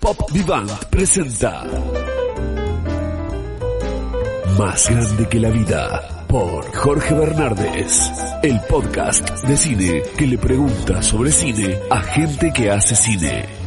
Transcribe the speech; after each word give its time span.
Pop 0.00 0.32
Vivant 0.32 0.70
presenta 0.88 1.62
Más 4.58 4.90
grande 4.90 5.28
que 5.28 5.38
la 5.38 5.50
vida 5.50 6.24
por 6.26 6.74
Jorge 6.74 7.12
Bernardes, 7.14 8.10
el 8.42 8.60
podcast 8.62 9.28
de 9.44 9.56
cine 9.58 10.02
que 10.16 10.26
le 10.26 10.38
pregunta 10.38 11.02
sobre 11.02 11.30
cine 11.30 11.78
a 11.90 12.00
gente 12.00 12.50
que 12.50 12.70
hace 12.70 12.94
cine. 12.94 13.59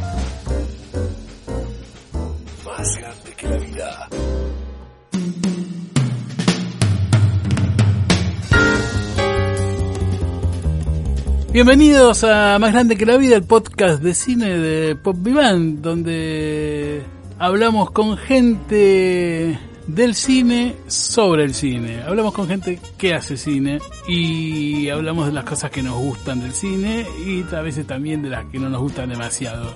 Bienvenidos 11.66 12.24
a 12.24 12.58
Más 12.58 12.74
Grande 12.74 12.94
que 12.94 13.06
la 13.06 13.16
Vida, 13.16 13.36
el 13.36 13.44
podcast 13.44 14.02
de 14.02 14.12
cine 14.12 14.58
de 14.58 14.96
Pop 14.96 15.16
Vivant, 15.18 15.80
donde 15.80 17.02
hablamos 17.38 17.90
con 17.90 18.18
gente 18.18 19.58
del 19.86 20.14
cine 20.14 20.76
sobre 20.88 21.44
el 21.44 21.54
cine. 21.54 22.02
Hablamos 22.02 22.34
con 22.34 22.48
gente 22.48 22.78
que 22.98 23.14
hace 23.14 23.38
cine 23.38 23.78
y 24.06 24.90
hablamos 24.90 25.24
de 25.24 25.32
las 25.32 25.44
cosas 25.44 25.70
que 25.70 25.82
nos 25.82 25.96
gustan 25.96 26.42
del 26.42 26.52
cine 26.52 27.06
y 27.26 27.42
a 27.54 27.62
veces 27.62 27.86
también 27.86 28.20
de 28.20 28.28
las 28.28 28.44
que 28.44 28.58
no 28.58 28.68
nos 28.68 28.82
gustan 28.82 29.08
demasiado. 29.08 29.74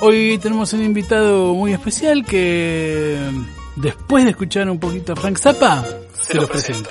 Hoy 0.00 0.36
tenemos 0.36 0.74
un 0.74 0.84
invitado 0.84 1.54
muy 1.54 1.72
especial 1.72 2.26
que 2.26 3.18
después 3.76 4.24
de 4.24 4.32
escuchar 4.32 4.68
un 4.68 4.78
poquito 4.78 5.14
a 5.14 5.16
Frank 5.16 5.38
Zappa, 5.38 5.82
se 6.20 6.34
los 6.34 6.50
presento. 6.50 6.90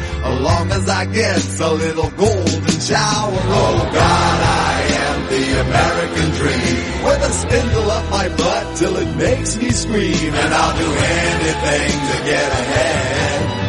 As 0.23 0.39
long 0.39 0.71
as 0.71 0.89
I 0.89 1.05
get 1.05 1.59
a 1.61 1.73
little 1.73 2.09
golden 2.11 2.79
shower. 2.79 3.41
Oh 3.59 3.89
God, 3.93 4.39
I 4.41 4.77
am 5.05 5.19
the 5.33 5.45
American 5.65 6.29
dream. 6.39 7.05
With 7.05 7.29
a 7.29 7.33
spindle 7.33 7.91
up 7.91 8.09
my 8.11 8.27
butt 8.29 8.77
till 8.77 8.95
it 8.97 9.15
makes 9.17 9.57
me 9.57 9.69
scream. 9.71 10.33
And 10.33 10.53
I'll 10.53 10.77
do 10.77 10.89
anything 10.89 11.91
to 12.09 12.17
get 12.29 12.49
ahead. 12.61 13.61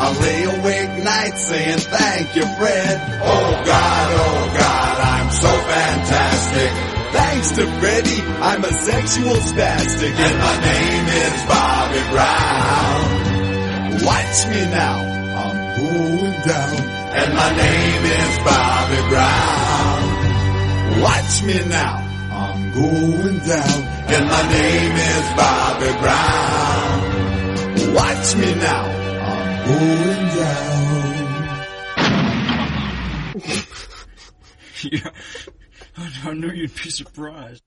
I'll 0.00 0.20
lay 0.20 0.42
awake 0.44 1.04
nights 1.04 1.42
saying 1.46 1.78
thank 1.78 2.36
you, 2.36 2.46
Fred. 2.58 3.00
Oh 3.22 3.62
God, 3.64 4.08
oh 4.12 4.52
God, 4.58 4.98
I'm 5.00 5.30
so 5.30 5.48
fantastic. 5.48 6.70
Thanks 7.14 7.50
to 7.52 7.66
Freddie, 7.78 8.22
I'm 8.42 8.64
a 8.64 8.72
sexual 8.72 9.36
spastic 9.36 10.14
and 10.18 10.38
my 10.38 10.56
name 10.60 11.06
is 11.06 11.44
Bobby 11.46 12.02
Brown. 12.10 14.04
Watch 14.04 14.46
me 14.48 14.60
now, 14.74 15.13
going 15.84 16.36
down. 16.50 16.76
And 17.20 17.34
my 17.34 17.50
name 17.56 18.04
is 18.20 18.38
Bobby 18.48 19.00
Brown. 19.10 20.02
Watch 21.02 21.42
me 21.48 21.58
now, 21.68 21.94
I'm 22.32 22.72
going 22.72 23.38
down. 23.38 23.78
And 24.14 24.24
my 24.34 24.42
name 24.58 24.96
is 25.12 25.26
Bobby 25.40 25.92
Brown. 26.02 26.96
Watch 27.94 28.36
me 28.36 28.50
now, 28.54 28.84
I'm 29.30 29.48
going 29.68 30.26
down. 30.40 30.84
Yeah. 34.90 35.10
I 36.24 36.34
knew 36.34 36.50
you'd 36.50 36.74
be 36.74 36.90
surprised. 36.90 37.62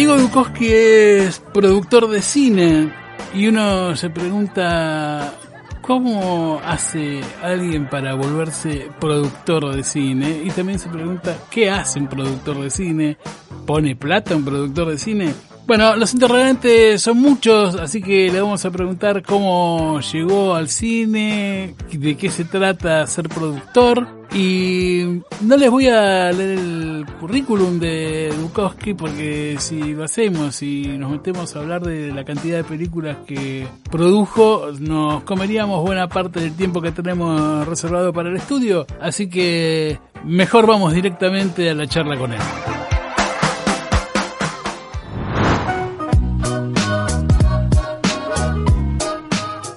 Diego 0.00 0.16
Dukowski 0.16 0.66
es 0.66 1.40
productor 1.52 2.08
de 2.08 2.22
cine 2.22 2.90
y 3.34 3.48
uno 3.48 3.94
se 3.94 4.08
pregunta 4.08 5.34
cómo 5.82 6.58
hace 6.64 7.20
alguien 7.42 7.86
para 7.86 8.14
volverse 8.14 8.88
productor 8.98 9.76
de 9.76 9.84
cine 9.84 10.40
y 10.42 10.48
también 10.52 10.78
se 10.78 10.88
pregunta 10.88 11.36
qué 11.50 11.68
hace 11.68 11.98
un 11.98 12.06
productor 12.06 12.62
de 12.62 12.70
cine, 12.70 13.18
pone 13.66 13.94
plata 13.94 14.34
un 14.34 14.46
productor 14.46 14.88
de 14.88 14.96
cine. 14.96 15.34
Bueno, 15.70 15.94
los 15.94 16.12
interrogantes 16.14 17.00
son 17.00 17.18
muchos, 17.18 17.76
así 17.76 18.02
que 18.02 18.28
le 18.28 18.40
vamos 18.40 18.64
a 18.64 18.72
preguntar 18.72 19.22
cómo 19.22 20.00
llegó 20.00 20.56
al 20.56 20.68
cine, 20.68 21.76
de 21.92 22.16
qué 22.16 22.28
se 22.28 22.44
trata 22.44 23.06
ser 23.06 23.28
productor. 23.28 24.08
Y 24.34 25.22
no 25.42 25.56
les 25.56 25.70
voy 25.70 25.86
a 25.86 26.32
leer 26.32 26.58
el 26.58 27.06
currículum 27.20 27.78
de 27.78 28.34
Bukowski 28.42 28.94
porque 28.94 29.58
si 29.60 29.94
lo 29.94 30.02
hacemos 30.02 30.60
y 30.60 30.88
nos 30.98 31.12
metemos 31.12 31.54
a 31.54 31.60
hablar 31.60 31.82
de 31.82 32.12
la 32.12 32.24
cantidad 32.24 32.56
de 32.56 32.64
películas 32.64 33.18
que 33.24 33.68
produjo, 33.92 34.72
nos 34.80 35.22
comeríamos 35.22 35.82
buena 35.82 36.08
parte 36.08 36.40
del 36.40 36.56
tiempo 36.56 36.82
que 36.82 36.90
tenemos 36.90 37.64
reservado 37.68 38.12
para 38.12 38.28
el 38.28 38.36
estudio. 38.36 38.88
Así 39.00 39.30
que 39.30 40.00
mejor 40.24 40.66
vamos 40.66 40.94
directamente 40.94 41.70
a 41.70 41.74
la 41.74 41.86
charla 41.86 42.18
con 42.18 42.32
él. 42.32 42.40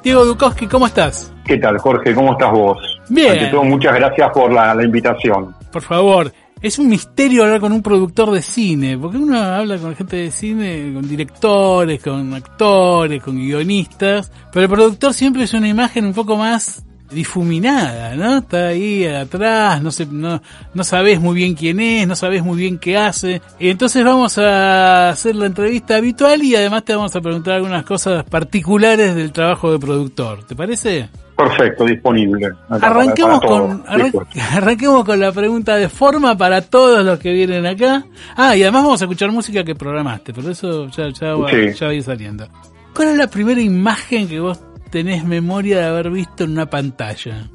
Diego 0.03 0.25
Dukowski, 0.25 0.67
¿cómo 0.67 0.85
estás? 0.85 1.33
¿Qué 1.45 1.57
tal, 1.57 1.77
Jorge? 1.77 2.13
¿Cómo 2.13 2.33
estás 2.33 2.51
vos? 2.51 2.77
Bien. 3.07 3.31
Ante 3.31 3.47
todo, 3.47 3.63
muchas 3.63 3.95
gracias 3.95 4.29
por 4.33 4.51
la, 4.51 4.75
la 4.75 4.83
invitación. 4.83 5.55
Por 5.71 5.81
favor, 5.81 6.31
es 6.61 6.77
un 6.77 6.89
misterio 6.89 7.43
hablar 7.43 7.61
con 7.61 7.71
un 7.71 7.81
productor 7.81 8.31
de 8.31 8.41
cine, 8.41 8.97
porque 8.97 9.17
uno 9.17 9.37
habla 9.37 9.77
con 9.77 9.95
gente 9.95 10.17
de 10.17 10.31
cine, 10.31 10.91
con 10.93 11.07
directores, 11.07 12.03
con 12.03 12.33
actores, 12.33 13.23
con 13.23 13.37
guionistas, 13.37 14.29
pero 14.51 14.63
el 14.63 14.69
productor 14.69 15.13
siempre 15.13 15.43
es 15.43 15.53
una 15.53 15.69
imagen 15.69 16.05
un 16.05 16.13
poco 16.13 16.35
más 16.35 16.83
difuminada, 17.13 18.15
¿no? 18.15 18.39
Está 18.39 18.67
ahí 18.67 19.05
atrás, 19.05 19.81
no 19.81 19.91
sé, 19.91 20.05
no, 20.05 20.41
no 20.73 20.83
sabes 20.83 21.19
muy 21.19 21.35
bien 21.35 21.53
quién 21.53 21.79
es, 21.79 22.07
no 22.07 22.15
sabes 22.15 22.43
muy 22.43 22.57
bien 22.57 22.77
qué 22.77 22.97
hace. 22.97 23.41
Entonces 23.59 24.03
vamos 24.03 24.37
a 24.37 25.09
hacer 25.09 25.35
la 25.35 25.45
entrevista 25.45 25.97
habitual 25.97 26.43
y 26.43 26.55
además 26.55 26.83
te 26.83 26.95
vamos 26.95 27.15
a 27.15 27.21
preguntar 27.21 27.55
algunas 27.55 27.85
cosas 27.85 28.23
particulares 28.23 29.15
del 29.15 29.31
trabajo 29.31 29.71
de 29.71 29.79
productor. 29.79 30.43
¿Te 30.43 30.55
parece? 30.55 31.09
Perfecto, 31.35 31.85
disponible. 31.85 32.49
Arranquemos 32.69 33.41
con, 33.41 33.83
arranquemos 34.51 35.03
con 35.03 35.19
la 35.19 35.31
pregunta 35.31 35.75
de 35.75 35.89
forma 35.89 36.37
para 36.37 36.61
todos 36.61 37.03
los 37.03 37.19
que 37.19 37.31
vienen 37.31 37.65
acá. 37.65 38.05
Ah, 38.35 38.55
y 38.55 38.61
además 38.61 38.83
vamos 38.83 39.01
a 39.01 39.05
escuchar 39.05 39.31
música 39.31 39.63
que 39.63 39.75
programaste, 39.75 40.33
pero 40.33 40.51
eso 40.51 40.87
ya, 40.89 41.09
ya, 41.09 41.35
va, 41.35 41.51
ya 41.51 41.85
va 41.85 41.91
a 41.91 41.95
ir 41.95 42.03
saliendo. 42.03 42.47
¿Cuál 42.93 43.09
es 43.09 43.17
la 43.17 43.27
primera 43.27 43.59
imagen 43.59 44.27
que 44.27 44.39
vos 44.39 44.59
tenés 44.93 45.25
memoria 45.25 45.79
de 45.79 45.85
haber 45.87 46.11
visto 46.11 46.43
en 46.43 46.51
una 46.51 46.67
pantalla 46.69 47.49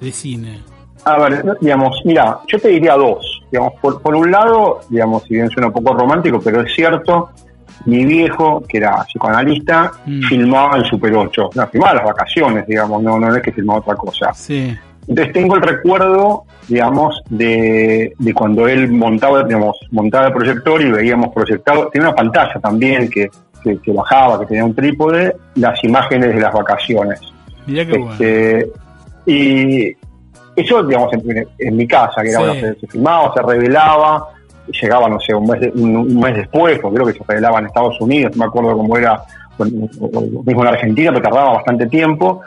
de 0.00 0.10
cine? 0.10 0.58
A 1.04 1.16
ver, 1.20 1.56
digamos, 1.60 1.96
mira, 2.04 2.40
yo 2.48 2.58
te 2.58 2.66
diría 2.68 2.94
dos. 2.94 3.42
Digamos, 3.52 3.74
por, 3.80 4.02
por 4.02 4.16
un 4.16 4.28
lado, 4.28 4.80
digamos, 4.88 5.22
si 5.22 5.34
bien 5.34 5.48
suena 5.50 5.68
un 5.68 5.72
poco 5.72 5.94
romántico, 5.94 6.40
pero 6.42 6.62
es 6.62 6.74
cierto, 6.74 7.30
mi 7.86 8.04
viejo, 8.04 8.62
que 8.68 8.78
era 8.78 9.04
psicoanalista, 9.04 9.92
Mm. 10.04 10.22
filmaba 10.28 10.78
en 10.78 10.84
Super 10.84 11.14
8. 11.14 11.50
No, 11.54 11.66
filmaba 11.68 11.94
las 11.94 12.04
vacaciones, 12.06 12.66
digamos, 12.66 13.00
no, 13.04 13.20
no 13.20 13.36
es 13.36 13.40
que 13.42 13.52
filmaba 13.52 13.78
otra 13.78 13.94
cosa. 13.94 14.34
Sí. 14.34 14.76
Entonces 15.06 15.32
tengo 15.32 15.54
el 15.54 15.62
recuerdo, 15.62 16.44
digamos, 16.66 17.22
de, 17.30 18.12
de 18.18 18.34
cuando 18.34 18.66
él 18.66 18.90
montaba, 18.90 19.44
digamos, 19.44 19.76
montaba 19.92 20.26
el 20.26 20.32
proyector 20.32 20.82
y 20.82 20.90
veíamos 20.90 21.32
proyectado, 21.32 21.88
tenía 21.92 22.08
una 22.08 22.16
pantalla 22.16 22.54
también 22.60 23.08
que, 23.08 23.28
que, 23.62 23.78
que 23.78 23.92
bajaba, 23.92 24.40
que 24.40 24.46
tenía 24.46 24.64
un 24.64 24.74
trípode, 24.74 25.36
las 25.56 25.82
imágenes 25.84 26.34
de 26.34 26.40
las 26.40 26.52
vacaciones. 26.52 27.20
Mirá 27.66 27.84
qué 27.86 27.98
bueno. 27.98 28.12
Este, 28.12 28.70
y 29.26 29.96
eso, 30.56 30.82
digamos, 30.82 31.12
en, 31.12 31.46
en 31.58 31.76
mi 31.76 31.86
casa, 31.86 32.22
que 32.22 32.30
era, 32.30 32.40
Sí. 32.40 32.46
bueno, 32.46 32.60
se, 32.74 32.80
se 32.80 32.86
filmaba, 32.88 33.32
se 33.34 33.42
revelaba, 33.42 34.28
llegaba, 34.80 35.08
no 35.08 35.18
sé, 35.20 35.34
un 35.34 35.46
mes, 35.46 35.60
de- 35.60 35.72
un, 35.74 35.96
un 35.96 36.20
mes 36.20 36.34
después, 36.36 36.78
porque 36.80 36.96
creo 36.96 37.06
que 37.06 37.12
se 37.18 37.24
revelaba 37.26 37.58
en 37.60 37.66
Estados 37.66 38.00
Unidos, 38.00 38.32
no 38.36 38.44
me 38.44 38.48
acuerdo 38.48 38.76
cómo 38.76 38.96
era, 38.96 39.22
mismo 39.58 40.62
en 40.62 40.66
Argentina, 40.68 41.10
pero 41.12 41.22
tardaba 41.22 41.54
bastante 41.54 41.86
tiempo. 41.86 42.40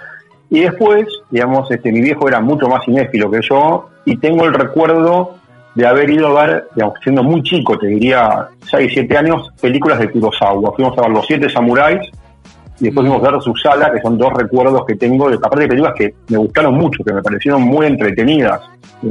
Y 0.49 0.61
después, 0.61 1.05
digamos, 1.31 1.69
este, 1.71 1.91
mi 1.91 2.01
viejo 2.01 2.27
era 2.27 2.39
mucho 2.39 2.67
más 2.67 2.83
cinéfilo 2.85 3.29
que 3.31 3.39
yo, 3.41 3.89
y 4.05 4.17
tengo 4.17 4.45
el 4.45 4.53
recuerdo 4.53 5.35
de 5.75 5.87
haber 5.87 6.09
ido 6.09 6.37
a 6.37 6.45
ver, 6.45 6.67
digamos, 6.75 6.95
siendo 7.03 7.23
muy 7.23 7.41
chico, 7.43 7.77
te 7.77 7.87
diría 7.87 8.47
6, 8.69 8.91
7 8.93 9.17
años, 9.17 9.51
películas 9.61 9.99
de 9.99 10.09
Kurosawa. 10.11 10.71
Fuimos 10.75 10.97
a 10.97 11.01
ver 11.01 11.11
Los 11.11 11.25
Siete 11.25 11.49
Samuráis, 11.49 11.99
y 12.79 12.85
después 12.85 13.07
fuimos 13.07 13.27
a 13.27 13.31
ver 13.31 13.41
Susala, 13.41 13.91
que 13.91 14.01
son 14.01 14.17
dos 14.17 14.31
recuerdos 14.33 14.85
que 14.85 14.95
tengo, 14.95 15.29
de 15.29 15.35
aparte 15.37 15.61
de 15.61 15.67
películas 15.67 15.93
que 15.97 16.13
me 16.29 16.37
gustaron 16.37 16.75
mucho, 16.75 17.03
que 17.03 17.13
me 17.13 17.21
parecieron 17.21 17.61
muy 17.63 17.85
entretenidas, 17.87 18.61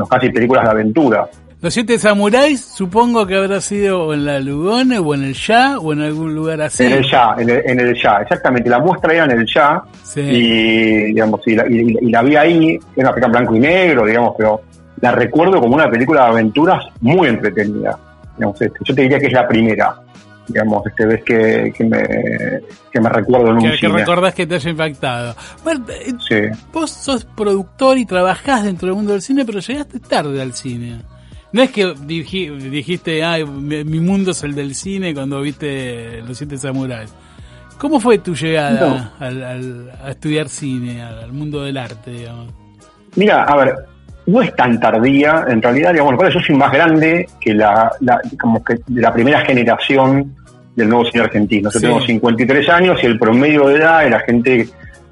casi 0.09 0.29
películas 0.31 0.65
de 0.65 0.71
aventura. 0.71 1.27
Los 1.61 1.73
siete 1.75 1.97
samuráis, 1.97 2.61
supongo 2.61 3.25
que 3.25 3.37
habrá 3.37 3.61
sido 3.61 4.13
en 4.13 4.25
la 4.27 4.41
Lugone 4.41 4.99
o 4.99 5.15
en 5.15 5.23
el 5.23 5.35
Ya 5.35 5.79
o 5.79 5.93
en 5.93 6.01
algún 6.01 6.35
lugar 6.35 6.61
así. 6.61 6.83
En 6.85 6.93
el 6.93 7.09
ya, 7.09 7.37
en 7.39 7.49
el, 7.51 7.63
en 7.65 7.79
el 7.81 7.95
ya, 8.03 8.17
exactamente. 8.17 8.69
La 8.69 8.81
muestra 8.81 9.15
era 9.15 9.25
en 9.27 9.31
el 9.31 9.47
ya, 9.47 9.81
Sí. 10.03 10.21
y, 10.23 11.05
digamos, 11.13 11.41
y, 11.47 11.55
la, 11.55 11.65
y- 11.71 11.97
y 12.01 12.11
la 12.11 12.23
vi 12.23 12.35
ahí, 12.35 12.79
era 12.97 13.13
una 13.13 13.29
blanco 13.29 13.55
y 13.55 13.61
negro, 13.61 14.05
digamos, 14.05 14.35
pero 14.37 14.61
la 15.03 15.13
recuerdo 15.13 15.61
como 15.61 15.75
una 15.75 15.91
película 15.91 16.23
de 16.25 16.29
aventuras 16.31 16.85
muy 17.03 17.29
entretenida. 17.29 17.99
Digamos, 18.39 18.63
este, 18.63 18.79
yo 18.85 18.95
te 18.95 19.03
diría 19.03 19.19
que 19.19 19.27
es 19.27 19.33
la 19.35 19.47
primera, 19.47 19.95
digamos, 20.49 20.87
este 20.87 21.05
vez 21.07 21.23
que, 21.23 21.73
que, 21.77 21.85
me, 21.85 22.03
que 22.91 23.01
me 23.01 23.09
recuerdo 23.11 23.49
en 23.51 23.57
un 23.57 23.63
que, 23.63 23.71
que 23.73 23.77
cine. 23.89 23.99
recordás 23.99 24.33
que 24.35 24.47
te 24.47 24.55
haya 24.55 24.71
impactado. 24.71 25.35
Bueno, 25.63 25.85
eh, 25.91 26.13
Sí. 26.27 26.59
vos 26.73 26.91
sos 26.91 27.25
productor 27.27 27.99
y 27.99 28.07
trabajás 28.07 28.65
dentro 28.65 28.87
del 28.89 28.97
mundo 28.97 29.13
del 29.13 29.21
cine, 29.23 29.45
pero 29.45 29.59
llegaste 29.61 30.01
tarde 30.01 30.41
al 30.41 30.55
cine. 30.55 31.03
No 31.53 31.61
es 31.63 31.71
que 31.71 31.87
diji- 31.95 32.57
dijiste, 32.71 33.23
ay, 33.23 33.45
mi, 33.45 33.85
mi 33.85 34.01
mundo 34.01 34.31
es 34.31 34.43
el 34.43 34.55
del 34.55 34.75
cine 34.75 35.13
cuando 35.13 35.41
viste 35.43 36.23
Los 36.27 36.39
Siete 36.39 36.57
Samuráis. 36.57 37.13
¿Cómo 37.77 38.01
fue 38.01 38.17
tu 38.19 38.35
llegada 38.35 39.13
al, 39.19 39.43
al- 39.43 39.91
a 40.03 40.11
estudiar 40.13 40.49
cine, 40.49 41.03
al, 41.03 41.19
al 41.25 41.33
mundo 41.33 41.63
del 41.63 41.77
arte, 41.77 42.11
digamos? 42.13 42.49
Mira, 43.17 43.43
a 43.45 43.57
ver, 43.57 43.75
no 44.27 44.41
es 44.43 44.55
tan 44.55 44.79
tardía, 44.79 45.45
en 45.49 45.61
realidad, 45.61 45.93
digamos, 45.93 46.15
bueno, 46.17 46.31
yo 46.31 46.41
soy 46.41 46.55
más 46.57 46.73
grande 46.73 47.27
que 47.41 47.55
la, 47.55 47.91
la- 48.01 48.21
como 48.41 48.63
que 48.63 48.75
de 48.87 49.01
la 49.03 49.13
primera 49.13 49.41
generación 49.41 50.35
del 50.77 50.89
nuevo 50.89 51.05
cine 51.07 51.25
argentino. 51.25 51.71
Yo 51.71 51.81
Sí. 51.81 51.87
tengo 51.87 52.01
53 52.01 52.69
años 52.69 52.99
y 53.03 53.07
el 53.07 53.19
promedio 53.19 53.67
de 53.69 53.77
edad 53.77 54.05
de 54.05 54.11
la 54.11 54.21
gente 54.21 54.69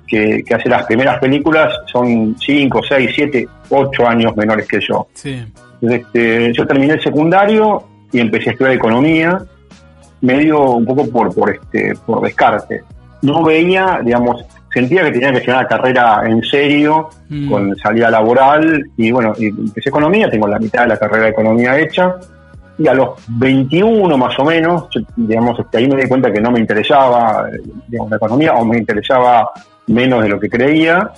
que, 0.07 0.43
que 0.45 0.55
hace 0.55 0.69
las 0.69 0.85
primeras 0.87 1.19
películas 1.19 1.73
son 1.87 2.35
5, 2.39 2.81
6, 2.89 3.11
7, 3.15 3.49
8 3.69 4.07
años 4.09 4.37
menores 4.37 4.67
que 4.67 4.81
yo. 4.81 5.07
Sí. 5.15 5.45
Entonces, 5.83 6.01
este, 6.07 6.53
yo 6.53 6.67
terminé 6.67 6.95
el 6.95 7.03
secundario 7.03 7.85
y 8.13 8.21
empecé 8.21 8.51
a 8.51 8.53
estudiar 8.53 8.75
economía, 8.75 9.39
medio 10.21 10.61
un 10.73 10.85
poco 10.85 11.09
por, 11.11 11.35
por, 11.35 11.51
este, 11.55 11.95
por 12.07 12.23
descarte. 12.23 12.83
No 13.23 13.43
veía, 13.45 14.01
digamos, 14.05 14.45
sentía 14.73 15.03
que 15.05 15.13
tenía 15.13 15.33
que 15.33 15.39
hacer 15.39 15.55
una 15.55 15.67
carrera 15.67 16.23
en 16.27 16.43
serio, 16.43 17.09
Mm. 17.29 17.49
con 17.51 17.77
salida 17.77 18.11
laboral, 18.11 18.91
y 18.97 19.11
bueno, 19.13 19.33
y 19.39 19.47
empecé 19.49 19.89
economía, 19.89 20.29
tengo 20.31 20.49
la 20.49 20.59
mitad 20.59 20.83
de 20.83 20.89
la 20.89 20.97
carrera 20.97 21.25
de 21.25 21.31
economía 21.31 21.79
hecha, 21.79 22.17
y 22.79 22.89
a 22.89 22.95
los 22.95 23.11
21 23.29 24.17
más 24.17 24.39
o 24.39 24.45
menos, 24.45 24.89
yo, 24.91 25.01
digamos, 25.17 25.59
este, 25.61 25.79
ahí 25.79 25.89
me 25.89 26.01
di 26.03 26.09
cuenta 26.09 26.33
que 26.33 26.41
no 26.41 26.51
me 26.51 26.59
interesaba, 26.61 27.47
digamos, 27.89 28.11
la 28.11 28.17
economía, 28.17 28.53
o 28.55 28.65
me 28.65 28.79
interesaba 28.79 29.51
menos 29.89 30.23
de 30.23 30.29
lo 30.29 30.41
que 30.41 30.49
creía, 30.49 31.11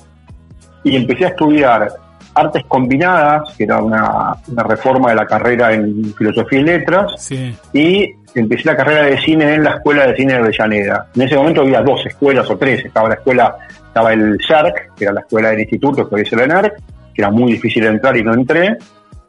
y 0.84 0.96
empecé 0.96 1.26
a 1.26 1.28
estudiar 1.28 1.88
artes 2.34 2.64
combinadas, 2.66 3.54
que 3.56 3.64
era 3.64 3.80
una, 3.82 4.34
una 4.48 4.62
reforma 4.64 5.10
de 5.10 5.16
la 5.16 5.26
carrera 5.26 5.72
en 5.72 6.12
filosofía 6.14 6.60
y 6.60 6.62
letras, 6.64 7.12
Sí. 7.18 7.54
y 7.72 8.10
empecé 8.34 8.64
la 8.68 8.76
carrera 8.76 9.02
de 9.04 9.18
cine 9.18 9.54
en 9.54 9.64
la 9.64 9.70
Escuela 9.76 10.06
de 10.06 10.16
Cine 10.16 10.32
de 10.34 10.38
Avellaneda. 10.40 11.06
En 11.14 11.22
ese 11.22 11.36
momento 11.36 11.60
había 11.62 11.82
dos 11.82 12.04
escuelas 12.06 12.48
o 12.50 12.56
tres. 12.56 12.84
Estaba 12.84 13.08
la 13.08 13.14
escuela, 13.14 13.56
estaba 13.86 14.12
el 14.12 14.38
SARC, 14.46 14.94
que 14.96 15.04
era 15.04 15.12
la 15.12 15.20
escuela 15.20 15.50
del 15.50 15.60
instituto, 15.60 16.08
que 16.08 16.14
hoy 16.14 16.22
es 16.22 16.32
el 16.32 16.40
ENARC, 16.40 16.74
que 17.14 17.22
era 17.22 17.30
muy 17.30 17.52
difícil 17.52 17.84
entrar 17.84 18.16
y 18.16 18.22
no 18.22 18.32
entré. 18.34 18.76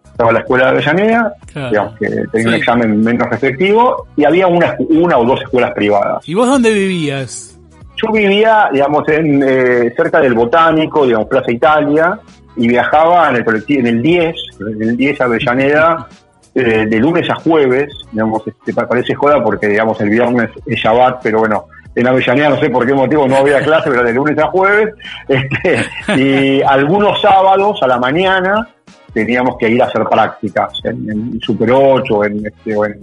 Estaba 0.06 0.32
la 0.32 0.40
escuela 0.40 0.66
de 0.66 0.72
Avellaneda, 0.72 1.34
Claro. 1.52 1.70
digamos 1.70 2.00
que 2.00 2.08
tenía 2.32 2.48
un 2.50 2.54
examen 2.54 3.02
menos 3.02 3.28
restrictivo, 3.30 4.08
y 4.16 4.26
había 4.26 4.46
una, 4.48 4.76
una 4.90 5.18
o 5.18 5.26
dos 5.26 5.42
escuelas 5.42 5.72
privadas. 5.74 6.28
¿Y 6.30 6.36
vos 6.36 6.48
dónde 6.48 6.72
vivías? 6.72 7.60
Yo 7.96 8.12
vivía, 8.12 8.70
digamos, 8.72 9.08
en, 9.10 9.42
eh, 9.44 9.94
cerca 9.96 10.20
del 10.20 10.34
Botánico, 10.36 11.06
digamos, 11.06 11.28
Plaza 11.28 11.52
Italia, 11.52 12.20
y 12.56 12.68
viajaba 12.68 13.30
en 13.32 13.38
el 13.38 13.44
colectivo, 13.46 13.80
en 13.82 13.88
el 13.88 14.02
10, 14.04 14.36
en 14.60 14.82
el 14.90 14.98
10 14.98 15.22
a 15.22 15.24
Avellaneda, 15.26 16.08
eh, 16.56 16.86
de 16.88 17.00
lunes 17.00 17.30
a 17.30 17.36
jueves, 17.36 17.90
digamos, 18.12 18.42
este, 18.48 18.74
pa- 18.74 18.88
parece 18.88 19.14
joda 19.16 19.44
porque, 19.44 19.68
digamos, 19.68 20.00
el 20.02 20.10
viernes 20.10 20.50
es 20.66 20.80
Shabbat, 20.80 21.22
pero 21.24 21.40
bueno, 21.40 21.66
en 21.96 22.08
Avellaneda 22.08 22.50
no 22.50 22.60
sé 22.60 22.70
por 22.70 22.86
qué 22.86 22.94
motivo 22.94 23.28
no 23.28 23.38
había 23.38 23.62
clase, 23.62 23.90
pero 23.90 24.04
de 24.04 24.14
lunes 24.14 24.38
a 24.40 24.48
jueves, 24.48 24.94
este, 25.28 25.80
y 26.18 26.62
algunos 26.62 27.22
sábados 27.22 27.80
a 27.84 27.88
la 27.88 28.00
mañana 28.00 28.68
teníamos 29.14 29.58
que 29.58 29.70
ir 29.70 29.82
a 29.82 29.86
hacer 29.86 30.04
prácticas 30.06 30.74
en, 30.84 31.10
en 31.10 31.40
Super 31.40 31.72
8, 31.72 32.24
en, 32.26 32.46
este, 32.48 32.76
o 32.76 32.86
en, 32.86 33.00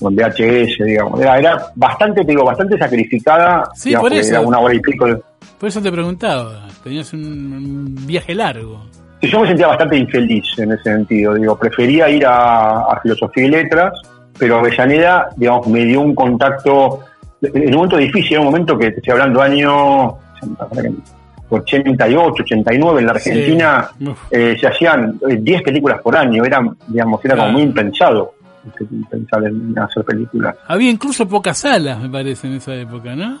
o 0.00 0.08
en 0.10 0.16
VHS, 0.16 0.84
digamos. 0.84 1.20
Era, 1.20 1.38
era 1.38 1.66
bastante, 1.76 2.22
te 2.22 2.32
digo, 2.32 2.44
bastante 2.44 2.76
sacrificada, 2.76 3.68
Sí, 3.74 3.90
digamos, 3.90 4.10
por 4.10 4.18
eso. 4.18 4.30
era 4.30 4.40
una 4.40 4.58
hora 4.58 4.74
y 4.74 4.80
pico. 4.80 5.06
de- 5.06 5.22
Por 5.58 5.68
eso 5.68 5.80
te 5.80 5.92
preguntaba. 5.92 6.66
Tenías 6.82 7.12
un, 7.12 7.22
un 7.24 8.06
viaje 8.06 8.34
largo. 8.34 8.84
Sí, 9.20 9.28
yo 9.28 9.40
me 9.40 9.48
sentía 9.48 9.66
bastante 9.68 9.96
infeliz 9.96 10.44
en 10.58 10.72
ese 10.72 10.82
sentido, 10.82 11.34
digo, 11.34 11.56
prefería 11.58 12.08
ir 12.10 12.26
a, 12.26 12.80
a 12.82 13.00
filosofía 13.02 13.44
y 13.46 13.48
letras, 13.50 13.92
pero 14.38 14.58
Avellaneda, 14.58 15.28
digamos, 15.36 15.66
me 15.68 15.84
dio 15.84 16.00
un 16.02 16.14
contacto, 16.14 17.00
en 17.40 17.68
un 17.68 17.74
momento 17.76 17.96
difícil, 17.96 18.34
en 18.34 18.40
un 18.40 18.46
momento 18.46 18.76
que 18.78 18.90
te 18.90 18.96
estoy 18.98 19.12
hablando 19.12 19.40
año 19.40 20.18
88, 21.48 22.42
89 22.42 23.00
en 23.00 23.06
la 23.06 23.18
Sí. 23.18 23.30
Argentina, 23.30 23.88
Uf. 24.00 24.18
eh, 24.30 24.56
se 24.60 24.66
hacían 24.66 25.18
eh, 25.28 25.38
10 25.40 25.62
películas 25.62 26.00
por 26.02 26.16
año, 26.16 26.44
era, 26.44 26.60
digamos, 26.88 27.24
era 27.24 27.34
Claro. 27.34 27.48
como 27.48 27.58
muy 27.58 27.62
impensado 27.68 28.32
pensar 29.10 29.44
en 29.44 29.78
hacer 29.78 30.04
películas. 30.04 30.56
Había 30.66 30.90
incluso 30.90 31.28
pocas 31.28 31.56
salas, 31.58 32.00
me 32.00 32.08
parece, 32.10 32.48
en 32.48 32.54
esa 32.54 32.74
época, 32.74 33.14
¿no? 33.14 33.38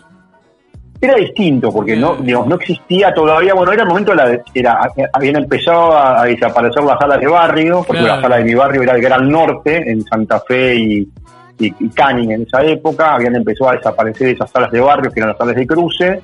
Era 1.00 1.14
distinto, 1.16 1.70
porque 1.70 1.94
no, 1.96 2.14
digamos, 2.16 2.48
no 2.48 2.54
existía 2.56 3.12
todavía, 3.12 3.52
bueno, 3.54 3.72
era 3.72 3.82
el 3.82 3.88
momento 3.88 4.12
de 4.12 4.16
la, 4.16 4.40
era, 4.54 4.80
habían 5.12 5.36
empezado 5.36 5.96
a, 5.96 6.24
desaparecer 6.24 6.82
las 6.84 6.98
salas 6.98 7.20
de 7.20 7.26
barrio, 7.26 7.84
porque 7.86 8.00
Claro. 8.02 8.16
la 8.16 8.22
sala 8.22 8.36
de 8.38 8.44
mi 8.44 8.54
barrio 8.54 8.82
era 8.82 8.94
el 8.94 9.02
Gran 9.02 9.28
Norte, 9.28 9.90
en 9.90 10.02
Santa 10.04 10.40
Fe 10.40 10.74
y, 10.76 11.08
y, 11.58 11.66
y 11.80 11.88
Canning 11.90 12.30
en 12.32 12.42
esa 12.42 12.62
época, 12.62 13.14
habían 13.14 13.36
empezado 13.36 13.70
a 13.70 13.74
desaparecer 13.74 14.28
esas 14.28 14.50
salas 14.50 14.70
de 14.70 14.80
barrio, 14.80 15.10
que 15.10 15.20
eran 15.20 15.30
las 15.30 15.38
salas 15.38 15.54
de 15.54 15.66
cruce, 15.66 16.20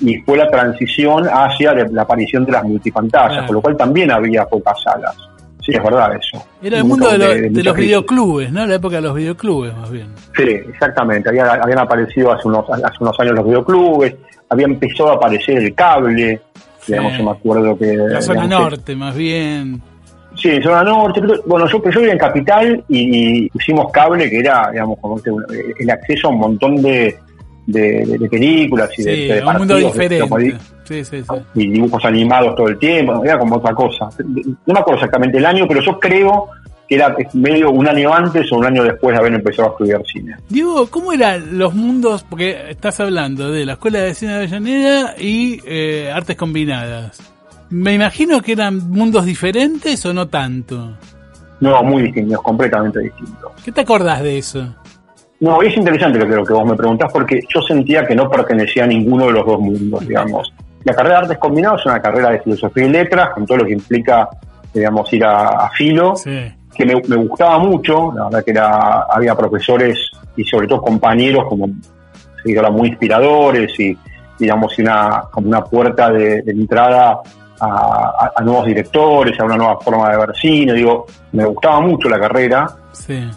y 0.00 0.16
fue 0.22 0.36
la 0.38 0.48
transición 0.48 1.24
hacia 1.30 1.74
la, 1.74 1.84
la 1.90 2.02
aparición 2.02 2.44
de 2.44 2.52
las 2.52 2.64
multipantallas, 2.64 3.30
Claro. 3.32 3.46
con 3.46 3.54
lo 3.56 3.62
cual 3.62 3.76
también 3.76 4.10
había 4.12 4.44
pocas 4.46 4.80
salas. 4.82 5.16
Sí, 5.64 5.72
es 5.72 5.82
verdad 5.82 6.10
eso. 6.16 6.44
Era 6.62 6.78
el 6.78 6.84
mundo 6.84 7.08
de, 7.10 7.18
lo- 7.18 7.28
de- 7.50 7.62
los 7.62 7.76
videoclubes, 7.76 8.50
¿no? 8.52 8.66
La 8.66 8.74
época 8.74 8.96
de 8.96 9.02
los 9.02 9.14
videoclubes, 9.14 9.74
más 9.76 9.90
bien. 9.90 10.08
Sí, 10.36 10.42
exactamente. 10.44 11.28
Había- 11.28 11.52
habían 11.52 11.78
aparecido 11.78 12.32
hace 12.32 12.48
unos, 12.48 12.68
hace 12.68 12.96
unos 13.00 13.18
años 13.20 13.34
los 13.36 13.44
videoclubes, 13.46 14.14
había 14.48 14.66
empezado 14.66 15.12
a 15.12 15.14
aparecer 15.14 15.58
el 15.58 15.74
cable. 15.74 16.40
Digamos, 16.86 17.16
yo 17.16 17.24
me 17.24 17.30
acuerdo 17.30 17.78
que... 17.78 17.96
La 17.96 18.20
zona 18.20 18.42
digamos, 18.42 18.70
norte, 18.72 18.96
más 18.96 19.14
bien. 19.16 19.80
Sí, 20.34 20.60
zona 20.62 20.82
norte. 20.82 21.20
pero, 21.20 21.34
bueno, 21.46 21.66
yo, 21.68 21.80
yo 21.90 22.00
vivía 22.00 22.12
en 22.14 22.18
Capital 22.18 22.84
y, 22.88 23.44
y 23.44 23.48
pusimos 23.50 23.92
cable, 23.92 24.28
que 24.28 24.40
era, 24.40 24.68
digamos, 24.72 24.98
como 25.00 25.14
un- 25.14 25.44
el 25.78 25.90
acceso 25.90 26.26
a 26.26 26.30
un 26.30 26.38
montón 26.38 26.82
de, 26.82 27.16
de, 27.66 28.28
películas 28.28 28.90
y 28.98 29.02
de, 29.04 29.14
Sí, 29.14 29.28
de 29.28 29.44
un 29.44 29.56
mundo 29.58 29.76
diferente. 29.76 30.56
Sí, 30.84 31.04
sí, 31.04 31.22
sí. 31.22 31.34
y 31.54 31.70
dibujos 31.70 32.04
animados 32.04 32.54
todo 32.56 32.68
el 32.68 32.78
tiempo, 32.78 33.24
era 33.24 33.38
como 33.38 33.56
otra 33.56 33.74
cosa. 33.74 34.08
No 34.18 34.74
me 34.74 34.80
acuerdo 34.80 34.94
exactamente 34.94 35.38
el 35.38 35.46
año, 35.46 35.66
pero 35.68 35.80
yo 35.80 35.98
creo 35.98 36.48
que 36.88 36.96
era 36.96 37.14
medio 37.34 37.70
un 37.70 37.86
año 37.88 38.12
antes 38.12 38.50
o 38.52 38.56
un 38.56 38.66
año 38.66 38.82
después 38.84 39.14
de 39.14 39.20
haber 39.20 39.34
empezado 39.34 39.68
a 39.68 39.72
estudiar 39.72 40.02
cine. 40.04 40.36
Diego, 40.48 40.88
¿cómo 40.88 41.12
eran 41.12 41.58
los 41.58 41.74
mundos? 41.74 42.24
Porque 42.28 42.70
estás 42.70 43.00
hablando 43.00 43.50
de 43.50 43.64
la 43.64 43.74
Escuela 43.74 44.00
de 44.00 44.14
Cine 44.14 44.32
de 44.32 44.38
Avellaneda 44.38 45.14
y 45.18 45.60
eh, 45.64 46.10
Artes 46.12 46.36
Combinadas. 46.36 47.32
Me 47.70 47.94
imagino 47.94 48.42
que 48.42 48.52
eran 48.52 48.90
mundos 48.90 49.24
diferentes 49.24 50.04
o 50.04 50.12
no 50.12 50.28
tanto. 50.28 50.98
No, 51.60 51.82
muy 51.82 52.02
distintos, 52.02 52.42
completamente 52.42 52.98
distintos. 53.00 53.52
¿Qué 53.64 53.72
te 53.72 53.80
acordás 53.80 54.22
de 54.22 54.36
eso? 54.36 54.74
No, 55.40 55.62
es 55.62 55.76
interesante 55.76 56.18
lo 56.18 56.28
que, 56.28 56.36
lo 56.36 56.44
que 56.44 56.52
vos 56.52 56.66
me 56.66 56.76
preguntás 56.76 57.10
porque 57.12 57.40
yo 57.52 57.62
sentía 57.62 58.06
que 58.06 58.14
no 58.14 58.28
pertenecía 58.28 58.84
a 58.84 58.86
ninguno 58.86 59.26
de 59.26 59.32
los 59.32 59.46
dos 59.46 59.58
mundos, 59.58 60.06
digamos. 60.06 60.52
La 60.84 60.94
carrera 60.94 61.16
de 61.16 61.22
artes 61.22 61.38
combinadas 61.38 61.80
es 61.80 61.86
una 61.86 62.00
carrera 62.02 62.30
de 62.30 62.40
filosofía 62.40 62.84
y 62.86 62.88
letras, 62.90 63.30
con 63.30 63.46
todo 63.46 63.58
lo 63.58 63.64
que 63.64 63.72
implica, 63.72 64.28
digamos, 64.74 65.12
ir 65.12 65.24
a, 65.24 65.48
a 65.66 65.70
filo, 65.70 66.16
Sí. 66.16 66.52
que 66.74 66.84
me, 66.86 66.94
me 67.08 67.16
gustaba 67.16 67.58
mucho, 67.58 68.12
la 68.16 68.24
verdad 68.24 68.44
que 68.44 68.50
era, 68.50 69.02
había 69.02 69.34
profesores 69.34 69.98
y 70.36 70.44
sobre 70.44 70.66
todo 70.66 70.80
compañeros 70.82 71.44
como 71.48 71.66
seguidora 72.42 72.70
muy 72.70 72.88
inspiradores 72.88 73.78
y 73.78 73.96
digamos 74.38 74.76
una 74.78 75.22
como 75.30 75.48
una 75.48 75.62
puerta 75.62 76.10
de, 76.10 76.42
de 76.42 76.50
entrada 76.52 77.20
a 77.60 78.42
nuevos 78.42 78.66
directores, 78.66 79.38
a 79.38 79.44
una 79.44 79.56
nueva 79.56 79.78
forma 79.80 80.10
de 80.10 80.16
ver 80.16 80.34
cine, 80.34 80.72
digo, 80.72 81.06
me 81.32 81.44
gustaba 81.44 81.80
mucho 81.80 82.08
la 82.08 82.18
carrera, 82.18 82.66
Sí. 82.90 83.30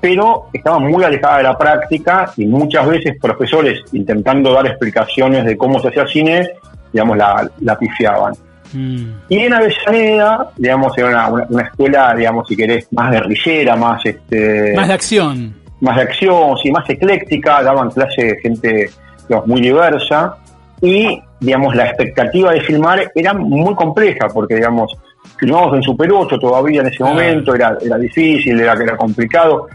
pero 0.00 0.46
estaba 0.52 0.80
muy 0.80 1.04
alejada 1.04 1.36
de 1.36 1.42
la 1.44 1.56
práctica 1.56 2.32
y 2.36 2.46
muchas 2.46 2.86
veces 2.88 3.16
profesores 3.20 3.80
intentando 3.92 4.52
dar 4.52 4.66
explicaciones 4.66 5.44
de 5.44 5.56
cómo 5.56 5.78
se 5.78 5.88
hacía 5.88 6.06
cine, 6.08 6.48
digamos, 6.92 7.16
la, 7.16 7.48
la 7.60 7.78
pifiaban. 7.78 8.32
Mm. 8.72 9.04
Y 9.28 9.38
en 9.38 9.52
Avellaneda, 9.52 10.50
digamos, 10.56 10.96
era 10.96 11.08
una, 11.08 11.28
una- 11.28 11.46
una 11.48 11.62
escuela, 11.62 12.14
digamos, 12.14 12.46
si 12.46 12.56
querés, 12.56 12.86
más 12.92 13.10
guerrillera, 13.10 13.74
más 13.76 14.04
este 14.06 14.72
Más 14.76 14.86
de 14.88 14.94
acción. 14.94 15.54
más 15.80 15.96
de 15.96 16.02
acción, 16.02 16.56
sí, 16.62 16.70
más 16.70 16.88
ecléctica, 16.88 17.62
daban 17.62 17.90
clase 17.90 18.22
de 18.24 18.36
gente 18.40 18.90
digamos, 19.28 19.46
muy 19.48 19.60
diversa 19.60 20.36
y, 20.80 21.20
digamos, 21.40 21.74
la 21.74 21.86
expectativa 21.86 22.52
de 22.52 22.60
filmar 22.62 23.10
era 23.14 23.32
muy 23.34 23.74
compleja 23.74 24.28
porque, 24.32 24.54
digamos, 24.56 24.96
filmamos 25.38 25.74
en 25.76 25.82
Super 25.82 26.10
8 26.12 26.38
todavía 26.38 26.80
en 26.82 26.86
ese 26.88 26.96
Claro. 26.98 27.14
momento, 27.14 27.54
era, 27.54 27.76
era 27.84 27.96
difícil, 27.98 28.60
era, 28.60 28.72
era 28.74 28.96
complicado. 28.96 29.66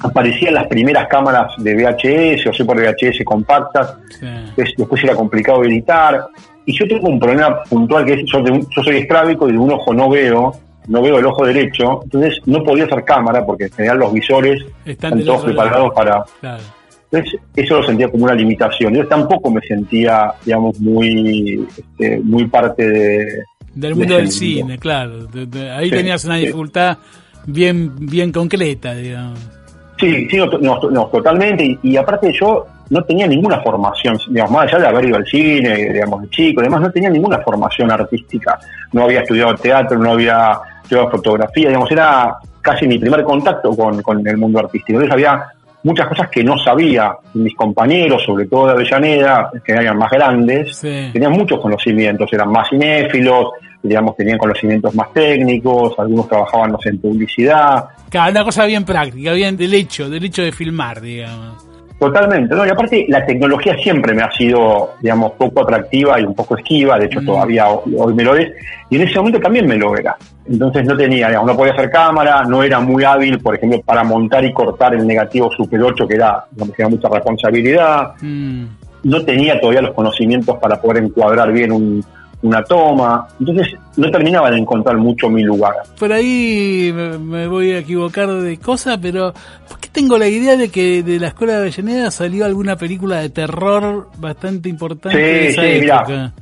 Aparecían 0.00 0.54
las 0.54 0.66
primeras 0.66 1.06
cámaras 1.08 1.52
de 1.58 1.74
VHS 1.74 2.46
o 2.48 2.52
Super 2.52 2.76
VHS 2.76 3.24
compactas, 3.24 3.96
Sí. 4.20 4.26
es- 4.56 4.74
después 4.76 5.02
era 5.02 5.14
complicado 5.14 5.64
editar. 5.64 6.26
Y 6.66 6.76
yo 6.78 6.86
tengo 6.88 7.08
un 7.08 7.18
problema 7.20 7.62
puntual 7.64 8.04
que 8.04 8.14
es, 8.14 8.20
yo, 8.30 8.42
yo 8.44 8.82
soy 8.82 8.96
estrábico 8.98 9.48
y 9.48 9.52
de 9.52 9.58
un 9.58 9.72
ojo 9.72 9.92
no 9.94 10.08
veo, 10.10 10.52
no 10.88 11.00
veo 11.02 11.18
el 11.18 11.26
ojo 11.26 11.46
derecho, 11.46 12.00
entonces 12.04 12.40
no 12.46 12.62
podía 12.62 12.84
hacer 12.84 13.04
cámara 13.04 13.44
porque 13.46 13.64
en 13.64 13.72
general 13.72 13.98
los 13.98 14.12
visores 14.12 14.62
Están 14.84 15.22
todos 15.24 15.44
preparados 15.44 15.78
lado. 15.88 15.94
para... 15.94 16.24
Claro. 16.40 16.62
Entonces 17.10 17.40
eso 17.54 17.76
lo 17.78 17.86
sentía 17.86 18.08
como 18.10 18.24
una 18.24 18.34
limitación. 18.34 18.92
Yo 18.94 19.06
tampoco 19.06 19.50
me 19.50 19.60
sentía, 19.60 20.32
digamos, 20.44 20.78
muy, 20.80 21.66
este, 21.78 22.18
muy 22.20 22.46
parte 22.48 22.88
de... 22.88 23.44
Del 23.74 23.94
mundo 23.94 24.16
del 24.16 24.30
cine, 24.30 24.62
mundo. 24.62 24.76
claro. 24.80 25.26
De- 25.26 25.46
de- 25.46 25.70
ahí 25.70 25.88
Sí, 25.90 25.96
tenías 25.96 26.24
una 26.24 26.34
sí. 26.36 26.40
dificultad 26.40 26.98
bien, 27.46 27.92
bien 28.06 28.32
concreta, 28.32 28.94
digamos. 28.94 29.38
Sí, 30.04 30.28
sí, 30.30 30.36
no, 30.60 30.78
no, 30.90 31.06
totalmente. 31.06 31.64
Y, 31.64 31.78
y 31.82 31.96
aparte 31.96 32.32
yo 32.32 32.66
no 32.90 33.02
tenía 33.02 33.26
ninguna 33.26 33.60
formación, 33.60 34.18
digamos, 34.28 34.52
más 34.52 34.66
allá 34.66 34.78
de 34.78 34.86
haber 34.88 35.04
ido 35.06 35.16
al 35.16 35.26
cine, 35.26 35.74
digamos, 35.92 36.22
de 36.22 36.28
chico, 36.30 36.60
además 36.60 36.82
no 36.82 36.90
tenía 36.90 37.10
ninguna 37.10 37.38
formación 37.38 37.90
artística. 37.90 38.58
No 38.92 39.04
había 39.04 39.20
estudiado 39.20 39.54
teatro, 39.54 39.98
no 39.98 40.12
había 40.12 40.58
estudiado 40.82 41.10
fotografía, 41.10 41.68
digamos, 41.68 41.90
era 41.90 42.36
casi 42.60 42.86
mi 42.86 42.98
primer 42.98 43.22
contacto 43.24 43.70
con, 43.76 44.02
con 44.02 44.26
el 44.26 44.36
mundo 44.36 44.58
artístico. 44.58 45.00
Entonces 45.00 45.12
había 45.12 45.44
muchas 45.82 46.08
cosas 46.08 46.28
que 46.30 46.42
no 46.44 46.56
sabía. 46.58 47.12
Mis 47.34 47.54
compañeros, 47.54 48.22
sobre 48.24 48.46
todo 48.46 48.66
de 48.66 48.72
Avellaneda, 48.72 49.50
que 49.64 49.72
eran 49.72 49.98
más 49.98 50.10
grandes, 50.10 50.76
Sí. 50.76 51.10
tenían 51.12 51.32
muchos 51.32 51.60
conocimientos, 51.60 52.30
eran 52.32 52.50
más 52.50 52.68
cinéfilos, 52.70 53.48
digamos, 53.84 54.16
tenían 54.16 54.38
conocimientos 54.38 54.94
más 54.94 55.12
técnicos, 55.12 55.94
algunos 55.98 56.26
trabajaban, 56.28 56.72
no 56.72 56.78
sé, 56.80 56.88
en 56.88 56.98
publicidad, 56.98 57.84
Claro, 58.10 58.30
una 58.30 58.44
cosa 58.44 58.64
bien 58.66 58.84
práctica, 58.84 59.32
bien 59.32 59.56
del 59.56 59.74
hecho, 59.74 60.08
del 60.08 60.24
hecho 60.24 60.42
de 60.42 60.52
filmar, 60.52 61.00
digamos. 61.00 61.64
Totalmente, 61.98 62.54
¿no? 62.54 62.66
Y 62.66 62.68
aparte 62.68 63.06
la 63.08 63.24
tecnología 63.24 63.76
siempre 63.78 64.14
me 64.14 64.22
ha 64.22 64.30
sido, 64.32 64.92
digamos, 65.00 65.32
poco 65.32 65.62
atractiva 65.62 66.20
y 66.20 66.24
un 66.24 66.34
poco 66.34 66.56
esquiva, 66.56 66.98
de 66.98 67.06
hecho 67.06 67.20
Mm. 67.22 67.26
todavía 67.26 67.68
ho- 67.68 67.84
hoy 67.98 68.14
me 68.14 68.24
lo 68.24 68.36
es, 68.36 68.50
y 68.90 68.96
en 68.96 69.02
ese 69.02 69.16
momento 69.18 69.40
también 69.40 69.66
me 69.66 69.76
lo 69.76 69.96
era. 69.96 70.16
Entonces 70.46 70.84
no 70.86 70.96
tenía, 70.96 71.28
digamos, 71.28 71.48
no 71.52 71.56
podía 71.56 71.72
hacer 71.72 71.90
cámara, 71.90 72.42
no 72.44 72.62
era 72.62 72.80
muy 72.80 73.04
hábil, 73.04 73.38
por 73.38 73.54
ejemplo, 73.54 73.80
para 73.82 74.02
montar 74.04 74.44
y 74.44 74.52
cortar 74.52 74.94
el 74.94 75.06
negativo 75.06 75.50
Super 75.52 75.82
8, 75.82 76.06
que 76.06 76.14
era, 76.14 76.44
digamos, 76.52 76.76
tenía 76.76 76.90
mucha 76.90 77.08
responsabilidad, 77.08 78.12
Mm. 78.20 78.64
no 79.04 79.24
tenía 79.24 79.60
todavía 79.60 79.82
los 79.82 79.94
conocimientos 79.94 80.56
para 80.58 80.80
poder 80.80 81.04
encuadrar 81.04 81.52
bien 81.52 81.72
un- 81.72 82.04
una 82.44 82.62
toma, 82.62 83.26
entonces 83.40 83.74
no 83.96 84.10
terminaba 84.10 84.50
de 84.50 84.58
encontrar 84.58 84.98
mucho 84.98 85.30
mi 85.30 85.42
lugar. 85.42 85.74
Por 85.98 86.12
ahí 86.12 86.92
me, 86.94 87.18
me 87.18 87.46
voy 87.48 87.72
a 87.72 87.78
equivocar 87.78 88.28
de 88.30 88.58
cosa, 88.58 88.98
pero 89.00 89.32
¿por 89.66 89.78
qué 89.80 89.88
tengo 89.90 90.18
la 90.18 90.28
idea 90.28 90.54
de 90.56 90.68
que 90.68 91.02
de 91.02 91.18
la 91.18 91.28
Escuela 91.28 91.54
de 91.54 91.60
Avellaneda 91.60 92.10
salió 92.10 92.44
alguna 92.44 92.76
película 92.76 93.20
de 93.20 93.30
terror 93.30 94.10
bastante 94.18 94.68
importante 94.68 95.16
Sí, 95.16 95.22
de 95.22 95.48
esa 95.48 95.62
sí, 95.62 95.80
mirá. 95.80 96.32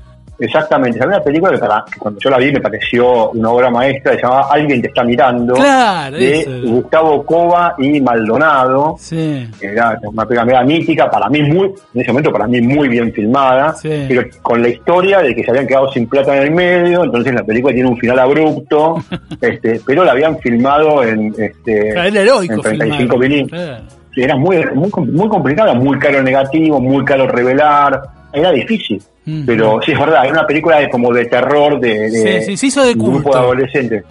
Exactamente, 0.45 0.99
había 1.03 1.17
una 1.17 1.25
película 1.25 1.53
que, 1.53 1.59
para- 1.59 1.85
que 1.91 1.99
cuando 1.99 2.19
yo 2.21 2.31
la 2.31 2.39
vi 2.39 2.51
me 2.53 2.61
pareció 2.61 3.31
una 3.31 3.51
obra 3.51 3.71
maestra, 3.71 4.13
se 4.15 4.23
llamaba 4.23 4.49
Alguien 4.51 4.83
te 4.83 4.89
está 4.89 5.05
mirando. 5.05 5.55
Claro, 5.55 6.17
de 6.17 6.41
eso. 6.41 6.51
Gustavo 6.65 7.25
Cova 7.25 7.75
y 7.79 8.01
Maldonado, 8.01 8.97
Sí, 8.99 9.49
que 9.61 9.67
era 9.69 9.99
una 10.03 10.27
película 10.27 10.63
mítica, 10.65 11.11
para 11.11 11.29
mí 11.29 11.43
muy, 11.43 11.67
en 11.95 12.01
ese 12.01 12.11
momento 12.11 12.33
para 12.33 12.47
mí 12.47 12.61
muy 12.61 12.89
bien 12.89 13.13
filmada, 13.13 13.75
Sí. 13.75 14.05
pero 14.09 14.23
con 14.43 14.61
la 14.63 14.69
historia 14.69 15.21
de 15.21 15.35
que 15.35 15.45
se 15.45 15.51
habían 15.51 15.67
quedado 15.67 15.91
sin 15.93 16.07
plata 16.09 16.37
en 16.37 16.43
el 16.45 16.51
medio, 16.51 17.05
entonces 17.05 17.33
la 17.35 17.45
película 17.45 17.73
tiene 17.75 17.89
un 17.89 17.99
final 17.99 18.19
abrupto, 18.19 18.97
este, 19.41 19.81
pero 19.87 20.05
la 20.05 20.13
habían 20.13 20.39
filmado 20.39 21.03
en, 21.05 21.35
este, 21.39 21.93
Claro, 21.93 22.09
en 22.43 22.49
35 22.61 22.63
filmar. 22.71 23.19
milímetros. 23.19 23.61
Claro. 23.63 23.85
Era 24.15 24.37
muy, 24.37 24.57
muy, 24.75 24.91
muy 25.07 25.29
complicado, 25.29 25.75
muy 25.75 25.99
caro 25.99 26.23
negativo, 26.23 26.79
muy 26.81 27.03
caro 27.05 27.27
revelar, 27.29 28.01
era 28.33 28.51
difícil. 28.51 29.03
Mm. 29.25 29.45
Pero 29.47 29.81
sí, 29.85 29.93
es 29.93 29.99
verdad, 29.99 30.25
era 30.25 30.33
una 30.33 30.47
película 30.47 30.81
de, 30.81 30.91
como 30.91 31.13
de 31.13 31.27
terror, 31.27 31.79
de, 31.79 32.11
de 32.11 32.41
Sí, 32.41 32.47
sí, 32.51 32.57
se 32.57 32.67
hizo 32.67 32.85
de 32.85 32.95
grupo 32.95 33.33
de 33.33 33.39
adolescentes. 33.39 34.05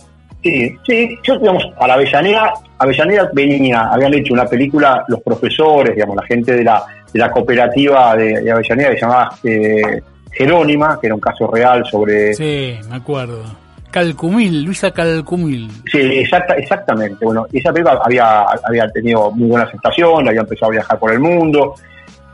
Sí, 0.44 0.76
sí, 0.88 1.18
yo, 1.24 1.38
digamos, 1.38 1.64
para 1.78 1.94
Avellaneda, 1.94 2.54
Avellaneda 2.80 3.30
venía, 3.34 3.90
habían 3.92 4.14
hecho 4.14 4.34
una 4.34 4.46
película, 4.46 5.04
los 5.08 5.22
profesores, 5.22 5.94
digamos, 5.94 6.16
la 6.16 6.24
gente 6.24 6.56
de 6.56 6.64
la, 6.64 6.84
de 7.14 7.20
la 7.20 7.30
cooperativa 7.30 8.16
de, 8.16 8.42
de 8.42 8.52
Avellaneda 8.52 8.90
que 8.90 8.96
se 8.96 9.02
llamaba 9.02 9.30
eh, 9.44 10.02
Jerónima, 10.32 10.98
que 11.00 11.08
era 11.08 11.16
un 11.16 11.22
caso 11.22 11.46
real 11.48 11.86
sobre... 11.86 12.34
Sí, 12.34 12.76
me 12.90 12.96
acuerdo. 12.96 13.44
Calcumil, 13.92 14.64
Luisa 14.64 14.92
Calcumil. 14.92 15.70
Sí, 15.92 16.00
exacta, 16.00 16.56
exactamente. 16.56 17.24
Bueno, 17.24 17.46
esa 17.52 17.72
película 17.72 18.00
había, 18.04 18.46
había 18.64 18.88
tenido 18.90 19.30
muy 19.32 19.50
buena 19.50 19.66
aceptación, 19.66 20.28
había 20.28 20.42
empezado 20.42 20.72
a 20.72 20.76
viajar 20.76 20.98
por 20.98 21.12
el 21.12 21.20
mundo. 21.20 21.76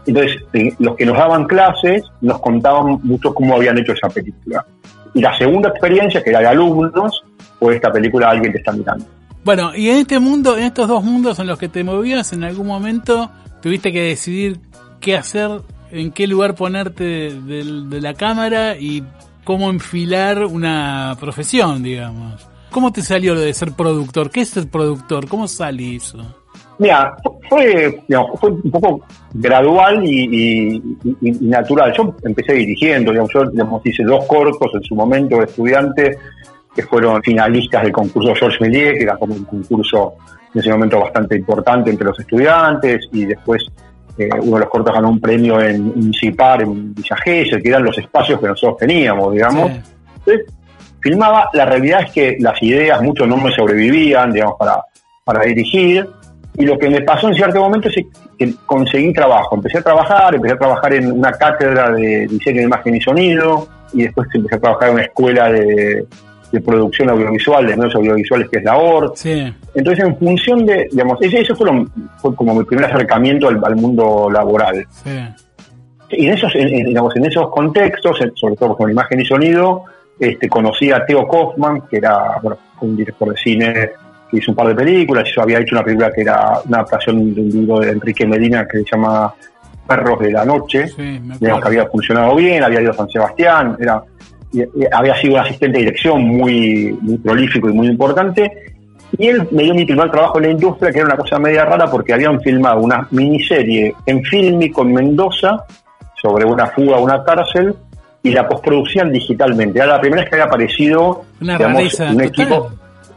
Entonces, 0.08 0.42
eh, 0.54 0.74
los 0.80 0.96
que 0.96 1.06
nos 1.06 1.18
daban 1.18 1.46
clases 1.46 2.04
nos 2.22 2.40
contaban 2.40 3.00
mucho 3.04 3.34
cómo 3.34 3.56
habían 3.56 3.78
hecho 3.78 3.92
esa 3.92 4.10
película. 4.10 4.66
Y 5.14 5.22
la 5.22 5.38
segunda 5.38 5.70
experiencia, 5.70 6.24
que 6.24 6.30
era 6.30 6.40
de 6.40 6.48
alumnos, 6.48 7.24
fue 7.60 7.76
esta 7.76 7.92
película 7.92 8.30
Alguien 8.30 8.52
te 8.52 8.60
está 8.60 8.72
mirando. 8.72 9.06
Bueno, 9.44 9.74
y 9.76 9.90
en 9.90 9.98
este 9.98 10.20
mundo, 10.20 10.58
en 10.58 10.66
estos 10.66 10.88
dos 10.88 11.04
mundos 11.04 11.40
en 11.40 11.48
los 11.48 11.58
que 11.58 11.70
te 11.70 11.84
movías, 11.84 12.34
en 12.34 12.44
algún 12.44 12.68
momento 12.68 13.32
tuviste 13.62 13.92
que 13.92 14.02
decidir 14.02 14.60
qué 15.00 15.16
hacer, 15.16 15.62
en 15.92 16.12
qué 16.12 16.28
lugar 16.28 16.56
ponerte 16.56 17.34
de, 17.34 18.02
la 18.02 18.14
cámara 18.14 18.78
y 18.78 19.04
cómo 19.44 19.70
enfilar 19.70 20.44
una 20.44 21.16
profesión, 21.20 21.82
digamos. 21.82 22.46
¿Cómo 22.72 22.92
te 22.92 23.02
salió 23.02 23.34
lo 23.34 23.40
de 23.40 23.54
ser 23.54 23.72
productor? 23.72 24.30
¿Qué 24.30 24.42
es 24.42 24.50
ser 24.50 24.68
productor? 24.68 25.30
¿Cómo 25.30 25.48
sale 25.48 25.96
eso? 25.96 26.18
Mira, 26.80 27.16
fue, 27.50 28.04
digamos, 28.08 28.40
fue 28.40 28.52
un 28.52 28.72
poco 28.72 29.02
gradual 29.34 30.04
y, 30.06 30.26
y- 30.32 30.98
y- 31.22 31.46
y 31.46 31.48
natural. 31.48 31.92
Yo 31.98 32.14
empecé 32.24 32.54
dirigiendo, 32.54 33.12
digamos, 33.12 33.32
yo 33.34 33.46
digamos, 33.50 33.84
hice 33.86 34.04
dos 34.04 34.26
cortos 34.26 34.72
en 34.76 34.84
su 34.84 34.94
momento 34.96 35.38
de 35.38 35.46
estudiante 35.46 36.18
que 36.76 36.84
fueron 36.84 37.22
finalistas 37.24 37.82
del 37.84 37.92
concurso 37.92 38.36
Georges 38.36 38.62
Méliès, 38.62 38.94
que 38.94 39.04
era 39.04 39.18
como 39.18 39.34
un 39.34 39.46
concurso 39.46 40.14
en 40.54 40.60
ese 40.62 40.70
momento 40.72 41.00
bastante 41.00 41.36
importante 41.36 41.90
entre 41.90 42.06
los 42.08 42.20
estudiantes, 42.20 43.08
y 43.12 43.26
después 43.26 43.66
eh, 44.20 44.30
uno 44.42 44.54
de 44.56 44.60
los 44.62 44.70
cortos 44.70 44.94
ganó 44.94 45.10
un 45.10 45.20
premio 45.20 45.60
en 45.60 45.94
Incipar, 45.96 46.62
en 46.62 46.94
Villa 46.94 47.16
Gesell, 47.24 47.62
que 47.64 47.70
eran 47.70 47.84
los 47.84 47.98
espacios 47.98 48.40
que 48.40 48.48
nosotros 48.48 48.78
teníamos, 48.78 49.34
digamos. 49.34 49.72
Sí. 49.72 49.82
Entonces, 50.18 50.54
filmaba, 51.02 51.50
la 51.54 51.66
realidad 51.66 52.02
es 52.06 52.12
que 52.12 52.38
las 52.40 52.62
ideas 52.62 53.02
muchos 53.02 53.28
no 53.28 53.38
me 53.38 53.52
sobrevivían, 53.52 54.32
digamos, 54.32 54.56
para, 54.60 54.82
para 55.24 55.42
dirigir, 55.44 56.08
y 56.58 56.66
lo 56.66 56.78
que 56.78 56.90
me 56.90 57.02
pasó 57.02 57.28
en 57.30 57.36
cierto 57.36 57.60
momento 57.60 57.88
es 57.90 57.96
que 58.38 58.54
conseguí 58.66 59.14
trabajo, 59.14 59.56
empecé 59.56 59.78
a 59.78 59.82
trabajar, 59.84 60.34
empecé 60.36 60.56
a 60.56 60.58
trabajar 60.60 60.94
en 60.94 61.12
una 61.12 61.32
cátedra 61.32 61.92
de 61.92 62.28
diseño 62.28 62.58
de 62.62 62.64
imagen 62.66 62.96
y 62.96 63.02
sonido, 63.02 63.68
y 63.94 64.04
después 64.04 64.28
empecé 64.34 64.56
a 64.56 64.60
trabajar 64.60 64.90
en 64.90 64.94
una 64.96 65.04
escuela 65.04 65.50
de, 65.52 66.06
de 66.52 66.62
producción 66.62 67.10
audiovisual, 67.10 67.66
de 67.68 67.78
medios 67.78 67.96
audiovisuales, 67.96 68.50
que 68.50 68.58
es 68.58 68.64
la 68.64 68.76
ORT, 68.78 69.16
Sí. 69.16 69.54
entonces, 69.76 70.06
en 70.06 70.18
función 70.18 70.66
de, 70.66 70.88
digamos, 70.92 71.20
eso 71.22 71.56
fue, 71.56 71.72
lo- 71.72 71.86
fue 72.18 72.36
como 72.36 72.56
mi 72.56 72.64
primer 72.66 72.86
acercamiento 72.86 73.48
al, 73.50 73.60
al 73.64 73.76
mundo 73.76 74.30
laboral. 74.32 74.86
Sí. 74.90 75.12
Y 76.10 76.28
en 76.28 76.34
esos, 76.34 76.56
en, 76.56 76.70
en- 76.70 76.86
digamos, 76.88 77.16
en 77.18 77.26
esos 77.26 77.50
contextos, 77.50 78.18
sobre 78.36 78.56
todo 78.56 78.76
con 78.76 78.90
imagen 78.90 79.20
y 79.20 79.26
sonido, 79.26 79.84
este, 80.20 80.50
conocí 80.50 80.90
a 80.92 81.06
Theo 81.06 81.28
Kaufman, 81.28 81.82
que 81.90 81.98
era 81.98 82.40
bueno, 82.42 82.58
un 82.82 82.96
director 82.98 83.30
de 83.30 83.38
cine 83.38 83.90
hizo 84.32 84.52
un 84.52 84.56
par 84.56 84.68
de 84.68 84.76
películas. 84.76 85.30
Yo 85.36 85.42
había 85.42 85.60
hecho 85.60 85.76
una 85.76 85.84
película 85.84 86.12
que 86.12 86.22
era 86.22 86.60
una 86.66 86.78
adaptación 86.78 87.34
de 87.34 87.42
un 87.42 87.50
libro 87.50 87.80
de 87.80 87.92
Enrique 87.92 88.26
Medina 88.26 88.68
que 88.68 88.80
se 88.80 88.86
llama 88.92 89.34
Perros 89.88 90.20
de 90.20 90.32
la 90.32 90.46
Noche, 90.46 90.88
Sí, 90.88 91.20
digamos, 91.40 91.62
que 91.62 91.68
había 91.68 91.86
funcionado 91.88 92.36
bien, 92.36 92.64
había 92.64 92.82
ido 92.82 92.92
a 92.92 92.96
San 92.96 93.10
Sebastián, 93.10 93.78
era, 93.80 94.04
había 94.92 95.16
sido 95.16 95.36
un 95.36 95.40
asistente 95.40 95.78
de 95.78 95.86
dirección 95.86 96.22
muy, 96.24 96.98
muy 97.02 97.18
prolífico 97.18 97.70
y 97.70 97.74
muy 97.74 97.88
importante. 97.88 98.52
Y 99.18 99.28
él 99.28 99.48
me 99.52 99.64
dio 99.64 99.74
mi 99.74 99.86
primer 99.86 100.12
trabajo 100.12 100.38
en 100.38 100.44
la 100.44 100.52
industria, 100.52 100.92
que 100.92 101.00
era 101.00 101.08
una 101.08 101.16
cosa 101.16 101.40
media 101.40 101.64
rara, 101.64 101.90
porque 101.90 102.14
habían 102.14 102.42
filmado 102.42 102.82
una 102.82 103.08
miniserie 103.12 103.94
en 104.06 104.22
Filmico 104.24 104.82
en 104.82 104.94
Mendoza 104.94 105.64
sobre 106.22 106.44
una 106.46 106.68
fuga 106.68 106.98
a 106.98 107.00
una 107.00 107.24
cárcel 107.24 107.74
y 108.22 108.32
la 108.32 108.48
postproducían 108.48 109.12
digitalmente. 109.12 109.80
Era 109.80 109.88
la 109.88 110.02
primera 110.02 110.22
vez 110.24 110.30
que 110.30 110.36
había 110.36 110.46
aparecido 110.46 111.24
Una 111.40 111.58
digamos, 111.58 112.00
un 112.00 112.08
total. 112.08 112.22
equipo. 112.22 112.72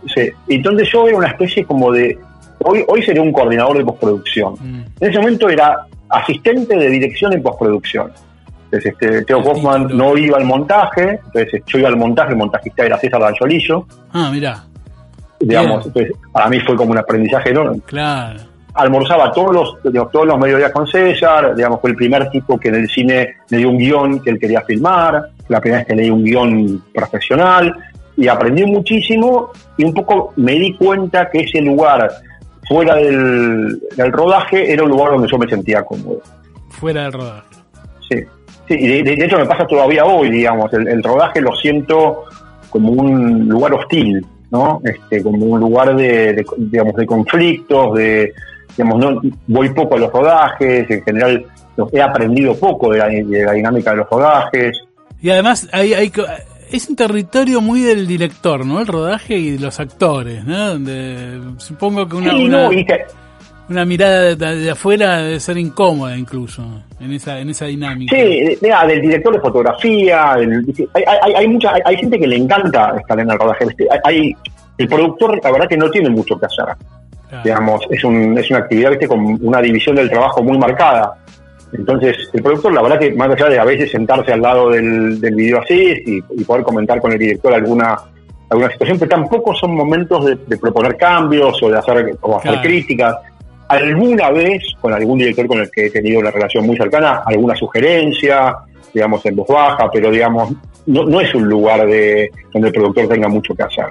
Sí. 0.06 0.30
Entonces 0.48 0.88
yo 0.92 1.06
era 1.08 1.16
una 1.18 1.28
especie 1.28 1.64
como 1.64 1.92
de. 1.92 2.18
Hoy, 2.62 2.84
hoy 2.88 3.02
sería 3.02 3.22
un 3.22 3.32
coordinador 3.32 3.78
de 3.78 3.84
postproducción. 3.84 4.54
Mm. 4.60 4.82
En 5.00 5.10
ese 5.10 5.18
momento 5.18 5.48
era 5.48 5.86
asistente 6.08 6.76
de 6.76 6.88
dirección 6.90 7.32
en 7.32 7.42
postproducción. 7.42 8.10
Entonces, 8.64 8.92
este, 8.92 9.24
Teo 9.24 9.42
título. 9.42 9.78
no 9.88 10.16
iba 10.16 10.36
al 10.38 10.44
montaje, 10.44 11.18
entonces 11.26 11.62
yo 11.66 11.78
iba 11.78 11.88
al 11.88 11.96
montaje, 11.96 12.30
el 12.32 12.36
montajista 12.36 12.84
era 12.84 12.98
César 12.98 13.20
Danzolillo, 13.20 13.84
Ah, 14.12 14.30
mirá, 14.32 14.62
digamos, 15.40 15.86
entonces 15.86 16.12
para 16.32 16.48
mí 16.48 16.60
fue 16.60 16.76
como 16.76 16.92
un 16.92 16.98
aprendizaje 16.98 17.50
enorme. 17.50 17.80
claro. 17.86 18.40
Almorzaba 18.72 19.32
todos 19.32 19.52
los, 19.52 19.92
digamos, 19.92 20.12
todos 20.12 20.26
los 20.28 20.38
mediodías 20.38 20.70
con 20.70 20.86
César, 20.86 21.56
digamos, 21.56 21.80
fue 21.80 21.90
el 21.90 21.96
primer 21.96 22.30
tipo 22.30 22.56
que 22.56 22.68
en 22.68 22.76
el 22.76 22.88
cine 22.88 23.34
le 23.48 23.58
dio 23.58 23.68
un 23.68 23.76
guion 23.78 24.20
que 24.22 24.30
él 24.30 24.38
quería 24.38 24.60
filmar, 24.60 25.30
la 25.48 25.60
primera 25.60 25.80
vez 25.80 25.88
que 25.88 25.96
leí 25.96 26.08
un 26.08 26.22
guion 26.22 26.80
profesional, 26.94 27.74
y 28.16 28.28
aprendí 28.28 28.64
muchísimo, 28.64 29.50
y 29.76 29.84
un 29.84 29.94
poco 29.94 30.32
me 30.36 30.52
di 30.52 30.74
cuenta 30.76 31.30
que 31.30 31.40
ese 31.40 31.60
lugar 31.60 32.10
fuera 32.68 32.94
del, 32.96 33.80
del 33.96 34.12
rodaje 34.12 34.72
era 34.72 34.84
un 34.84 34.90
lugar 34.90 35.12
donde 35.12 35.28
yo 35.28 35.38
me 35.38 35.48
sentía 35.48 35.82
cómodo. 35.82 36.20
Fuera 36.68 37.04
del 37.04 37.12
rodaje. 37.12 37.46
Sí, 38.08 38.16
sí 38.68 38.74
y 38.74 39.02
de, 39.02 39.24
hecho 39.24 39.38
me 39.38 39.46
pasa 39.46 39.66
todavía 39.66 40.04
hoy, 40.04 40.30
digamos, 40.30 40.72
el, 40.72 40.86
el 40.88 41.02
rodaje 41.02 41.40
lo 41.40 41.54
siento 41.56 42.24
como 42.70 42.92
un 42.92 43.48
lugar 43.48 43.74
hostil, 43.74 44.24
¿no? 44.50 44.80
Este, 44.84 45.22
como 45.22 45.46
un 45.46 45.60
lugar 45.60 45.96
de, 45.96 46.32
de, 46.32 46.46
digamos, 46.58 46.94
de 46.94 47.06
conflictos, 47.06 47.94
de, 47.96 48.32
digamos, 48.76 48.98
no, 48.98 49.20
voy 49.46 49.70
poco 49.70 49.96
a 49.96 49.98
los 49.98 50.12
rodajes, 50.12 50.90
en 50.90 51.02
general 51.02 51.44
he 51.92 52.00
aprendido 52.00 52.54
poco 52.54 52.92
de 52.92 52.98
la, 52.98 53.06
de 53.08 53.44
la 53.44 53.52
dinámica 53.52 53.90
de 53.90 53.96
los 53.98 54.10
rodajes. 54.10 54.78
Y 55.20 55.30
además 55.30 55.68
hay, 55.72 55.94
hay 55.94 56.12
es 56.72 56.88
un 56.88 56.96
territorio 56.96 57.60
muy 57.60 57.80
del 57.80 58.06
director, 58.06 58.64
¿no? 58.64 58.80
El 58.80 58.86
rodaje 58.86 59.36
y 59.36 59.58
los 59.58 59.78
actores, 59.80 60.44
¿no? 60.44 60.68
Donde 60.70 61.40
supongo 61.58 62.08
que 62.08 62.16
una, 62.16 62.30
Sí, 62.30 62.44
una, 62.44 62.62
no, 62.64 62.72
y 62.72 62.84
que- 62.84 63.04
una 63.68 63.84
mirada 63.84 64.34
de, 64.34 64.36
de 64.36 64.70
afuera 64.70 65.18
debe 65.18 65.38
ser 65.38 65.56
incómoda 65.56 66.16
incluso 66.16 66.64
en 66.98 67.12
esa 67.12 67.38
en 67.38 67.50
esa 67.50 67.66
dinámica. 67.66 68.16
Sí, 68.16 68.58
mira, 68.60 68.84
del 68.86 69.00
director 69.00 69.32
de 69.34 69.40
fotografía, 69.40 70.34
del- 70.38 70.64
hay, 70.94 71.04
hay, 71.22 71.32
hay 71.34 71.48
mucha, 71.48 71.72
hay, 71.74 71.80
hay 71.84 71.96
gente 71.98 72.18
que 72.18 72.26
le 72.26 72.36
encanta 72.36 72.94
estar 72.98 73.18
en 73.20 73.30
el 73.30 73.38
rodaje. 73.38 73.66
Hay, 73.90 73.98
hay- 74.04 74.32
el 74.78 74.88
productor, 74.88 75.38
la 75.44 75.52
verdad 75.52 75.68
que 75.68 75.76
no 75.76 75.90
tiene 75.90 76.08
mucho 76.08 76.38
que 76.38 76.46
hacer. 76.46 76.64
Claro. 77.28 77.44
digamos, 77.44 77.80
es, 77.90 78.02
un, 78.02 78.36
es 78.36 78.50
una 78.50 78.58
actividad 78.58 78.90
¿viste? 78.90 79.06
con 79.06 79.38
una 79.46 79.60
división 79.62 79.94
del 79.94 80.10
trabajo 80.10 80.42
muy 80.42 80.58
marcada. 80.58 81.12
Entonces, 81.72 82.16
el 82.32 82.42
productor, 82.42 82.72
la 82.72 82.82
verdad 82.82 82.98
que 82.98 83.12
más 83.12 83.30
allá 83.30 83.48
de 83.48 83.58
a 83.58 83.64
veces 83.64 83.90
sentarse 83.90 84.32
al 84.32 84.42
lado 84.42 84.70
del, 84.70 85.20
del 85.20 85.34
video 85.34 85.60
así 85.60 85.94
y, 86.04 86.40
y 86.40 86.44
poder 86.44 86.64
comentar 86.64 87.00
con 87.00 87.12
el 87.12 87.18
director 87.18 87.52
alguna 87.54 87.96
alguna 88.48 88.70
situación, 88.72 88.98
pero 88.98 89.08
tampoco 89.10 89.54
son 89.54 89.76
momentos 89.76 90.24
de, 90.24 90.34
de 90.34 90.56
proponer 90.58 90.96
cambios 90.96 91.62
o 91.62 91.70
de 91.70 91.78
hacer, 91.78 92.16
o 92.20 92.36
hacer 92.36 92.50
Claro. 92.50 92.66
críticas. 92.66 93.16
Alguna 93.68 94.30
vez, 94.30 94.60
con 94.80 94.92
algún 94.92 95.18
director 95.18 95.46
con 95.46 95.60
el 95.60 95.70
que 95.70 95.86
he 95.86 95.90
tenido 95.90 96.18
una 96.18 96.32
relación 96.32 96.66
muy 96.66 96.76
cercana, 96.76 97.22
alguna 97.24 97.54
sugerencia, 97.54 98.56
digamos, 98.92 99.24
en 99.24 99.36
voz 99.36 99.46
baja, 99.46 99.88
pero 99.92 100.10
digamos, 100.10 100.52
no, 100.86 101.04
no 101.04 101.20
es 101.20 101.32
un 101.32 101.48
lugar 101.48 101.86
de 101.86 102.28
donde 102.52 102.68
el 102.68 102.74
productor 102.74 103.06
tenga 103.06 103.28
mucho 103.28 103.54
que 103.54 103.62
hacer 103.62 103.86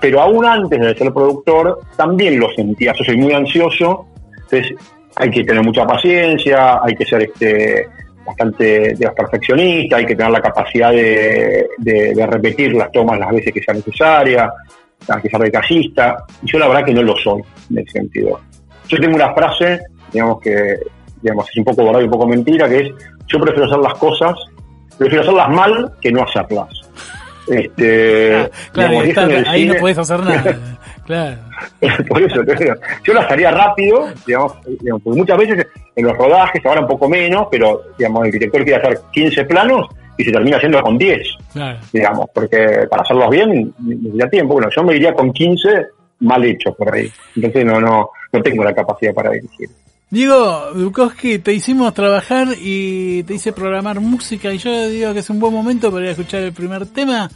pero 0.00 0.20
aún 0.20 0.44
antes 0.44 0.78
de 0.78 0.94
ser 0.96 1.14
productor 1.14 1.78
también 1.96 2.38
lo 2.38 2.50
sentía. 2.54 2.92
Yo 2.92 3.04
soy 3.04 3.16
muy 3.16 3.32
ansioso, 3.32 4.04
entonces 4.34 4.74
hay 5.16 5.30
que 5.30 5.44
tener 5.44 5.62
mucha 5.64 5.84
paciencia, 5.86 6.80
hay 6.82 6.94
que 6.94 7.04
ser 7.04 7.22
este 7.22 7.88
bastante 8.26 8.96
perfeccionista, 9.14 9.96
hay 9.96 10.06
que 10.06 10.16
tener 10.16 10.32
la 10.32 10.40
capacidad 10.40 10.90
de, 10.92 11.66
de- 11.78 12.14
de 12.14 12.26
repetir 12.26 12.72
las 12.74 12.90
tomas 12.90 13.18
las 13.18 13.30
veces 13.30 13.52
que 13.52 13.62
sea 13.62 13.74
necesaria, 13.74 14.50
hay 15.08 15.20
que 15.20 15.28
ser 15.28 15.40
detallista, 15.40 16.16
y 16.42 16.50
yo 16.50 16.58
la 16.58 16.68
verdad 16.68 16.84
que 16.86 16.94
no 16.94 17.02
lo 17.02 17.14
soy 17.18 17.42
en 17.70 17.78
ese 17.80 17.90
sentido. 17.92 18.40
Yo 18.88 18.98
tengo 18.98 19.14
una 19.16 19.32
frase, 19.34 19.80
digamos 20.12 20.40
que 20.40 20.76
digamos, 21.20 21.48
es 21.50 21.56
un 21.58 21.64
poco 21.64 21.84
verdad 21.86 22.00
y 22.00 22.04
un 22.04 22.10
poco 22.10 22.26
mentira, 22.26 22.68
que 22.68 22.78
es 22.80 22.88
yo 23.26 23.38
prefiero 23.40 23.66
hacer 23.66 23.78
las 23.78 23.94
cosas, 23.94 24.34
prefiero 24.98 25.22
hacerlas 25.22 25.48
mal 25.50 25.92
que 26.00 26.10
no 26.12 26.22
hacerlas. 26.22 26.68
Este, 27.46 28.34
Ah, 28.36 28.48
claro, 28.72 28.90
digamos, 29.02 29.08
está- 29.38 29.50
ahí 29.50 29.66
no 29.66 29.74
puedes 29.74 29.98
hacer 29.98 30.20
nada. 30.20 30.58
claro. 31.06 31.38
por 32.08 32.22
eso 32.22 32.40
yo 33.04 33.12
las 33.14 33.30
haría 33.30 33.50
rápido, 33.50 34.08
digamos, 34.26 34.54
digamos, 34.80 35.02
porque 35.02 35.18
muchas 35.18 35.38
veces 35.38 35.66
en 35.96 36.06
los 36.06 36.16
rodajes, 36.16 36.64
ahora 36.66 36.80
un 36.80 36.88
poco 36.88 37.08
menos, 37.08 37.46
pero 37.50 37.82
digamos, 37.98 38.26
el 38.26 38.32
director 38.32 38.64
quiere 38.64 38.80
hacer 38.82 39.00
15 39.12 39.44
planos 39.44 39.86
y 40.16 40.24
se 40.24 40.32
termina 40.32 40.56
haciendo 40.56 40.80
con 40.82 40.96
10, 40.98 41.28
Claro. 41.52 41.78
digamos, 41.92 42.26
porque 42.34 42.86
para 42.88 43.02
hacerlos 43.02 43.30
bien 43.30 43.74
necesita 43.78 44.28
tiempo. 44.30 44.54
Bueno, 44.54 44.68
yo 44.74 44.82
me 44.84 44.96
iría 44.96 45.12
con 45.12 45.32
15 45.32 45.68
mal 46.20 46.44
hechos 46.44 46.74
por 46.76 46.94
ahí. 46.94 47.10
Entonces 47.36 47.64
no, 47.64 47.80
no, 47.80 48.10
no 48.32 48.42
tengo 48.42 48.64
la 48.64 48.74
capacidad 48.74 49.12
para 49.12 49.30
dirigir. 49.30 49.68
Diego 50.10 50.72
Bukowski, 50.74 51.40
te 51.40 51.52
hicimos 51.52 51.92
trabajar 51.92 52.46
y 52.60 53.24
te 53.24 53.34
hice 53.34 53.52
programar 53.52 53.98
música 53.98 54.52
y 54.52 54.58
yo 54.58 54.88
digo 54.88 55.12
que 55.12 55.18
es 55.18 55.30
un 55.30 55.40
buen 55.40 55.52
momento 55.52 55.90
para 55.90 56.04
ir 56.04 56.08
a 56.10 56.12
escuchar 56.12 56.42
el 56.42 56.52
primer 56.52 56.86
tema 56.86 57.28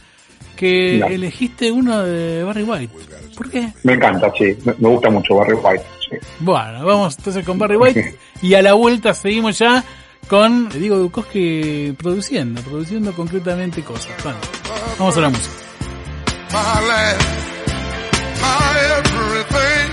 que 0.59 0.97
elegiste 0.97 1.71
uno 1.71 2.03
de 2.03 2.43
Barry 2.43 2.63
White. 2.63 2.93
¿Por 3.37 3.49
qué? 3.49 3.69
Me 3.83 3.93
encanta, 3.93 4.29
sí, 4.37 4.57
me, 4.65 4.89
gusta 4.89 5.09
mucho 5.09 5.35
Barry 5.35 5.53
White. 5.53 5.83
sí. 6.01 6.17
Bueno, 6.39 6.85
vamos 6.85 7.17
entonces 7.17 7.45
con 7.45 7.57
Barry 7.57 7.77
White 7.77 8.15
y 8.41 8.55
a 8.55 8.61
la 8.61 8.73
vuelta 8.73 9.13
seguimos 9.13 9.57
ya 9.57 9.81
con 10.27 10.67
Diego 10.67 11.01
Bukowski 11.01 11.95
produciendo, 11.97 12.61
produciendo 12.61 13.13
concretamente 13.13 13.83
cosas. 13.83 14.11
Bueno, 14.21 14.37
vamos 14.97 15.15
a 15.15 15.21
la 15.21 15.29
música. 15.29 15.55
my 16.51 16.79
life, 16.81 17.61
my 18.41 18.79
everything, 18.97 19.87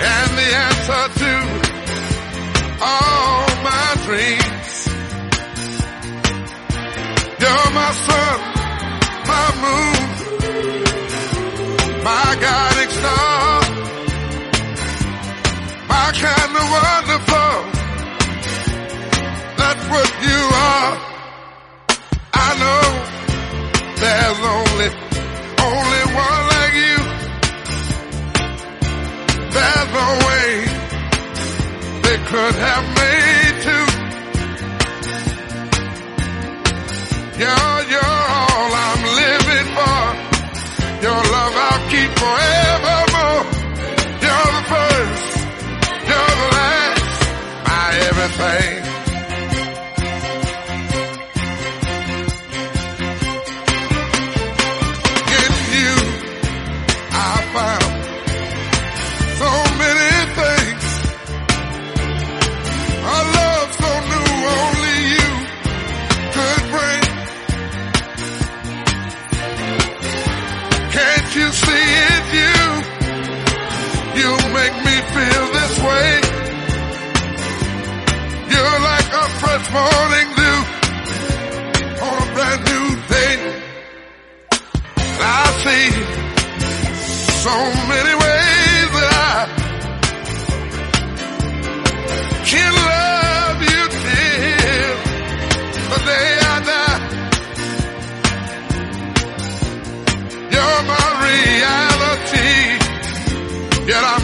and 0.00 0.30
the 0.38 0.48
answer 0.64 1.18
to 1.18 1.35
could 32.26 32.56
have 32.56 32.86
made 33.02 33.54
two. 33.66 33.86
You're, 37.38 37.78
you're 37.92 38.14
all 38.38 38.70
I'm 38.86 39.02
living 39.22 39.68
for. 39.76 40.02
Your 41.04 41.20
love 41.34 41.54
I'll 41.66 41.84
keep 41.92 42.10
forevermore. 42.22 43.44
You're 44.24 44.50
the 44.56 44.64
first, 44.72 45.36
you're 46.08 46.32
the 46.42 46.48
last, 46.56 47.04
my 47.68 47.86
everything. 48.08 48.85
Feel 75.16 75.46
this 75.58 75.74
way. 75.88 76.10
You're 78.52 78.80
like 78.90 79.10
a 79.22 79.26
fresh 79.40 79.66
morning 79.78 80.28
dew 80.38 80.58
on 82.06 82.16
a 82.24 82.28
brand 82.34 82.60
new 82.70 82.86
day. 83.14 83.34
I 85.18 85.42
see 85.64 85.88
so 87.44 87.56
many 87.92 88.14
ways 88.24 88.88
that 88.96 89.10
I 89.30 89.38
can 92.50 92.72
love 92.90 93.58
you 93.70 93.82
till 94.04 94.94
the 95.92 96.00
day 96.10 96.30
I 96.52 96.56
die. 96.70 97.00
You're 100.52 100.82
my 100.92 101.06
reality, 101.26 102.52
yet 103.90 104.02
I'm 104.12 104.15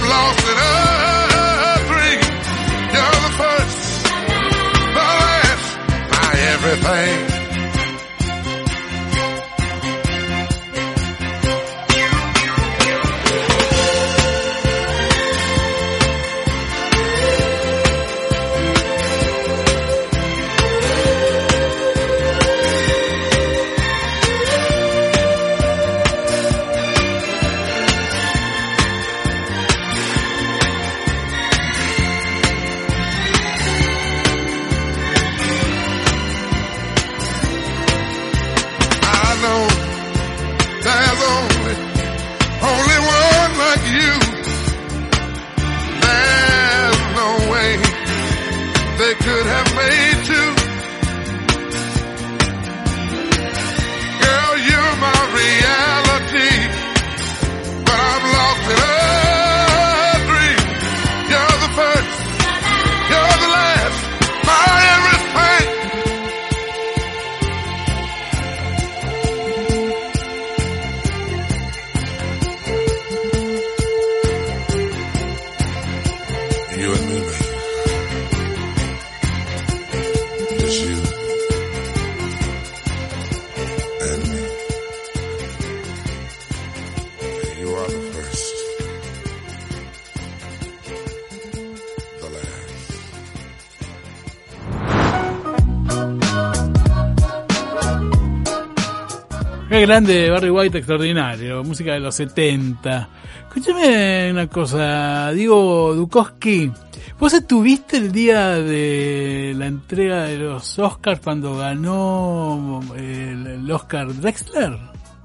grande 99.87 100.31
Barry 100.31 100.51
White, 100.51 100.79
extraordinario. 100.79 101.63
Música 101.65 101.93
de 101.93 102.01
los 102.01 102.15
70. 102.15 103.09
Escúchame 103.49 104.31
una 104.31 104.47
cosa, 104.47 105.31
Diego 105.33 105.95
Dukowski. 105.95 106.71
¿Vos 107.19 107.35
estuviste 107.35 107.99
el 107.99 108.11
día 108.11 108.51
de 108.59 109.55
la 109.57 109.67
entrega 109.67 110.23
de 110.25 110.39
los 110.39 110.79
Oscars 110.79 111.21
cuando 111.21 111.57
ganó 111.57 112.81
el, 112.97 113.47
el 113.47 113.71
Oscar 113.71 114.09
Drexler? 114.15 114.73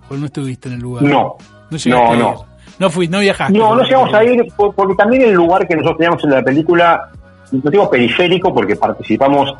¿O 0.09 0.15
no 0.15 0.25
estuviste 0.25 0.69
en 0.69 0.75
el 0.75 0.81
lugar? 0.81 1.03
No, 1.03 1.35
no, 1.69 1.77
ir. 1.77 2.19
no. 2.19 2.45
No 2.79 2.89
fuiste, 2.91 3.15
no 3.15 3.21
viajaste. 3.21 3.57
No, 3.57 3.75
no 3.75 3.83
llegamos 3.83 4.13
a 4.13 4.23
ir 4.23 4.45
por- 4.55 4.75
porque 4.75 4.93
también 4.95 5.23
el 5.23 5.33
lugar 5.33 5.67
que 5.67 5.75
nosotros 5.75 5.97
teníamos 5.97 6.23
en 6.23 6.29
la 6.29 6.43
película, 6.43 7.09
no 7.51 7.71
digo 7.71 7.89
periférico 7.89 8.53
porque 8.53 8.75
participamos 8.75 9.53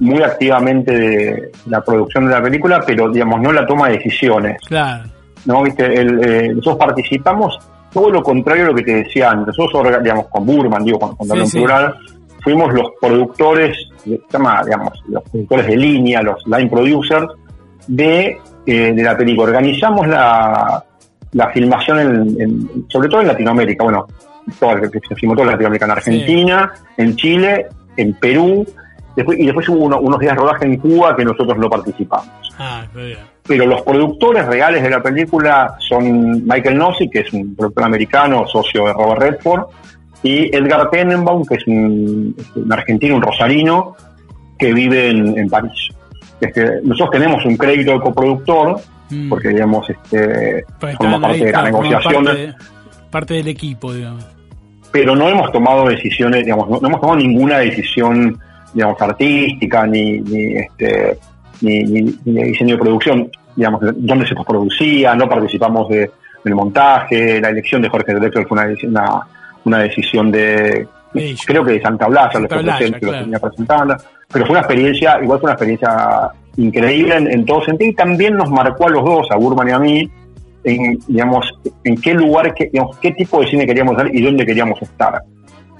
muy 0.00 0.22
activamente 0.22 0.92
de 0.92 1.52
la 1.66 1.80
producción 1.82 2.26
de 2.26 2.32
la 2.32 2.42
película, 2.42 2.82
pero 2.86 3.08
digamos 3.10 3.40
no 3.40 3.50
en 3.50 3.56
la 3.56 3.66
toma 3.66 3.88
de 3.88 3.94
decisiones. 3.98 4.60
Claro. 4.66 5.04
¿no? 5.46 5.62
¿Viste? 5.62 5.84
El, 5.86 6.24
eh, 6.24 6.48
nosotros 6.54 6.76
participamos 6.76 7.58
todo 7.92 8.10
lo 8.10 8.22
contrario 8.22 8.64
a 8.64 8.66
lo 8.68 8.74
que 8.74 8.82
te 8.82 8.94
decía 9.04 9.30
antes. 9.30 9.56
Nosotros, 9.58 10.02
digamos, 10.02 10.26
con 10.28 10.44
Burman, 10.46 10.84
digo, 10.84 11.16
Sí, 11.22 11.38
en 11.38 11.46
sí. 11.46 11.58
plural, 11.58 11.94
fuimos 12.42 12.72
los 12.72 12.92
productores, 13.00 13.76
se 14.04 14.20
llama, 14.32 14.62
digamos, 14.64 14.92
los 15.08 15.22
productores 15.24 15.66
de 15.66 15.76
línea, 15.76 16.22
los 16.22 16.46
line 16.46 16.68
producers 16.70 17.26
de, 17.86 18.38
eh, 18.66 18.92
de 18.94 19.02
la 19.02 19.16
película. 19.16 19.48
Organizamos 19.48 20.06
la, 20.06 20.84
la 21.32 21.48
filmación, 21.50 21.98
en, 22.00 22.40
en- 22.40 22.84
sobre 22.88 23.08
todo 23.08 23.20
en 23.22 23.26
Latinoamérica, 23.28 23.84
bueno, 23.84 24.06
toda, 24.58 24.80
se 24.80 25.14
filmó 25.16 25.34
toda 25.34 25.52
Latinoamérica, 25.52 25.84
en 25.86 25.90
Argentina, 25.90 26.72
en 26.96 27.16
Chile, 27.16 27.66
en 27.96 28.14
Perú, 28.14 28.66
después, 29.16 29.38
y 29.38 29.46
después 29.46 29.68
hubo 29.68 29.84
uno- 29.84 29.98
unos 30.00 30.18
días 30.20 30.34
de 30.34 30.40
rodaje 30.40 30.66
en 30.66 30.76
Cuba 30.78 31.14
que 31.16 31.24
nosotros 31.24 31.58
no 31.58 31.68
participamos 31.68 32.28
Ah, 32.58 32.84
bien. 32.94 33.18
pero 33.46 33.66
los 33.66 33.82
productores 33.82 34.46
reales 34.46 34.82
de 34.82 34.90
la 34.90 35.02
película 35.02 35.74
son 35.88 36.44
Michael 36.46 36.78
Nossi, 36.78 37.08
que 37.10 37.20
es 37.20 37.32
un 37.32 37.54
productor 37.56 37.84
americano, 37.84 38.46
socio 38.46 38.86
de 38.86 38.92
Robert 38.92 39.20
Redford, 39.22 39.64
y 40.22 40.54
Edgar 40.54 40.90
Tenenbaum, 40.90 41.44
que 41.46 41.54
es 41.54 41.66
un, 41.66 42.34
argentino, 42.70 43.16
un 43.16 43.22
rosarino, 43.22 43.96
que 44.58 44.72
vive 44.74 45.08
en, 45.10 45.38
en 45.38 45.48
París. 45.48 45.88
Este, 46.40 46.80
nosotros 46.84 47.10
tenemos 47.12 47.44
un 47.46 47.56
crédito 47.56 47.92
de 47.92 48.00
coproductor, 48.00 48.78
Mm. 49.10 49.28
porque 49.28 49.48
digamos, 49.48 49.88
este, 49.90 50.64
Pues 50.78 50.94
forma 50.96 51.20
parte 51.20 51.36
ahí, 51.38 51.44
de 51.46 51.52
forman 51.52 51.64
negociaciones, 51.72 52.28
Parte, 52.28 52.40
de- 52.46 52.54
parte 53.10 53.34
del 53.34 53.48
equipo, 53.48 53.92
digamos. 53.92 54.24
pero 54.92 55.16
no 55.16 55.28
hemos 55.28 55.50
tomado 55.50 55.88
decisiones, 55.88 56.44
digamos, 56.44 56.68
no, 56.68 56.78
no 56.80 56.86
hemos 56.88 57.00
tomado 57.00 57.18
ninguna 57.18 57.58
decisión, 57.58 58.38
digamos, 58.74 59.00
artística, 59.00 59.86
ni, 59.86 60.20
ni 60.20 60.56
este, 60.56 61.18
ni, 61.60 61.82
ni- 61.82 62.14
diseño 62.24 62.76
de 62.76 62.80
producción, 62.82 63.30
digamos, 63.56 63.80
de 63.80 63.92
dónde 63.96 64.26
se 64.26 64.34
producía, 64.34 65.14
no 65.14 65.28
participamos 65.28 65.88
de, 65.88 66.10
del 66.44 66.54
montaje, 66.54 67.40
la 67.40 67.50
elección 67.50 67.82
de 67.82 67.88
Jorge 67.88 68.14
Drexler 68.14 68.46
fue 68.46 68.58
una, 68.58 68.74
una, 68.84 69.20
una 69.64 69.78
decisión 69.80 70.30
de, 70.30 70.86
creo 71.46 71.64
que 71.64 71.72
de 71.72 71.82
Santa 71.82 72.06
Blasa, 72.06 72.38
los 72.38 72.48
Blasa, 72.48 72.64
presentes, 72.78 73.00
que 73.00 73.06
lo 73.06 73.12
claro. 73.12 73.24
tenía 73.24 73.38
presentando, 73.38 73.96
pero 74.32 74.46
fue 74.46 74.52
una 74.52 74.60
experiencia, 74.60 75.18
igual 75.22 75.40
fue 75.40 75.48
una 75.48 75.54
experiencia 75.54 76.30
increíble 76.56 77.16
en, 77.16 77.30
en 77.30 77.44
todo 77.44 77.64
sentido 77.64 77.90
y 77.90 77.94
también 77.94 78.36
nos 78.36 78.50
marcó 78.50 78.86
a 78.86 78.90
los 78.90 79.04
dos, 79.04 79.30
a 79.30 79.36
Burman 79.36 79.68
y 79.68 79.72
a 79.72 79.78
mí, 79.78 80.10
en, 80.64 80.98
digamos, 81.06 81.52
en 81.84 81.96
qué 82.00 82.14
lugar, 82.14 82.54
qué, 82.54 82.68
digamos, 82.72 82.96
qué 82.98 83.12
tipo 83.12 83.40
de 83.40 83.48
cine 83.48 83.66
queríamos 83.66 83.96
hacer 83.96 84.14
y 84.14 84.22
dónde 84.22 84.44
queríamos 84.46 84.80
estar. 84.82 85.22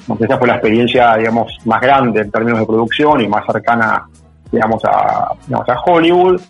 Entonces 0.01 0.29
esa 0.29 0.39
fue 0.39 0.49
la 0.49 0.55
experiencia, 0.55 1.17
digamos, 1.17 1.57
más 1.65 1.81
grande 1.81 2.21
en 2.23 2.31
términos 2.31 2.61
de 2.61 2.67
producción 2.67 3.21
y 3.21 3.29
más 3.29 3.45
cercana, 3.51 4.07
digamos, 4.51 4.83
a, 4.85 5.33
digamos, 5.47 5.69
a 5.69 5.81
Hollywood. 5.81 6.41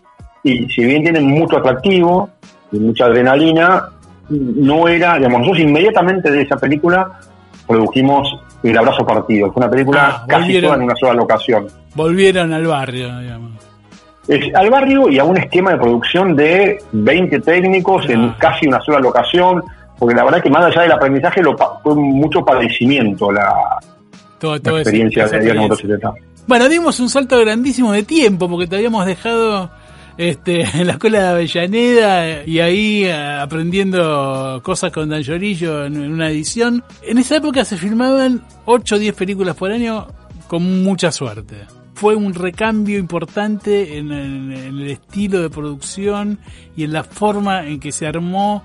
Y 0.43 0.67
si 0.71 0.85
bien 0.85 1.03
tienen 1.03 1.27
mucho 1.27 1.59
atractivo 1.59 2.31
y 2.73 2.79
mucha 2.79 3.05
adrenalina, 3.07 3.89
no 4.31 4.89
era, 4.89 5.17
digamos, 5.17 5.41
nosotros 5.41 5.61
inmediatamente 5.65 6.31
de 6.31 6.43
esa 6.43 6.57
película 6.57 7.19
produjimos 7.67 8.39
El 8.63 8.77
Abrazo 8.79 9.05
Partido. 9.05 9.53
Fue 9.53 9.63
una 9.63 9.71
película 9.71 10.21
Ah, 10.23 10.25
casi 10.29 10.61
toda 10.61 10.77
en 10.77 10.83
una 10.83 10.95
sola 10.97 11.15
locación. 11.15 11.67
Volvieron 11.95 12.53
al 12.53 12.67
barrio, 12.67 13.19
digamos. 13.19 13.51
Es 14.29 14.55
al 14.55 14.71
barrio 14.71 15.09
y 15.09 15.19
a 15.19 15.25
un 15.25 15.37
esquema 15.39 15.73
de 15.73 15.79
producción 15.79 16.37
de 16.37 16.79
20 16.93 17.41
técnicos 17.41 18.09
en 18.09 18.27
Ah. 18.27 18.37
casi 18.39 18.67
una 18.69 18.81
sola 18.81 19.01
locación, 19.01 19.63
porque 20.01 20.17
la 20.17 20.25
verdad 20.25 20.43
que 20.43 20.51
más 20.51 20.65
allá 20.65 20.83
del 20.83 20.93
aprendizaje 20.93 21.41
lo 21.43 21.57
fue 21.85 21.95
mucho 21.95 22.45
padecimiento 22.45 23.31
la, 23.31 23.79
Todo, 24.41 24.55
la 24.55 24.61
todo 24.61 24.79
ese- 24.79 24.91
experiencia 24.91 25.25
esa 25.27 25.37
de 25.37 25.43
Diario. 25.45 25.63
Motocicleta. 25.63 26.13
Bueno, 26.49 26.69
dimos 26.69 26.99
un 26.99 27.09
salto 27.09 27.39
grandísimo 27.39 27.93
de 27.93 28.03
tiempo 28.03 28.49
porque 28.49 28.67
te 28.67 28.75
habíamos 28.77 29.07
dejado 29.07 29.71
este, 30.19 30.63
en 30.81 30.87
la 30.89 30.95
escuela 30.95 31.21
de 31.21 31.29
Avellaneda 31.29 32.45
y 32.45 32.59
ahí 32.61 33.05
eh, 33.05 33.13
aprendiendo 33.15 34.61
cosas 34.65 34.91
con 34.93 35.09
Dan 35.09 35.23
Llorillo 35.23 35.85
en, 35.85 35.97
en 36.03 36.13
una 36.13 36.29
edición. 36.31 36.83
En 37.03 37.19
esa 37.19 37.37
época 37.37 37.65
se 37.65 37.77
filmaban 37.77 38.43
8 38.65 38.95
o 38.97 38.99
10 38.99 39.15
películas 39.15 39.55
por 39.57 39.71
año 39.71 40.07
con 40.49 40.83
mucha 40.83 41.13
suerte. 41.13 41.57
Fue 41.95 42.15
un 42.17 42.33
recambio 42.33 42.99
importante 42.99 43.99
en 43.99 44.11
el 44.11 44.91
estilo 44.91 45.43
de 45.43 45.51
producción 45.51 46.39
y 46.75 46.85
en 46.85 46.95
la 46.95 47.05
forma 47.05 47.67
en 47.67 47.79
que 47.79 47.93
se 47.93 48.07
armó, 48.07 48.65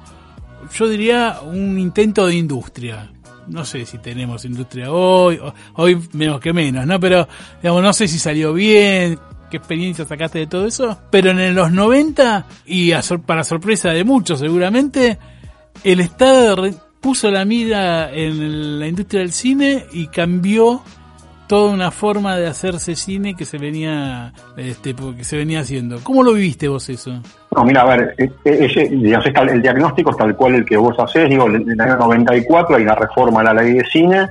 yo 0.73 0.87
diría, 0.87 1.39
un 1.43 1.77
intento 1.79 2.27
de 2.27 2.35
industria. 2.35 3.11
No 3.47 3.63
sé 3.63 3.85
si 3.85 3.99
tenemos 3.99 4.43
industria 4.45 4.91
hoy, 4.91 5.39
hoy 5.75 5.99
menos 6.13 6.39
que 6.39 6.51
menos, 6.51 6.85
¿no? 6.87 6.99
Pero, 6.99 7.27
digamos, 7.61 7.83
no 7.83 7.93
sé 7.93 8.07
si 8.07 8.17
salió 8.17 8.53
bien, 8.53 9.19
qué 9.49 9.57
experiencia 9.57 10.05
sacaste 10.05 10.39
de 10.39 10.47
todo 10.47 10.65
eso. 10.65 10.99
Pero 11.11 11.31
en 11.31 11.53
los 11.53 11.71
90, 11.71 12.47
y 12.65 12.91
para 13.25 13.43
sorpresa 13.43 13.89
de 13.89 14.03
muchos 14.03 14.39
seguramente, 14.39 15.19
el 15.83 15.99
Estado 15.99 16.69
puso 16.99 17.29
la 17.29 17.45
mira 17.45 18.11
en 18.11 18.79
la 18.79 18.87
industria 18.87 19.21
del 19.21 19.31
cine 19.31 19.85
y 19.93 20.07
cambió 20.07 20.81
toda 21.47 21.71
una 21.71 21.91
forma 21.91 22.35
de 22.37 22.47
hacerse 22.47 22.95
cine 22.95 23.35
que 23.35 23.45
se 23.45 23.59
venía 23.59 24.33
este 24.57 24.95
que 24.95 25.23
se 25.23 25.37
venía 25.37 25.59
haciendo. 25.59 25.99
¿Cómo 26.01 26.23
lo 26.23 26.33
viviste 26.33 26.67
vos 26.67 26.89
eso? 26.89 27.21
No, 27.55 27.63
mira, 27.63 27.81
a 27.81 27.85
ver, 27.85 28.15
e- 28.17 28.29
e- 28.43 28.65
ese, 28.65 28.87
digamos, 28.89 29.25
el 29.49 29.61
diagnóstico 29.61 30.11
es 30.11 30.17
tal 30.17 30.35
cual 30.35 30.55
el 30.55 30.65
que 30.65 30.75
vos 30.77 30.95
hacés, 30.99 31.29
digo, 31.29 31.47
en 31.47 31.69
el 31.69 31.79
año 31.81 31.95
94 31.97 32.75
hay 32.75 32.83
una 32.83 32.95
reforma 32.95 33.39
a 33.41 33.43
la 33.45 33.53
ley 33.53 33.73
de 33.73 33.85
cine, 33.85 34.27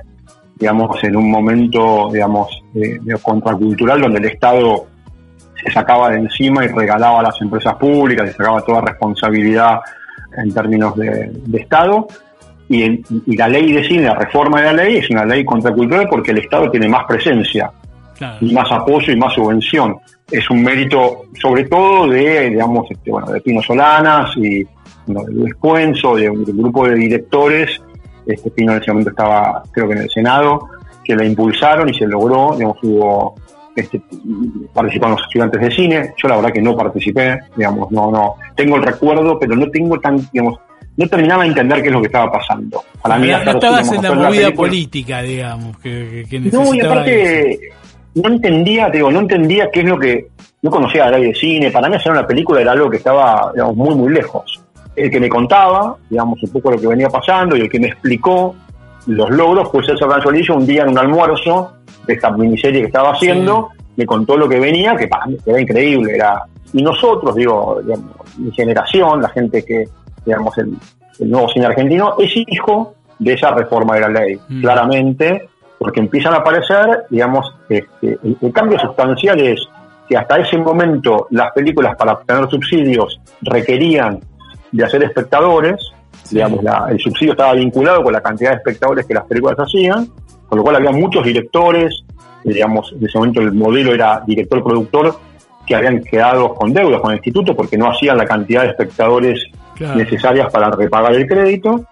digamos, 0.57 1.03
en 1.03 1.15
un 1.15 1.31
momento, 1.31 2.09
digamos, 2.13 2.63
eh, 2.75 2.99
contracultural 3.21 4.01
donde 4.01 4.19
el 4.19 4.25
Estado 4.25 4.85
se 5.63 5.71
sacaba 5.71 6.11
de 6.11 6.19
encima 6.19 6.63
y 6.63 6.67
regalaba 6.67 7.19
a 7.21 7.23
las 7.23 7.41
empresas 7.41 7.73
públicas, 7.75 8.29
y 8.29 8.33
sacaba 8.33 8.61
toda 8.61 8.81
responsabilidad 8.81 9.79
en 10.37 10.53
términos 10.53 10.95
de, 10.95 11.31
de 11.33 11.57
Estado. 11.59 12.07
Y, 12.69 12.83
el- 12.83 13.03
y 13.25 13.35
la 13.37 13.47
ley 13.47 13.71
de 13.73 13.83
cine, 13.87 14.03
la 14.03 14.15
reforma 14.15 14.59
de 14.61 14.65
la 14.67 14.73
ley, 14.73 14.97
es 14.97 15.09
una 15.09 15.25
ley 15.25 15.43
contracultural 15.43 16.07
porque 16.09 16.31
el 16.31 16.39
Estado 16.39 16.69
tiene 16.69 16.87
más 16.87 17.05
presencia 17.05 17.71
Claro. 18.17 18.37
y 18.39 18.53
más 18.53 18.71
apoyo 18.71 19.11
y 19.11 19.17
más 19.17 19.33
subvención. 19.33 19.97
Es 20.31 20.49
un 20.49 20.63
mérito, 20.63 21.25
sobre 21.39 21.65
todo, 21.65 22.07
de, 22.07 22.49
digamos, 22.49 22.89
este, 22.89 23.11
bueno, 23.11 23.27
de 23.27 23.41
Pino 23.41 23.61
Solanas 23.61 24.31
y 24.37 24.65
bueno, 25.05 25.23
de 25.27 25.33
Luis 25.33 25.53
de 25.61 26.29
un, 26.29 26.43
grupo 26.45 26.87
de 26.87 26.95
directores. 26.95 27.81
Este 28.25 28.49
Pino 28.51 28.71
en 28.73 28.81
ese 28.81 28.91
momento 28.91 29.11
estaba, 29.11 29.61
creo 29.71 29.87
que 29.87 29.93
en 29.93 30.01
el 30.01 30.09
Senado, 30.09 30.69
que 31.03 31.15
la 31.15 31.25
impulsaron 31.25 31.89
y 31.89 31.93
se 31.93 32.07
logró, 32.07 32.53
digamos, 32.55 32.77
hubo, 32.81 33.35
este, 33.75 34.01
participaron 34.73 35.15
los 35.17 35.25
estudiantes 35.27 35.61
de 35.61 35.71
cine. 35.71 36.13
Yo 36.17 36.27
la 36.27 36.37
verdad 36.37 36.51
que 36.51 36.61
no 36.61 36.75
participé, 36.75 37.39
digamos, 37.55 37.91
no, 37.91 38.09
no, 38.09 38.35
tengo 38.55 38.77
el 38.77 38.83
recuerdo, 38.83 39.37
pero 39.37 39.55
no 39.55 39.69
tengo 39.69 39.99
tan, 39.99 40.17
digamos, 40.31 40.57
no 40.97 41.07
terminaba 41.07 41.43
de 41.43 41.49
entender 41.49 41.81
qué 41.81 41.89
es 41.89 41.93
lo 41.93 41.99
que 42.01 42.07
estaba 42.07 42.31
pasando. 42.31 42.83
Para 43.01 43.17
mí, 43.19 43.27
no, 43.27 43.43
no 43.43 43.51
estabas 43.51 43.91
en 43.91 44.01
la 44.01 44.15
movida 44.15 44.51
política, 44.51 45.21
digamos, 45.21 45.77
que, 45.77 46.25
que- 46.29 46.41
que 46.41 46.49
no, 46.49 46.73
y 46.73 46.81
aparte. 46.81 47.59
No 48.15 48.29
entendía, 48.29 48.89
te 48.89 48.97
digo, 48.97 49.11
no 49.11 49.19
entendía 49.19 49.69
qué 49.71 49.81
es 49.81 49.85
lo 49.85 49.99
que. 49.99 50.27
No 50.61 50.71
conocía 50.71 51.11
la 51.11 51.19
ley 51.19 51.27
de 51.27 51.35
cine. 51.35 51.69
Para 51.69 51.89
mí 51.89 51.95
hacer 51.95 52.11
una 52.11 52.25
película 52.25 52.59
era 52.59 52.71
algo 52.71 52.89
que 52.89 52.97
estaba, 52.97 53.51
digamos, 53.53 53.75
muy, 53.75 53.93
muy 53.93 54.11
lejos. 54.13 54.61
El 54.95 55.11
que 55.11 55.19
me 55.19 55.29
contaba, 55.29 55.95
digamos, 56.09 56.41
un 56.41 56.49
poco 56.49 56.71
lo 56.71 56.79
que 56.79 56.87
venía 56.87 57.07
pasando 57.09 57.55
y 57.55 57.61
el 57.61 57.69
que 57.69 57.79
me 57.79 57.87
explicó 57.87 58.55
los 59.07 59.29
logros 59.29 59.69
fue 59.69 59.85
César 59.85 60.09
Ranzolillo 60.09 60.55
un 60.55 60.65
día 60.65 60.81
en 60.83 60.89
un 60.89 60.97
almuerzo 60.97 61.73
de 62.07 62.13
esta 62.13 62.31
miniserie 62.31 62.81
que 62.81 62.87
estaba 62.87 63.11
haciendo, 63.11 63.69
me 63.95 64.05
contó 64.07 64.35
lo 64.37 64.49
que 64.49 64.59
venía, 64.59 64.95
que 64.95 65.07
para 65.07 65.27
mí 65.27 65.37
era 65.45 65.61
increíble. 65.61 66.15
Era, 66.15 66.41
y 66.73 66.81
nosotros, 66.81 67.35
digo, 67.35 67.79
digamos, 67.83 68.15
mi 68.37 68.51
generación, 68.51 69.21
la 69.21 69.29
gente 69.29 69.63
que, 69.63 69.87
digamos, 70.25 70.57
el, 70.57 70.75
el 71.19 71.29
nuevo 71.29 71.47
cine 71.49 71.67
argentino, 71.67 72.15
es 72.17 72.31
hijo 72.35 72.95
de 73.19 73.33
esa 73.33 73.51
reforma 73.51 73.95
de 73.95 74.01
la 74.01 74.09
ley, 74.09 74.39
Mm. 74.49 74.61
claramente, 74.61 75.49
porque 75.79 75.99
empiezan 75.99 76.33
a 76.33 76.37
aparecer, 76.37 77.05
digamos, 77.09 77.53
este, 77.69 78.17
el, 78.23 78.37
el 78.41 78.53
cambio 78.53 78.79
sustancial 78.79 79.39
es 79.39 79.59
que 80.07 80.15
hasta 80.17 80.37
ese 80.37 80.57
momento 80.57 81.27
las 81.31 81.51
películas 81.51 81.95
para 81.95 82.13
obtener 82.13 82.49
subsidios 82.49 83.19
requerían 83.41 84.19
de 84.71 84.83
hacer 84.85 85.03
espectadores, 85.03 85.91
digamos, 86.31 86.63
la- 86.63 86.87
el 86.89 86.99
subsidio 86.99 87.33
estaba 87.33 87.53
vinculado 87.53 88.03
con 88.03 88.13
la 88.13 88.21
cantidad 88.21 88.51
de 88.51 88.57
espectadores 88.57 89.05
que 89.05 89.13
las 89.13 89.25
películas 89.25 89.57
hacían, 89.59 90.07
con 90.47 90.57
lo 90.57 90.63
cual 90.63 90.75
había 90.77 90.91
muchos 90.91 91.23
directores, 91.23 92.03
eh, 92.43 92.53
digamos, 92.53 92.91
en 92.93 93.05
ese 93.05 93.17
momento 93.17 93.41
el 93.41 93.51
modelo 93.53 93.93
era 93.93 94.21
director-productor, 94.25 95.15
que 95.65 95.75
habían 95.75 96.01
quedado 96.03 96.53
con 96.53 96.71
deudas 96.73 97.01
con 97.01 97.11
el 97.11 97.17
instituto 97.17 97.55
porque 97.55 97.75
no 97.77 97.89
hacían 97.89 98.17
la 98.17 98.25
cantidad 98.25 98.61
de 98.63 98.69
espectadores 98.69 99.43
Claro. 99.75 99.95
necesarias 99.95 100.51
para 100.53 100.69
repagar 100.69 101.13
el 101.15 101.27
crédito 101.27 101.83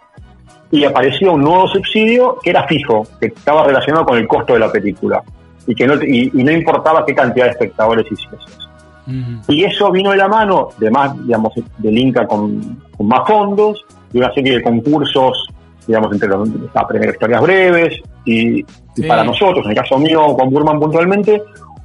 y 0.74 0.86
apareció 0.86 1.34
un 1.34 1.42
nuevo 1.42 1.68
subsidio 1.68 2.40
que 2.42 2.50
era 2.50 2.68
fijo, 2.68 3.06
que 3.20 3.28
estaba 3.28 3.64
relacionado 3.64 4.06
con 4.06 4.18
el 4.18 4.28
costo 4.28 4.54
de 4.54 4.60
la 4.60 4.72
película 4.72 5.22
y 5.68 5.76
que 5.76 5.86
no, 5.86 5.94
y, 6.02 6.32
y 6.34 6.44
no 6.44 6.52
importaba 6.52 7.06
qué 7.06 7.14
cantidad 7.14 7.46
de 7.46 7.52
espectadores 7.52 8.12
hicieses. 8.12 8.58
Ujú. 9.06 9.54
Y 9.54 9.66
eso 9.66 9.92
vino 9.92 10.10
de 10.10 10.18
la 10.18 10.28
mano 10.28 10.70
de 10.80 10.90
más, 10.90 11.16
digamos, 11.28 11.54
del 11.78 11.96
Inca 11.96 12.26
con, 12.26 12.82
con 12.98 13.08
más 13.08 13.22
fondos, 13.28 13.86
de 14.12 14.18
una 14.18 14.34
serie 14.34 14.58
de 14.58 14.64
concursos, 14.64 15.48
digamos, 15.86 16.12
entre 16.12 16.30
los, 16.30 16.50
la 16.74 16.88
primera 16.88 17.12
historias 17.12 17.42
breves, 17.44 18.02
y, 18.26 18.64
para 19.08 19.24
nosotros, 19.24 19.64
en 19.66 19.72
el 19.72 19.78
caso 19.78 20.00
mío, 20.00 20.36
con 20.36 20.50
Burman 20.50 20.80
puntualmente, 20.80 21.40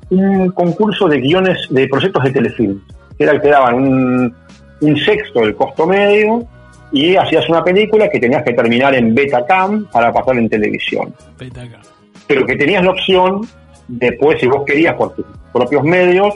un 0.09 0.51
concurso 0.53 1.09
de 1.09 1.20
guiones 1.20 1.59
de 1.68 1.87
proyectos 1.88 2.24
de 2.24 2.31
telefilm, 2.31 2.81
que 3.18 3.24
era 3.24 3.33
el 3.35 3.40
que 3.42 3.48
daban 3.48 3.74
un, 3.74 4.35
un 4.81 4.96
sexto 4.96 5.40
del 5.40 5.55
costo 5.55 5.87
medio, 5.87 6.46
y 6.92 7.16
hacías 7.16 7.48
una 7.48 7.62
película 7.62 8.09
que 8.09 8.18
tenías 8.18 8.42
que 8.42 8.53
terminar 8.53 8.94
en 8.94 9.14
Betacam 9.14 9.87
para 9.92 10.12
pasar 10.12 10.37
en 10.38 10.48
televisión 10.48 11.12
pero 12.29 12.46
que 12.46 12.57
tenías 12.57 12.85
la 12.85 12.90
opción 12.90 13.40
después, 13.88 14.38
si 14.40 14.46
vos 14.46 14.62
querías 14.64 14.94
por 14.94 15.14
tus 15.14 15.24
propios 15.53 15.83
medios, 15.83 16.35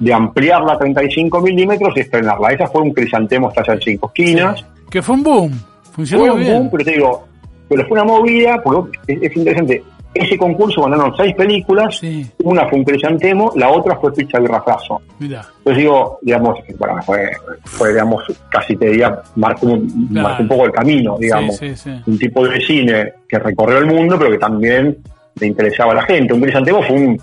de 0.00 0.12
ampliarla 0.12 0.72
a 0.72 0.78
35 0.78 1.40
milímetros 1.40 1.92
y 1.96 2.00
estrenarla. 2.00 2.48
Esa 2.48 2.66
fue 2.66 2.82
un 2.82 2.92
crisantemo 2.92 3.48
hasta 3.48 3.60
allá 3.60 3.74
en 3.74 3.80
cinco 3.80 4.06
esquinas. 4.08 4.64
Que 4.90 5.02
fue 5.02 5.14
un 5.14 5.22
boom. 5.22 5.52
Funcionó 5.92 6.24
Fue 6.24 6.32
un 6.32 6.40
bien. 6.40 6.52
boom, 6.54 6.70
pero 6.70 6.84
te 6.84 6.90
digo, 6.92 7.28
pero 7.68 7.86
fue 7.86 8.00
una 8.00 8.04
movida, 8.04 8.60
porque 8.62 8.98
es, 9.06 9.22
es 9.22 9.36
interesante. 9.36 9.84
Ese 10.14 10.38
concurso 10.38 10.82
ganaron 10.82 11.12
seis 11.16 11.34
películas, 11.34 11.96
Sí, 11.96 12.24
una 12.44 12.68
fue 12.68 12.78
un 12.78 12.84
crisantemo, 12.84 13.52
la 13.56 13.68
otra 13.68 13.96
fue 13.96 14.12
Pizza 14.12 14.40
y 14.40 14.46
Rafrazo. 14.46 15.02
mira. 15.18 15.44
Entonces 15.58 15.82
digo, 15.82 16.18
digamos, 16.22 16.58
bueno, 16.78 17.02
fue, 17.02 17.30
fue 17.64 17.88
digamos, 17.90 18.22
casi 18.48 18.76
te 18.76 18.86
diría, 18.90 19.18
marcó, 19.36 19.66
un- 19.66 20.08
Claro. 20.08 20.28
marcó 20.28 20.42
un 20.44 20.48
poco 20.48 20.64
el 20.66 20.72
camino, 20.72 21.16
digamos 21.18 21.56
Sí, 21.56 21.74
sí, 21.74 21.90
sí. 21.90 22.02
un 22.06 22.18
tipo 22.18 22.46
de 22.46 22.60
cine 22.60 23.12
que 23.28 23.38
recorrió 23.40 23.78
el 23.78 23.86
mundo, 23.86 24.16
pero 24.18 24.30
que 24.30 24.38
también 24.38 24.98
le 25.40 25.46
interesaba 25.48 25.92
a 25.92 25.96
la 25.96 26.02
gente. 26.04 26.32
Un 26.32 26.40
Crisantemo 26.42 26.80
fue 26.82 26.96
un, 26.96 27.20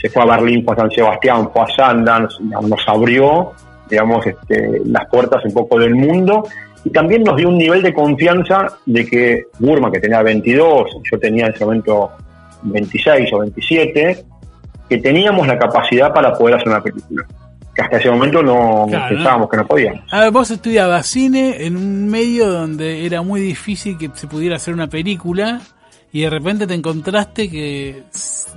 se 0.00 0.10
fue 0.10 0.22
a 0.22 0.26
Berlín, 0.26 0.64
fue 0.64 0.74
a 0.74 0.76
San 0.76 0.90
Sebastián, 0.90 1.48
fue 1.50 1.62
a 1.62 1.66
Sundance, 1.66 2.36
digamos, 2.42 2.68
nos 2.70 2.88
abrió, 2.88 3.52
digamos, 3.88 4.26
este, 4.26 4.82
las 4.84 5.08
puertas 5.08 5.42
un 5.46 5.52
poco 5.54 5.78
del 5.78 5.94
mundo 5.94 6.44
y 6.84 6.90
también 6.90 7.22
nos 7.22 7.36
dio 7.36 7.48
un 7.48 7.58
nivel 7.58 7.82
de 7.82 7.92
confianza 7.92 8.78
de 8.86 9.04
que 9.04 9.44
Burma, 9.58 9.90
que 9.90 10.00
tenía 10.00 10.22
22, 10.22 10.90
yo 11.10 11.18
tenía 11.18 11.46
en 11.46 11.54
ese 11.54 11.64
momento 11.64 12.10
26 12.62 13.32
o 13.32 13.38
27, 13.40 14.24
que 14.88 14.98
teníamos 14.98 15.46
la 15.46 15.58
capacidad 15.58 16.12
para 16.12 16.32
poder 16.32 16.56
hacer 16.56 16.68
una 16.68 16.82
película. 16.82 17.26
Que 17.74 17.82
hasta 17.82 17.98
ese 17.98 18.10
momento 18.10 18.42
no 18.42 18.86
Claro, 18.88 19.14
pensábamos 19.14 19.50
que 19.50 19.56
no 19.56 19.66
podíamos. 19.66 20.00
A 20.10 20.20
ver, 20.20 20.30
vos 20.32 20.50
estudiabas 20.50 21.06
cine 21.06 21.64
en 21.64 21.76
un 21.76 22.08
medio 22.08 22.48
donde 22.48 23.06
era 23.06 23.22
muy 23.22 23.40
difícil 23.40 23.96
que 23.96 24.10
se 24.14 24.26
pudiera 24.26 24.56
hacer 24.56 24.74
una 24.74 24.88
película 24.88 25.60
y 26.12 26.22
de 26.22 26.30
repente 26.30 26.66
te 26.66 26.74
encontraste 26.74 27.50
que 27.50 28.02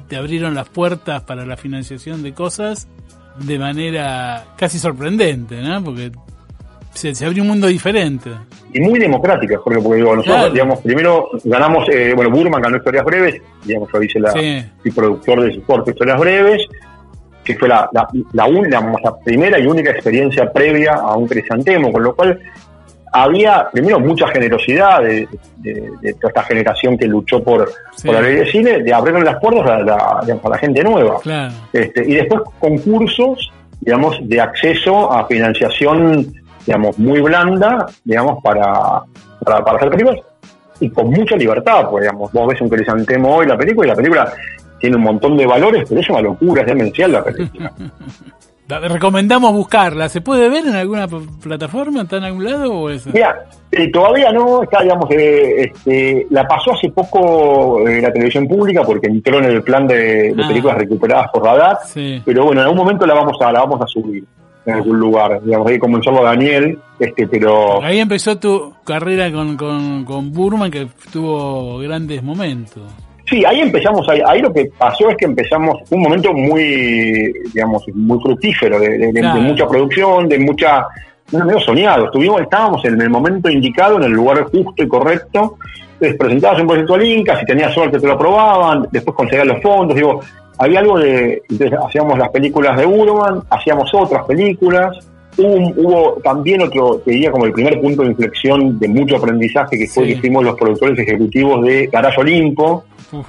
te 0.07 0.15
abrieron 0.15 0.55
las 0.55 0.69
puertas 0.69 1.23
para 1.23 1.45
la 1.45 1.57
financiación 1.57 2.23
de 2.23 2.33
cosas 2.33 2.87
de 3.37 3.59
manera 3.59 4.45
casi 4.57 4.79
sorprendente, 4.79 5.61
¿no? 5.61 5.83
Porque 5.83 6.11
se, 6.93 7.13
se 7.15 7.25
abrió 7.25 7.41
un 7.43 7.49
mundo 7.49 7.67
diferente. 7.67 8.29
y 8.73 8.79
muy 8.81 8.99
democrática, 8.99 9.57
Jorge, 9.57 9.81
porque 9.81 9.97
digo, 9.97 10.15
nosotros, 10.15 10.37
Claro. 10.37 10.53
digamos, 10.53 10.79
primero 10.79 11.27
ganamos, 11.43 11.87
eh, 11.89 12.13
bueno, 12.15 12.31
Burman 12.31 12.61
ganó 12.61 12.77
Historias 12.77 13.03
Breves, 13.03 13.41
digamos, 13.65 13.89
yo 13.93 14.01
hice 14.01 14.19
la, 14.19 14.31
Sí. 14.31 14.63
fui 14.81 14.91
productor 14.91 15.41
de 15.41 15.53
su 15.53 15.63
corto 15.63 15.91
Historias 15.91 16.19
Breves, 16.19 16.65
que 17.43 17.55
fue 17.55 17.67
la, 17.67 17.89
la, 17.91 18.07
la, 18.33 18.45
un- 18.45 18.69
la 18.69 18.81
primera 19.25 19.59
y 19.59 19.65
única 19.67 19.91
experiencia 19.91 20.49
previa 20.53 20.93
a 20.93 21.15
un 21.17 21.27
crisantemo, 21.27 21.91
con 21.91 22.03
lo 22.03 22.15
cual 22.15 22.39
había, 23.13 23.67
primero, 23.73 23.99
mucha 23.99 24.27
generosidad 24.29 25.01
de, 25.01 25.27
de- 25.57 25.89
de 26.01 26.13
toda 26.13 26.29
esta 26.29 26.43
generación 26.43 26.97
que 26.97 27.07
luchó 27.07 27.43
por, 27.43 27.69
Sí. 27.97 28.05
por 28.07 28.15
la 28.15 28.21
ley 28.21 28.35
de 28.37 28.45
cine, 28.51 28.79
de 28.83 28.93
abrir 28.93 29.15
las 29.21 29.37
puertas 29.41 29.65
a 29.69 29.79
la, 29.79 30.19
digamos, 30.21 30.45
a 30.45 30.49
la 30.49 30.57
gente 30.57 30.81
nueva. 30.83 31.19
Claro. 31.21 31.53
Este, 31.73 32.09
y 32.09 32.13
después 32.15 32.41
concursos, 32.59 33.51
digamos, 33.81 34.17
de 34.21 34.39
acceso 34.39 35.11
a 35.11 35.27
financiación, 35.27 36.33
digamos, 36.65 36.97
muy 36.99 37.21
blanda, 37.21 37.85
digamos, 38.03 38.41
para, 38.43 39.01
para, 39.43 39.63
para 39.63 39.77
hacer 39.77 39.89
películas 39.89 40.19
y 40.79 40.89
con 40.89 41.09
mucha 41.11 41.35
libertad, 41.35 41.87
pues, 41.89 42.03
digamos, 42.03 42.31
vos 42.31 42.47
ves 42.47 42.59
un 42.61 42.69
crisantemo 42.69 43.35
hoy 43.35 43.45
la 43.47 43.57
película 43.57 43.87
y 43.87 43.89
la 43.91 43.95
película 43.95 44.33
tiene 44.79 44.95
un 44.95 45.03
montón 45.03 45.37
de 45.37 45.45
valores, 45.45 45.85
pero 45.87 46.01
es 46.01 46.09
una 46.09 46.21
locura, 46.21 46.61
es 46.61 46.67
demencial 46.67 47.11
la 47.11 47.23
película. 47.23 47.71
La- 48.67 48.79
Recomendamos 48.79 49.51
buscarla. 49.53 50.07
¿Se 50.07 50.21
puede 50.21 50.47
ver 50.49 50.65
en 50.65 50.75
alguna 50.75 51.05
plataforma? 51.43 52.03
¿Está 52.03 52.17
en 52.17 52.23
algún 52.23 52.45
lado 52.45 52.71
o 52.73 52.89
eso? 52.89 53.09
Mira, 53.13 53.45
eh, 53.69 53.91
todavía 53.91 54.31
no, 54.31 54.63
está, 54.63 54.81
digamos, 54.81 55.11
eh, 55.11 55.63
este, 55.73 56.25
la 56.29 56.47
pasó 56.47 56.71
hace 56.73 56.89
poco 56.89 57.85
eh, 57.85 58.01
la 58.01 58.13
televisión 58.13 58.47
pública 58.47 58.83
porque 58.83 59.07
entró 59.07 59.39
en 59.39 59.45
el 59.45 59.61
plan 59.61 59.85
de, 59.87 60.33
de 60.33 60.43
Ah. 60.43 60.47
películas 60.47 60.77
recuperadas 60.77 61.29
por 61.33 61.43
Radar, 61.43 61.79
Sí. 61.85 62.21
pero 62.23 62.45
bueno, 62.45 62.61
en 62.61 62.67
algún 62.67 62.77
momento 62.79 63.05
la 63.05 63.13
vamos 63.13 63.35
a 63.41 63.51
la 63.51 63.59
vamos 63.59 63.81
a 63.81 63.87
subir 63.87 64.23
en 64.65 64.73
algún 64.73 64.99
lugar. 64.99 65.41
Digamos, 65.43 65.67
hay 65.67 65.73
que 65.73 65.79
convencerlo 65.79 66.19
a 66.21 66.31
Daniel, 66.31 66.77
este, 66.99 67.27
pero 67.27 67.81
Ahí 67.83 67.99
empezó 67.99 68.37
tu 68.37 68.73
carrera 68.85 69.31
con, 69.31 69.57
con, 69.57 70.05
con 70.05 70.31
Burman, 70.31 70.69
que 70.71 70.87
tuvo 71.11 71.79
grandes 71.79 72.21
momentos. 72.23 72.83
Sí, 73.29 73.45
ahí 73.45 73.61
empezamos, 73.61 74.07
ahí, 74.09 74.19
ahí 74.27 74.41
lo 74.41 74.51
que 74.51 74.69
pasó 74.77 75.09
es 75.09 75.15
que 75.17 75.25
empezamos 75.25 75.77
un 75.89 76.01
momento 76.01 76.33
muy, 76.33 77.31
digamos, 77.53 77.83
muy 77.93 78.19
fructífero, 78.19 78.77
de, 78.79 78.89
de- 78.97 79.11
de- 79.13 79.19
Claro. 79.21 79.39
de 79.41 79.47
mucha 79.47 79.67
producción, 79.67 80.27
de 80.27 80.37
mucha, 80.39 80.85
no, 81.31 81.45
medio 81.45 81.61
soñado, 81.61 82.05
estuvimos, 82.05 82.41
estábamos 82.41 82.83
en 82.83 82.99
el 82.99 83.09
momento 83.09 83.49
indicado, 83.49 83.95
en 83.97 84.03
el 84.03 84.11
lugar 84.11 84.43
justo 84.51 84.83
y 84.83 84.87
correcto, 84.87 85.57
les 86.01 86.15
presentabas 86.17 86.59
un 86.59 86.67
proyecto 86.67 86.95
al 86.95 87.05
Inca, 87.05 87.39
si 87.39 87.45
tenías 87.45 87.73
suerte 87.73 87.99
te 87.99 88.07
lo 88.07 88.13
aprobaban, 88.13 88.87
después 88.91 89.15
conseguías 89.15 89.47
los 89.47 89.61
fondos, 89.61 89.95
digo, 89.95 90.19
había 90.57 90.79
algo 90.79 90.99
de, 90.99 91.41
entonces 91.49 91.77
hacíamos 91.87 92.17
las 92.19 92.29
películas 92.29 92.77
de 92.77 92.85
Burman, 92.85 93.41
hacíamos 93.49 93.89
otras 93.93 94.25
películas, 94.25 94.97
hubo, 95.37 96.19
también 96.23 96.61
otro, 96.61 97.01
te 97.05 97.11
diría 97.11 97.31
como 97.31 97.45
el 97.45 97.53
primer 97.53 97.79
punto 97.81 98.03
de 98.03 98.09
inflexión 98.09 98.77
de 98.79 98.87
mucho 98.87 99.15
aprendizaje 99.17 99.77
que 99.77 99.87
fue 99.87 100.05
Sí. 100.07 100.13
que 100.13 100.19
fuimos 100.21 100.43
los 100.43 100.55
productores 100.55 100.99
ejecutivos 100.99 101.63
de 101.65 101.87
Garage 101.87 102.19
Olimpo, 102.21 102.83
Uf. 103.11 103.25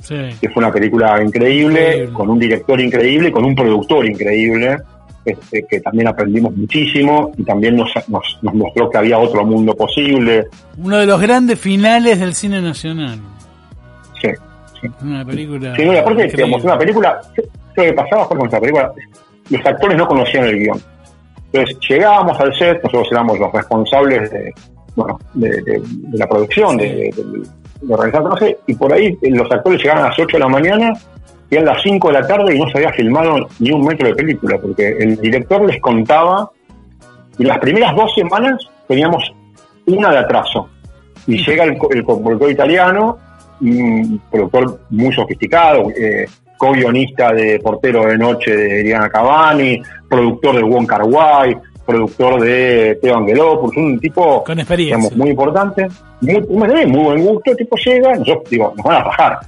Sí. 0.00 0.14
que 0.40 0.48
fue 0.50 0.62
una 0.64 0.72
película 0.72 1.22
increíble, 1.22 1.80
Increíble. 1.80 2.12
con 2.12 2.30
un 2.30 2.38
director 2.38 2.80
increíble, 2.80 3.30
con 3.32 3.44
un 3.44 3.54
productor 3.54 4.06
increíble, 4.06 4.76
este, 5.24 5.66
que 5.68 5.80
también 5.80 6.06
aprendimos 6.08 6.54
muchísimo 6.56 7.32
y 7.36 7.42
también 7.44 7.76
nos, 7.76 7.90
nos, 8.08 8.38
nos 8.42 8.54
mostró 8.54 8.88
que 8.88 8.98
había 8.98 9.18
otro 9.18 9.44
mundo 9.44 9.74
posible. 9.74 10.46
Uno 10.78 10.98
de 10.98 11.06
los 11.06 11.20
grandes 11.20 11.58
finales 11.58 12.20
del 12.20 12.34
cine 12.34 12.62
nacional. 12.62 13.18
Una 15.02 15.24
película. 15.24 15.74
sí 15.76 15.84
no, 15.84 15.92
aparte, 15.98 16.26
digamos, 16.28 16.64
una 16.64 16.78
película, 16.78 17.20
lo 17.76 17.82
que 17.82 17.92
pasaba 17.92 18.26
fue 18.26 18.36
con 18.38 18.48
esa 18.48 18.60
película, 18.60 18.92
los 19.50 19.66
actores 19.66 19.96
no 19.96 20.06
conocían 20.08 20.44
el 20.46 20.58
guion. 20.58 20.80
Entonces 21.52 21.78
llegábamos 21.88 22.38
al 22.40 22.54
set, 22.54 22.82
nosotros 22.82 23.08
éramos 23.12 23.38
los 23.38 23.52
responsables 23.52 24.30
de, 24.30 24.52
bueno, 24.96 25.18
de, 25.34 25.48
de- 25.62 25.80
de 25.84 26.18
la 26.18 26.26
producción, 26.26 26.76
de, 26.76 27.10
de- 27.14 27.42
organizar 27.88 28.22
proceso, 28.24 28.56
y 28.66 28.74
por 28.74 28.92
ahí 28.92 29.16
eh, 29.22 29.30
los 29.30 29.50
actores 29.52 29.80
llegaban 29.80 30.04
a 30.04 30.08
las 30.08 30.18
8 30.18 30.36
de 30.36 30.40
la 30.40 30.48
mañana 30.48 30.92
y 31.50 31.54
eran 31.54 31.66
las 31.66 31.82
5 31.82 32.08
de 32.08 32.14
la 32.14 32.26
tarde 32.26 32.54
y 32.54 32.58
no 32.58 32.68
se 32.70 32.78
había 32.78 32.92
filmado 32.92 33.46
ni 33.60 33.70
un 33.70 33.84
metro 33.84 34.08
de 34.08 34.14
película, 34.14 34.58
porque 34.58 34.88
el 34.98 35.16
director 35.18 35.64
les 35.64 35.80
contaba, 35.80 36.50
y 37.38 37.44
las 37.44 37.58
primeras 37.58 37.94
dos 37.94 38.12
semanas 38.14 38.60
teníamos 38.88 39.30
una 39.86 40.10
de 40.10 40.18
atraso. 40.18 40.68
Y 41.28 41.44
llega 41.44 41.64
el, 41.64 41.76
el 41.90 42.50
italiano, 42.50 43.18
un 43.60 44.20
productor 44.30 44.80
muy 44.90 45.12
sofisticado, 45.14 45.90
eh, 45.90 46.26
co-guionista 46.56 47.32
de 47.32 47.60
Portero 47.60 48.06
de 48.06 48.18
Noche 48.18 48.56
de 48.56 48.82
Diana 48.82 49.08
Cavani, 49.08 49.80
productor 50.08 50.56
de 50.56 50.62
Wong 50.62 50.86
Kar 50.86 51.04
Wai, 51.04 51.56
productor 51.84 52.40
de 52.40 52.98
Teo 53.00 53.16
Angelopoulos, 53.16 53.76
un 53.76 54.00
tipo 54.00 54.42
Con 54.42 54.58
experiencia. 54.58 54.96
digamos, 54.96 55.16
muy 55.16 55.30
importante, 55.30 55.86
muy, 56.20 56.40
muy, 56.48 56.86
muy 56.86 57.04
buen 57.04 57.24
gusto, 57.24 57.52
el 57.52 57.56
tipo 57.56 57.76
llega, 57.76 58.14
nosotros 58.16 58.50
digo, 58.50 58.74
nos 58.76 58.84
van 58.84 58.96
a 58.96 59.04
rajar. 59.04 59.38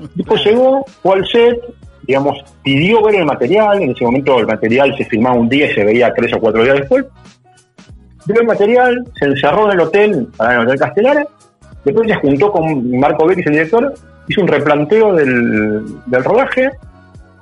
El 0.00 0.08
tipo 0.10 0.36
llegó, 0.36 0.84
fue 1.02 1.14
al 1.14 1.26
set, 1.26 1.60
digamos, 2.02 2.44
pidió 2.62 3.02
ver 3.02 3.16
el 3.16 3.24
material, 3.24 3.82
en 3.82 3.90
ese 3.90 4.04
momento 4.04 4.38
el 4.38 4.46
material 4.46 4.94
se 4.96 5.04
filmaba 5.06 5.36
un 5.36 5.48
día 5.48 5.70
y 5.70 5.74
se 5.74 5.84
veía 5.84 6.12
tres 6.12 6.34
o 6.34 6.40
cuatro 6.40 6.62
días 6.62 6.76
después, 6.76 7.06
vio 8.26 8.40
el 8.40 8.46
material, 8.46 9.04
se 9.18 9.26
encerró 9.26 9.66
en 9.66 9.72
el 9.72 9.80
hotel, 9.80 10.28
para 10.36 10.54
el 10.54 10.66
Hotel 10.66 10.78
Castelara, 10.78 11.26
después 11.84 12.08
se 12.08 12.14
juntó 12.16 12.50
con 12.52 12.98
Marco 12.98 13.26
Betis, 13.26 13.46
el 13.46 13.52
director, 13.52 13.92
hizo 14.28 14.40
un 14.40 14.48
replanteo 14.48 15.14
del, 15.14 15.84
del 16.06 16.24
rodaje 16.24 16.70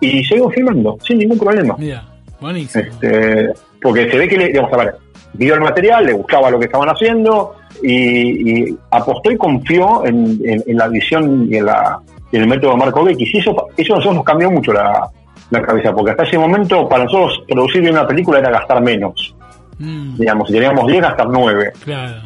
y 0.01 0.25
siguió 0.25 0.49
filmando, 0.51 0.97
sin 1.05 1.19
ningún 1.19 1.39
problema. 1.39 1.77
Mira, 1.79 2.05
buenísimo. 2.41 2.85
Este, 2.85 3.51
porque 3.83 4.11
se 4.11 4.19
ve 4.19 4.29
que, 4.29 4.37
le, 4.39 4.47
digamos, 4.49 4.73
a 4.73 4.77
ver, 4.79 4.95
vio 5.35 5.55
el 5.55 5.61
material, 5.61 6.07
le 6.07 6.13
gustaba 6.13 6.51
lo 6.51 6.59
que 6.59 6.67
estaban 6.67 6.89
haciendo 6.89 7.55
y, 7.83 8.63
y 8.71 8.77
apostó 8.91 9.31
y 9.31 9.37
confió 9.37 10.05
en, 10.07 10.41
en- 10.45 10.63
en 10.67 10.77
la 10.77 10.89
visión 10.89 11.47
y 11.51 11.57
en, 11.57 11.67
la, 11.67 11.99
en 12.33 12.43
el 12.43 12.49
método 12.49 12.73
de 12.73 12.77
Marco 12.79 13.05
Beckis. 13.05 13.35
Y 13.35 13.39
eso, 13.39 13.55
eso 13.77 13.93
a 13.95 13.97
nosotros 13.97 14.17
nos 14.17 14.25
cambió 14.25 14.51
mucho 14.51 14.73
la, 14.73 15.09
la 15.51 15.63
cabeza, 15.63 15.93
porque 15.93 16.11
hasta 16.13 16.25
ese 16.25 16.39
momento 16.39 16.89
para 16.89 17.05
nosotros 17.05 17.43
producir 17.49 17.83
bien 17.83 17.93
una 17.95 18.07
película 18.07 18.39
era 18.39 18.51
gastar 18.51 18.83
menos. 18.83 19.35
Mm, 19.79 20.17
Digamos, 20.19 20.49
si 20.49 20.55
teníamos 20.55 20.87
10, 20.87 21.01
gastar 21.03 21.29
9. 21.29 21.73
claro. 21.85 22.23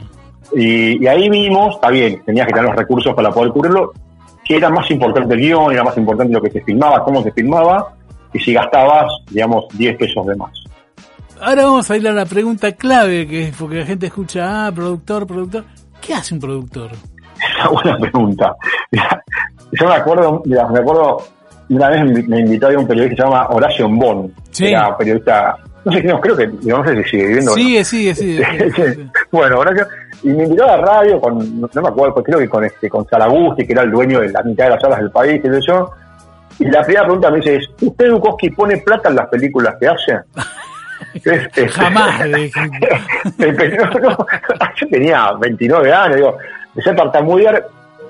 Y, 0.57 1.03
y 1.03 1.07
ahí 1.07 1.29
vimos, 1.29 1.75
está 1.77 1.91
bien, 1.91 2.23
tenías 2.25 2.47
que 2.47 2.53
tener 2.53 2.69
los 2.69 2.77
recursos 2.77 3.15
para 3.15 3.31
poder 3.31 3.51
cubrirlo, 3.53 3.93
que 4.45 4.57
era 4.57 4.71
más 4.71 4.91
importante 4.91 5.35
el 5.35 5.41
guion, 5.41 5.73
era 5.73 5.83
más 5.85 5.97
importante 5.97 6.33
lo 6.33 6.41
que 6.43 6.51
se 6.51 6.61
filmaba, 6.63 7.03
cómo 7.05 7.23
se 7.23 7.33
filmaba, 7.33 7.95
y 8.33 8.39
si 8.41 8.53
gastabas, 8.53 9.07
digamos, 9.31 9.67
10 9.77 9.97
pesos 9.97 10.27
de 10.27 10.37
más. 10.37 10.53
Ahora 11.41 11.65
vamos 11.65 11.91
a 11.91 11.97
ir 11.97 12.07
a 12.09 12.13
la 12.13 12.25
pregunta 12.27 12.73
clave, 12.73 13.27
que 13.27 13.49
es 13.49 13.57
porque 13.57 13.77
la 13.77 13.87
gente 13.87 14.07
escucha, 14.07 14.67
ah, 14.67 14.73
productor, 14.73 15.27
productor. 15.27 15.65
¿Qué 16.01 16.15
hace 16.15 16.35
un 16.35 16.41
productor? 16.41 16.91
Una 17.61 17.69
buena 17.83 17.99
pregunta. 17.99 18.55
Yo 19.73 19.89
me 19.89 19.95
acuerdo, 19.95 20.43
me 20.47 20.59
acuerdo, 20.61 21.19
una 21.71 21.89
vez 21.89 22.05
me- 22.29 22.41
invitó 22.41 22.69
a 22.69 22.79
un 22.79 22.87
periodista 22.87 23.17
que 23.17 23.23
se 23.23 23.29
llama 23.29 23.49
Horacio 23.49 23.89
Bon, 23.89 24.33
Sí. 24.51 24.65
que 24.65 24.71
era 24.71 24.97
periodista, 24.97 25.57
no 25.91 25.93
sé, 25.93 26.03
no, 26.03 26.21
creo 26.21 26.37
que, 26.37 26.47
no 26.63 26.85
sé 26.87 27.03
si 27.05 27.11
sigue 27.11 27.27
viviendo. 27.27 27.51
no. 27.53 27.57
Sigue, 27.57 27.85
sigue, 27.85 28.15
sigue. 28.15 28.45
Bueno, 29.31 29.59
Horacio, 29.59 29.87
y 30.23 30.29
me 30.29 30.45
invitó 30.45 30.65
a 30.65 30.77
la 30.77 30.77
radio 30.79 31.21
con, 31.21 31.61
no, 31.61 31.69
me 31.75 31.89
acuerdo, 31.89 32.15
pues 32.15 32.27
creo 32.27 32.39
que 32.39 32.49
con 32.49 32.65
este, 32.65 32.89
con 32.89 33.07
Salagusti, 33.07 33.67
que 33.67 33.73
era 33.73 33.83
el 33.83 33.91
dueño 33.91 34.21
de 34.21 34.31
la 34.31 34.43
mitad 34.43 34.65
de 34.65 34.71
las 34.71 34.81
salas 34.81 34.99
del 35.01 35.11
país, 35.11 35.41
qué 35.43 35.51
sé 35.53 35.61
yo. 35.67 35.91
Y 36.59 36.67
la 36.67 36.83
primera 36.83 37.03
pregunta 37.05 37.31
me 37.31 37.39
dice 37.39 37.57
es, 37.57 37.69
¿usted 37.81 38.11
Bukowski 38.13 38.51
pone 38.51 38.77
plata 38.79 39.09
en 39.09 39.17
las 39.17 39.29
películas 39.29 39.75
que 39.81 39.89
hace? 39.89 40.21
Es- 41.15 41.49
es- 41.57 41.73
Jamás. 41.73 42.25
dije. 42.25 42.61
no, 43.39 44.01
no, 44.01 44.27
yo 44.77 44.89
tenía 44.89 45.33
29 45.39 45.93
años, 45.93 46.17
digo, 46.17 46.39
empecé 46.69 46.91
a 46.91 46.97
tartamudear. 46.97 47.67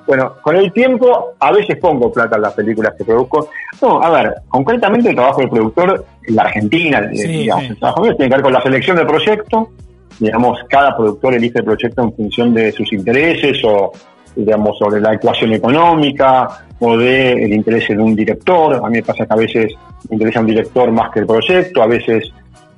Bueno, 0.07 0.35
con 0.43 0.57
el 0.57 0.73
tiempo 0.73 1.35
a 1.38 1.51
veces 1.51 1.79
pongo 1.79 2.12
plata 2.12 2.37
en 2.37 2.43
las 2.43 2.53
películas 2.53 2.95
que 2.97 3.05
produzco. 3.05 3.49
No, 3.81 4.03
a 4.03 4.11
ver, 4.11 4.35
concretamente 4.49 5.09
el 5.09 5.14
trabajo 5.14 5.40
del 5.40 5.51
productor 5.51 6.05
en 6.27 6.37
la 6.37 6.43
Argentina, 6.43 6.99
eh, 7.11 7.17
Sí, 7.17 7.27
digamos, 7.29 7.64
sí. 7.64 7.71
el 7.71 7.79
trabajo 7.79 8.03
tiene 8.03 8.17
que 8.17 8.29
ver 8.29 8.43
con 8.43 8.53
la 8.53 8.62
selección 8.62 8.97
del 8.97 9.07
proyecto. 9.07 9.71
Digamos, 10.19 10.61
cada 10.69 10.97
productor 10.97 11.35
elige 11.35 11.59
el 11.59 11.64
proyecto 11.64 12.03
en 12.03 12.12
función 12.12 12.55
de 12.55 12.71
sus 12.73 12.93
intereses 12.93 13.59
o, 13.64 13.93
digamos, 14.37 14.79
sobre 14.79 15.01
la 15.01 15.14
ecuación 15.14 15.55
económica 15.55 16.67
o 16.79 16.97
del 16.97 17.38
el 17.40 17.53
interés 17.55 17.88
en 17.90 18.01
un 18.01 18.14
director. 18.14 18.77
A 18.77 18.88
mí 18.88 18.99
me 18.99 19.03
pasa 19.03 19.27
que 19.27 19.33
a 19.33 19.37
veces 19.37 19.73
me 20.09 20.17
interesa 20.17 20.40
un 20.40 20.47
director 20.47 20.90
más 20.93 21.11
que 21.11 21.21
el 21.21 21.27
proyecto, 21.27 21.83
a 21.83 21.87
veces 21.87 22.31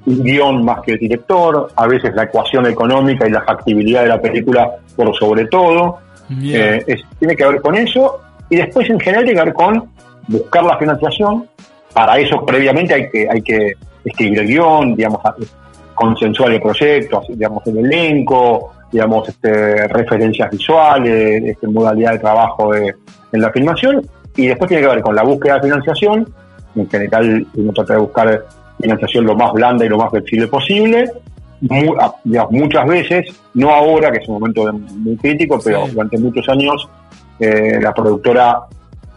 un 0.06 0.22
guion 0.22 0.64
más 0.64 0.80
que 0.82 0.92
el 0.92 0.98
director, 0.98 1.68
a 1.74 1.86
veces 1.86 2.14
la 2.14 2.22
ecuación 2.22 2.66
económica 2.66 3.26
y 3.26 3.30
la 3.32 3.42
factibilidad 3.42 4.02
de 4.02 4.08
la 4.08 4.20
película 4.20 4.70
por 4.94 5.14
sobre 5.16 5.46
todo. 5.46 5.98
Eh, 6.54 6.96
tiene 7.18 7.36
que 7.36 7.46
ver 7.46 7.60
con 7.60 7.74
eso 7.76 8.20
y 8.50 8.56
después 8.56 8.88
en 8.90 8.98
general 9.00 9.24
tiene 9.24 9.40
que 9.40 9.44
ver 9.46 9.54
con 9.54 9.84
buscar 10.28 10.64
la 10.64 10.76
financiación. 10.78 11.46
Para 11.92 12.18
eso 12.18 12.44
previamente 12.44 12.94
hay 12.94 13.10
que, 13.10 13.28
hay 13.30 13.42
que 13.42 13.72
escribir 14.04 14.40
el 14.40 14.46
guion, 14.46 14.94
digamos, 14.96 15.20
consensuar 15.94 16.52
el 16.52 16.60
proyecto, 16.60 17.22
digamos, 17.28 17.66
el 17.66 17.78
elenco, 17.78 18.72
digamos, 18.92 19.28
este, 19.28 19.88
referencias 19.88 20.50
visuales, 20.50 21.42
este, 21.44 21.66
modalidad 21.68 22.12
de 22.12 22.18
trabajo 22.18 22.72
de- 22.72 22.94
en 23.32 23.40
la 23.40 23.50
filmación 23.50 24.06
y 24.36 24.46
después 24.46 24.68
tiene 24.68 24.82
que 24.82 24.88
ver 24.88 25.00
con 25.00 25.14
la 25.16 25.22
búsqueda 25.22 25.54
de 25.54 25.62
financiación. 25.62 26.28
En 26.74 26.88
general 26.88 27.46
uno 27.54 27.72
trata 27.72 27.94
de 27.94 28.00
buscar 28.00 28.44
financiación 28.80 29.24
lo 29.24 29.34
más 29.34 29.52
blanda 29.52 29.84
y 29.84 29.88
lo 29.88 29.96
más 29.96 30.10
flexible 30.10 30.46
posible. 30.48 31.10
Digamos, 31.60 32.50
muchas 32.52 32.86
veces, 32.86 33.26
no 33.54 33.70
ahora, 33.70 34.10
que 34.10 34.18
es 34.18 34.28
un 34.28 34.34
momento 34.34 34.70
muy 34.72 35.16
crítico, 35.16 35.58
pero 35.64 35.86
Sí. 35.86 35.92
durante 35.92 36.18
muchos 36.18 36.48
años 36.48 36.88
eh, 37.40 37.78
la 37.80 37.92
productora 37.92 38.60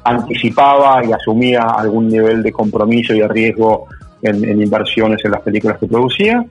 anticipaba 0.04 1.04
y 1.06 1.12
asumía 1.12 1.62
algún 1.62 2.08
nivel 2.08 2.42
de 2.44 2.52
compromiso 2.52 3.14
y 3.14 3.20
de 3.20 3.28
riesgo 3.28 3.86
en, 4.22 4.44
en 4.44 4.62
inversiones 4.62 5.24
en 5.24 5.32
las 5.32 5.42
películas 5.42 5.78
que 5.78 5.88
producía. 5.88 6.44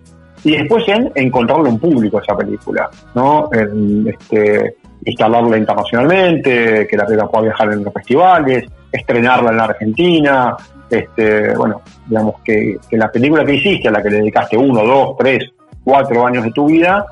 Y 0.44 0.56
después 0.56 0.86
en 0.88 1.10
encontrarle 1.14 1.68
un 1.68 1.78
público 1.80 2.18
a 2.18 2.22
esa 2.22 2.36
película, 2.36 2.88
¿no? 3.14 3.48
En, 3.52 4.06
este, 4.06 4.76
instalarla 5.04 5.58
internacionalmente, 5.58 6.86
que 6.86 6.96
la 6.96 7.04
película 7.06 7.28
pueda 7.28 7.44
viajar 7.44 7.72
en 7.72 7.82
los 7.84 7.92
festivales, 7.92 8.64
estrenarla 8.92 9.50
en 9.50 9.56
la 9.56 9.64
Argentina, 9.64 10.56
este, 10.88 11.54
bueno, 11.56 11.82
digamos 12.06 12.36
que, 12.44 12.76
que 12.88 12.96
la 12.96 13.10
película 13.10 13.44
que 13.44 13.54
hiciste, 13.54 13.88
a 13.88 13.90
la 13.90 14.02
que 14.02 14.10
le 14.10 14.18
dedicaste 14.18 14.56
uno, 14.56 14.84
dos, 14.84 15.16
tres, 15.18 15.50
cuatro 15.88 16.26
años 16.26 16.44
de 16.44 16.50
tu 16.52 16.66
vida, 16.66 17.06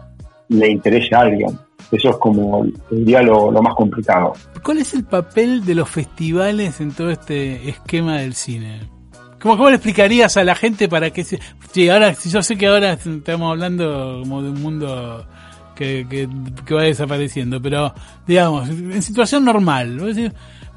le 0.49 0.71
interese 0.71 1.15
a 1.15 1.21
alguien. 1.21 1.59
Eso 1.91 2.11
es 2.11 2.17
como, 2.17 2.67
diría, 2.91 3.23
lo, 3.23 3.51
lo 3.51 3.63
más 3.63 3.75
complicado. 3.75 4.35
¿Cuál 4.63 4.79
es 4.79 4.93
el 4.93 5.05
papel 5.05 5.65
de 5.65 5.75
los 5.75 5.89
festivales 5.89 6.81
en 6.83 6.93
todo 6.93 7.11
este 7.11 7.69
esquema 7.71 8.19
del 8.19 8.35
cine? 8.35 8.81
¿Cómo, 9.41 9.57
cómo 9.57 9.71
le 9.71 9.77
explicarías 9.77 10.37
a 10.37 10.45
la 10.45 10.55
gente 10.55 10.89
para 10.89 11.11
que 11.11 11.25
se... 11.25 11.39
Sí, 11.73 11.89
ahora, 11.89 12.13
si 12.15 12.29
yo 12.29 12.43
sé 12.43 12.57
que 12.59 12.67
ahora 12.67 12.93
estamos 12.95 13.51
hablando 13.51 14.21
como 14.23 14.43
de 14.43 14.51
un 14.51 14.61
mundo 14.63 15.25
que, 15.75 16.07
que, 16.11 16.29
que 16.67 16.75
va 16.75 16.83
desapareciendo, 16.83 17.63
pero 17.63 17.95
digamos, 18.27 18.69
en 18.69 19.01
situación 19.03 19.45
normal, 19.45 19.97
decís, 19.99 20.33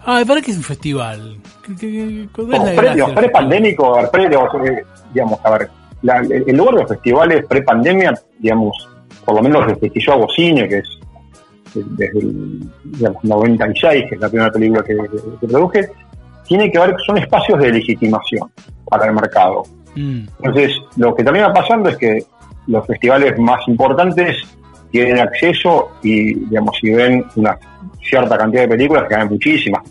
ay, 0.06 0.24
¿para 0.26 0.41
qué 0.41 0.52
es 0.52 0.58
un 0.58 0.64
festival? 0.64 1.38
¿Qué, 1.66 1.76
qué- 1.76 1.91
qué- 1.91 2.30
cuál 2.34 2.54
es 2.54 2.60
No, 2.60 2.66
la 2.66 2.76
pre, 2.76 2.93
digamos, 2.93 3.16
pre-pandémico, 3.16 4.10
pre- 4.12 4.30
digamos, 4.30 4.50
eh, 4.66 4.84
digamos, 5.14 5.39
a 5.43 5.50
ver, 5.52 5.70
la- 6.02 6.20
el 6.20 6.56
lugar 6.58 6.76
de 6.76 6.82
los 6.82 6.89
festivales 6.89 7.45
pre-pandemia, 7.45 8.14
digamos, 8.39 8.88
por 9.26 9.36
lo 9.36 9.41
menos 9.41 9.68
desde 9.68 9.89
que 9.89 10.00
yo 10.00 10.14
hago 10.14 10.28
cine, 10.30 10.68
que 10.68 10.78
es 10.80 11.00
desde 11.74 12.20
el 12.20 12.60
digamos, 12.84 13.24
96, 13.24 14.06
que 14.10 14.16
es 14.16 14.22
la 14.22 14.30
primera 14.30 14.52
película 14.52 14.84
que, 14.84 14.97
que 15.39 15.47
produje, 15.47 15.89
tiene 16.47 16.72
que 16.72 16.80
ver, 16.80 16.95
son 17.06 17.18
espacios 17.18 17.60
de 17.60 17.72
legitimación 17.72 18.50
para 18.86 19.06
el 19.08 19.14
mercado. 19.14 19.64
Mm, 19.95 20.22
Entonces, 20.43 20.78
lo 20.97 21.14
que 21.14 21.24
termina 21.24 21.54
pasando 21.54 21.89
es 21.89 21.97
que 21.97 22.24
los 22.68 22.86
festivales 22.88 23.38
más 23.38 23.60
importantes 23.68 24.38
tienen 24.91 25.20
acceso 25.20 25.91
y, 26.02 26.34
digamos, 26.45 26.76
si 26.82 26.89
ven 26.89 27.24
una 27.36 27.58
cierta 28.02 28.36
cantidad 28.38 28.64
de 28.64 28.70
películas, 28.70 29.04
que 29.08 29.16
hay 29.16 29.30
muchísimas, 29.30 29.84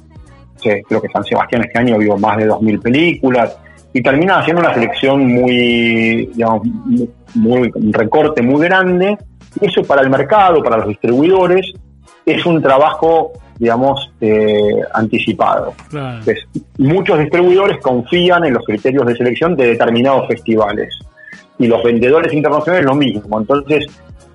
creo 0.61 1.01
que 1.01 1.09
San 1.13 1.23
Sebastián 1.23 1.63
este 1.65 1.79
año 1.79 1.99
vio 1.99 2.17
más 2.19 2.37
de 2.39 2.47
2.000 2.49 2.81
películas, 2.81 3.57
y 3.93 4.03
termina 4.03 4.39
haciendo 4.39 4.62
una 4.62 4.74
selección 4.74 5.26
muy, 5.26 6.26
digamos, 6.34 6.62
muy, 6.64 7.11
muy- 7.34 7.72
un 7.74 7.93
recorte 7.93 8.43
muy 8.43 8.61
grande, 8.66 9.16
y 9.61 9.66
eso 9.66 9.82
para 9.82 10.03
el 10.03 10.11
mercado, 10.11 10.62
para 10.62 10.76
los 10.78 10.89
distribuidores, 10.89 11.72
es 12.26 12.45
un 12.45 12.62
trabajo, 12.62 13.32
digamos, 13.59 14.11
eh, 14.20 14.80
anticipado. 14.93 15.72
claro. 15.89 16.18
Entonces, 16.18 16.47
muchos 16.76 17.18
distribuidores 17.18 17.78
confían 17.78 18.45
en 18.45 18.55
los 18.55 18.64
criterios 18.64 19.07
de 19.07 19.16
selección 19.16 19.57
de 19.57 19.68
determinados 19.68 20.28
festivales. 20.28 20.99
Y 21.59 21.66
los 21.66 21.82
vendedores 21.82 22.32
internacionales 22.32 22.84
lo 22.84 22.95
mismo. 22.95 23.39
Entonces, 23.41 23.86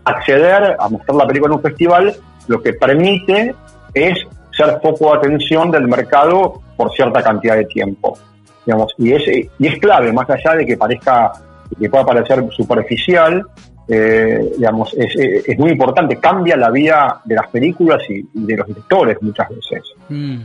acceder 0.04 0.76
a 0.78 0.90
mostrar 0.90 1.16
la 1.16 1.28
película 1.28 1.54
en 1.54 1.58
un 1.58 1.62
festival 1.62 2.14
lo 2.48 2.62
que 2.62 2.74
permite 2.74 3.56
es 3.94 4.18
ser 4.52 4.80
foco 4.82 5.12
de 5.12 5.18
atención 5.20 5.72
del 5.72 5.88
mercado 5.88 6.62
por 6.76 6.92
cierta 6.92 7.24
cantidad 7.24 7.56
de 7.56 7.66
tiempo. 7.66 8.18
Digamos, 8.66 8.94
y, 8.98 9.12
es, 9.14 9.24
y 9.60 9.68
es 9.68 9.78
clave, 9.80 10.12
más 10.14 10.30
allá 10.30 10.56
de 10.56 10.66
que 10.66 10.78
parezca, 10.78 11.32
que 11.80 11.90
pueda 11.90 12.06
parecer 12.06 12.44
superficial, 12.52 13.44
eh, 13.90 14.40
digamos, 14.58 14.94
es, 14.94 15.14
es- 15.16 15.50
es 15.50 15.58
muy 15.60 15.72
importante, 15.72 16.16
cambia 16.18 16.56
la 16.56 16.70
vida 16.70 17.22
de 17.26 17.36
las 17.36 17.48
películas 17.48 18.02
y, 18.10 18.20
y 18.34 18.46
de 18.46 18.56
los 18.58 18.68
directores 18.68 19.18
muchas 19.22 19.50
veces 19.50 19.82
Mm, 20.10 20.38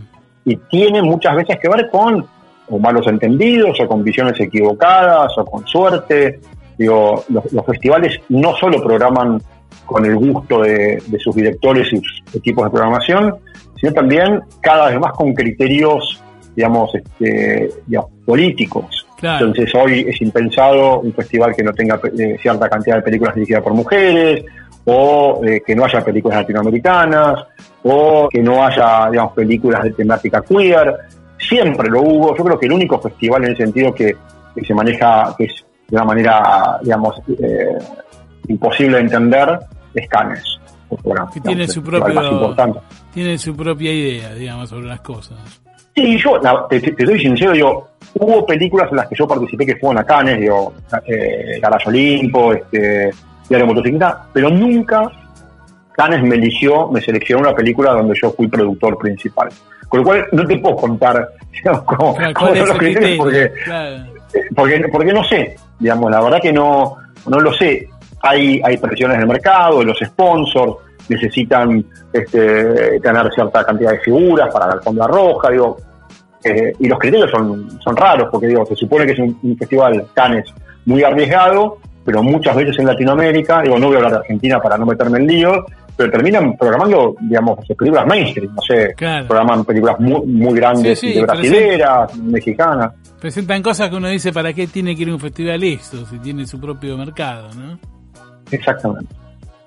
y 0.44 0.56
tiene 0.70 1.02
muchas 1.02 1.36
veces 1.36 1.58
que 1.60 1.68
ver 1.68 1.88
con 1.90 2.24
o 2.70 2.78
malos 2.78 3.06
entendidos 3.06 3.78
o 3.80 3.86
con 3.88 4.02
visiones 4.04 4.38
equivocadas 4.40 5.32
o 5.38 5.44
con 5.44 5.66
suerte. 5.66 6.40
Digo, 6.76 7.24
los, 7.28 7.50
los 7.52 7.64
festivales 7.64 8.20
no 8.28 8.54
solo 8.56 8.82
programan 8.82 9.40
con 9.86 10.04
el 10.04 10.16
gusto 10.16 10.60
de, 10.62 11.02
de 11.06 11.18
sus 11.18 11.34
directores 11.34 11.90
y 11.92 11.96
sus 11.96 12.22
equipos 12.34 12.64
de 12.64 12.70
programación, 12.70 13.34
sino 13.76 13.92
también 13.92 14.40
cada 14.60 14.90
vez 14.90 14.98
más 15.00 15.12
con 15.12 15.32
criterios, 15.32 16.22
digamos, 16.58 16.92
este, 16.92 17.70
digamos, 17.86 18.10
políticos. 18.26 19.06
Claro. 19.16 19.46
Entonces 19.46 19.72
hoy 19.76 20.04
es 20.08 20.20
impensado 20.20 20.98
un 20.98 21.12
festival 21.12 21.54
que 21.54 21.62
no 21.62 21.72
tenga 21.72 22.00
eh, 22.18 22.36
cierta 22.42 22.68
cantidad 22.68 22.96
de 22.96 23.02
películas 23.02 23.36
dirigidas 23.36 23.62
por 23.62 23.74
mujeres, 23.74 24.44
o 24.84 25.40
eh, 25.44 25.62
que 25.64 25.76
no 25.76 25.84
haya 25.84 26.04
películas 26.04 26.40
latinoamericanas, 26.40 27.44
o 27.84 28.28
que 28.28 28.42
no 28.42 28.64
haya, 28.64 29.08
digamos, 29.08 29.34
películas 29.34 29.84
de 29.84 29.92
temática 29.92 30.42
queer. 30.42 30.96
Siempre 31.38 31.88
lo 31.88 32.02
hubo. 32.02 32.36
Yo 32.36 32.42
creo 32.42 32.58
que 32.58 32.66
el 32.66 32.72
único 32.72 32.98
festival 32.98 33.44
en 33.44 33.50
el 33.50 33.56
sentido 33.56 33.94
que, 33.94 34.16
que 34.52 34.64
se 34.64 34.74
maneja, 34.74 35.32
que 35.38 35.44
es 35.44 35.64
de 35.88 35.96
una 35.96 36.06
manera, 36.06 36.80
digamos, 36.82 37.22
eh, 37.40 37.78
imposible 38.48 38.96
de 38.96 39.02
entender, 39.04 39.60
es 39.94 40.08
Cannes. 40.08 40.58
Bueno, 41.04 41.30
que 41.32 41.38
digamos, 41.38 41.42
tiene 41.44 41.62
el 41.62 41.68
su 41.68 41.82
propio 41.84 42.56
tiene 43.14 43.38
su 43.38 43.54
propia 43.54 43.92
idea, 43.92 44.34
digamos, 44.34 44.68
sobre 44.70 44.88
las 44.88 45.00
cosas. 45.02 45.38
Sí, 46.00 46.18
yo 46.18 46.38
la- 46.38 46.66
te, 46.68 46.80
te- 46.80 46.92
te 46.92 47.06
soy 47.06 47.18
sincero, 47.20 47.52
digo, 47.52 47.88
hubo 48.14 48.46
películas 48.46 48.88
en 48.90 48.96
las 48.98 49.08
que 49.08 49.14
yo 49.16 49.26
participé 49.26 49.66
que 49.66 49.76
fueron 49.76 49.98
a 49.98 50.04
Cannes, 50.04 50.38
digo, 50.40 50.72
eh, 51.06 51.60
Olimpo, 51.86 52.52
este, 52.52 53.10
Diario 53.48 53.66
Motocicleta, 53.66 54.26
pero 54.32 54.48
nunca 54.50 55.10
Cannes 55.92 56.22
me 56.22 56.36
eligió, 56.36 56.88
me 56.88 57.00
seleccionó 57.00 57.42
una 57.42 57.54
película 57.54 57.92
donde 57.92 58.14
yo 58.20 58.30
fui 58.30 58.46
productor 58.46 58.96
principal. 58.98 59.48
Con 59.88 60.00
lo 60.00 60.06
cual 60.06 60.26
no 60.32 60.46
te 60.46 60.58
puedo 60.58 60.76
contar 60.76 61.28
digamos, 61.52 61.82
cómo, 61.82 62.14
Claro, 62.14 62.34
cómo 62.34 62.46
¿cuál 62.48 62.52
es 62.52 62.58
son 62.60 62.68
los 62.68 62.78
criterios, 62.78 63.18
porque 63.18 63.52
Claro. 63.64 63.96
porque, 64.54 64.88
porque 64.92 65.12
no 65.12 65.24
sé, 65.24 65.56
digamos, 65.80 66.10
la 66.10 66.20
verdad 66.20 66.40
que 66.40 66.52
no, 66.52 66.96
no 67.26 67.40
lo 67.40 67.52
sé. 67.54 67.88
Hay, 68.22 68.60
hay 68.64 68.76
presiones 68.76 69.18
del 69.18 69.26
mercado, 69.26 69.82
los 69.82 69.98
sponsors 69.98 70.74
necesitan 71.08 71.82
este, 72.12 73.00
tener 73.00 73.32
cierta 73.32 73.64
cantidad 73.64 73.92
de 73.92 73.98
figuras 74.00 74.52
para 74.52 74.66
la 74.66 74.72
alfombra 74.74 75.06
roja, 75.06 75.50
digo, 75.50 75.78
eh, 76.50 76.76
y 76.78 76.88
los 76.88 76.98
criterios 76.98 77.30
son, 77.30 77.80
son 77.80 77.96
raros, 77.96 78.28
porque 78.30 78.46
digo, 78.48 78.64
se 78.66 78.74
supone 78.76 79.06
que 79.06 79.12
es 79.12 79.18
un, 79.18 79.38
un 79.42 79.56
festival 79.56 80.06
Cannes 80.14 80.46
muy 80.86 81.02
arriesgado, 81.02 81.78
pero 82.04 82.22
muchas 82.22 82.56
veces 82.56 82.78
en 82.78 82.86
Latinoamérica, 82.86 83.62
digo, 83.62 83.78
no 83.78 83.86
voy 83.88 83.94
a 83.94 83.98
hablar 83.98 84.12
de 84.12 84.18
Argentina 84.18 84.58
para 84.60 84.78
no 84.78 84.86
meterme 84.86 85.18
en 85.18 85.26
lío, 85.26 85.66
pero 85.96 86.10
terminan 86.10 86.56
programando, 86.56 87.16
digamos, 87.20 87.58
películas 87.76 88.06
mainstream, 88.06 88.54
no 88.54 88.62
sé, 88.62 88.94
Claro. 88.96 89.26
programan 89.26 89.64
películas 89.64 89.98
muy, 90.00 90.24
muy 90.26 90.54
grandes 90.54 90.98
Sí, 90.98 91.08
sí, 91.08 91.14
de 91.18 91.22
brasileras, 91.26 92.16
mexicanas. 92.16 92.92
Presentan 93.20 93.62
cosas 93.62 93.90
que 93.90 93.96
uno 93.96 94.08
dice, 94.08 94.32
¿para 94.32 94.52
qué 94.52 94.68
tiene 94.68 94.94
que 94.94 95.02
ir 95.02 95.08
a 95.10 95.14
un 95.14 95.18
festival 95.20 95.62
esto? 95.64 96.06
Si 96.06 96.18
tiene 96.20 96.46
su 96.46 96.60
propio 96.60 96.96
mercado, 96.96 97.48
¿no? 97.54 97.78
Exactamente, 98.50 99.12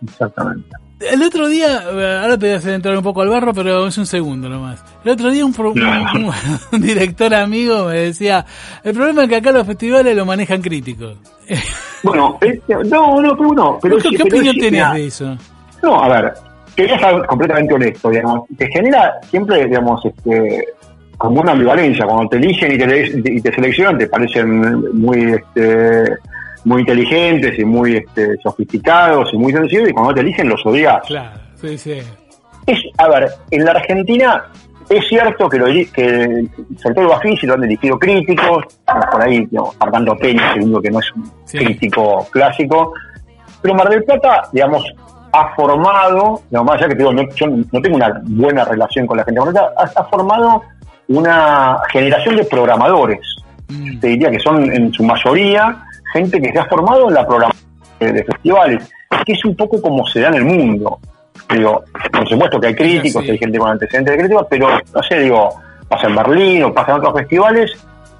exactamente. 0.03 0.69
El 1.09 1.23
otro 1.23 1.47
día, 1.49 1.83
eh, 1.91 2.19
ahora 2.21 2.37
te 2.37 2.45
voy 2.47 2.55
a 2.55 2.57
hacer 2.57 2.73
entrar 2.73 2.95
un 2.95 3.03
poco 3.03 3.21
al 3.21 3.29
barro, 3.29 3.53
pero 3.53 3.87
es 3.87 3.97
un 3.97 4.05
segundo 4.05 4.47
nomás. 4.49 4.83
El 5.03 5.11
otro 5.11 5.31
día 5.31 5.45
un, 5.45 5.53
pro- 5.53 5.71
un- 5.71 5.81
un- 5.81 6.31
un 6.73 6.81
director 6.81 7.33
amigo 7.33 7.85
me 7.85 7.95
decía, 7.99 8.45
el 8.83 8.93
problema 8.93 9.23
es 9.23 9.29
que 9.29 9.35
acá 9.37 9.51
los 9.51 9.65
festivales 9.65 10.15
lo 10.15 10.25
manejan 10.25 10.61
críticos. 10.61 11.15
Bueno, 12.03 12.39
este, 12.41 12.73
no, 12.85 13.21
no, 13.21 13.37
pero 13.37 13.53
no. 13.53 13.77
Pero 13.79 13.97
¿Qué, 13.97 14.09
sí, 14.09 14.09
qué 14.15 14.23
pero 14.23 14.35
opinión 14.37 14.55
sí, 14.55 14.71
mira, 14.71 14.91
de 14.93 15.05
eso? 15.05 15.37
No, 15.83 16.01
a 16.03 16.07
ver, 16.09 16.33
quería 16.75 16.97
ser 16.97 17.25
completamente 17.27 17.75
honesto, 17.75 18.09
digamos. 18.09 18.47
Te 18.57 18.67
genera 18.71 19.13
siempre, 19.29 19.65
digamos, 19.67 20.03
este, 20.03 20.65
como 21.19 21.41
una 21.41 21.51
ambivalencia. 21.51 22.05
Cuando 22.07 22.27
te 22.29 22.37
eligen 22.37 22.71
y 22.71 22.77
te, 22.79 23.31
y 23.35 23.39
te 23.39 23.53
seleccionan, 23.53 23.99
te 23.99 24.07
parecen 24.07 24.99
muy, 24.99 25.33
este, 25.35 26.05
muy 26.65 26.81
inteligentes 26.81 27.57
y 27.57 27.65
muy 27.65 27.97
este, 27.97 28.37
sofisticados 28.37 29.33
y 29.33 29.37
muy 29.37 29.51
sencillos, 29.53 29.89
y 29.89 29.93
cuando 29.93 30.13
te 30.13 30.21
eligen 30.21 30.49
los 30.49 30.65
odias. 30.65 31.01
Claro, 31.07 31.39
sí, 31.55 31.77
sí. 31.77 31.99
Es, 32.67 32.79
a 32.97 33.07
ver, 33.09 33.29
en 33.49 33.65
la 33.65 33.71
Argentina 33.71 34.45
es 34.89 35.07
cierto 35.07 35.49
que, 35.49 35.57
lo, 35.57 35.65
que 35.65 36.45
sobre 36.77 36.95
todo 36.95 37.17
el 37.23 37.47
lo 37.47 37.53
han 37.53 37.61
dirigido 37.61 37.97
críticos, 37.97 38.65
por 39.11 39.21
ahí, 39.21 39.45
digamos, 39.45 39.75
Fernando 39.77 40.15
Peña, 40.17 40.53
segundo 40.53 40.81
que 40.81 40.91
no 40.91 40.99
es 40.99 41.11
un 41.15 41.31
Sí. 41.45 41.57
crítico 41.57 42.27
clásico, 42.31 42.93
pero 43.61 43.73
Mar 43.73 43.89
del 43.89 44.03
Plata, 44.03 44.43
digamos, 44.51 44.83
ha 45.33 45.55
formado, 45.55 46.41
digamos, 46.49 46.73
más 46.73 46.77
allá 46.81 46.89
que 46.89 46.95
digo, 46.95 47.13
no, 47.13 47.23
yo 47.35 47.47
no 47.47 47.81
tengo 47.81 47.95
una 47.95 48.21
buena 48.25 48.65
relación 48.65 49.07
con 49.07 49.17
la 49.17 49.23
gente 49.23 49.39
de 49.39 49.45
Mar 49.45 49.53
del 49.53 49.63
Plata, 49.63 49.91
ha, 49.95 50.01
ha 50.01 50.05
formado 50.05 50.61
una 51.07 51.79
generación 51.91 52.35
de 52.35 52.43
programadores, 52.45 53.19
Mm, 53.71 53.99
te 53.99 54.07
diría 54.07 54.29
que 54.29 54.39
son 54.39 54.71
en 54.71 54.91
su 54.91 55.03
mayoría 55.03 55.83
gente 56.13 56.41
que 56.41 56.51
se 56.51 56.59
ha 56.59 56.65
formado 56.65 57.07
en 57.09 57.13
la 57.15 57.25
programación 57.25 57.67
de, 57.99 58.23
festivales, 58.23 58.91
que 59.25 59.33
es 59.33 59.45
un 59.45 59.55
poco 59.55 59.81
como 59.81 60.05
se 60.07 60.21
da 60.21 60.29
en 60.29 60.35
el 60.35 60.45
mundo. 60.45 60.99
Digo, 61.53 61.83
por 62.11 62.27
supuesto 62.27 62.59
que 62.59 62.67
hay 62.67 62.75
críticos, 62.75 63.23
Sí. 63.23 63.31
hay 63.31 63.37
gente 63.37 63.57
con 63.59 63.69
antecedentes 63.71 64.13
de 64.13 64.19
críticos, 64.19 64.47
pero 64.49 64.67
no 64.93 65.03
sé, 65.03 65.19
digo, 65.19 65.49
pasa 65.87 66.07
en 66.07 66.15
Berlín 66.15 66.63
o 66.63 66.73
pasa 66.73 66.91
en 66.93 66.97
otros 66.99 67.13
festivales 67.13 67.71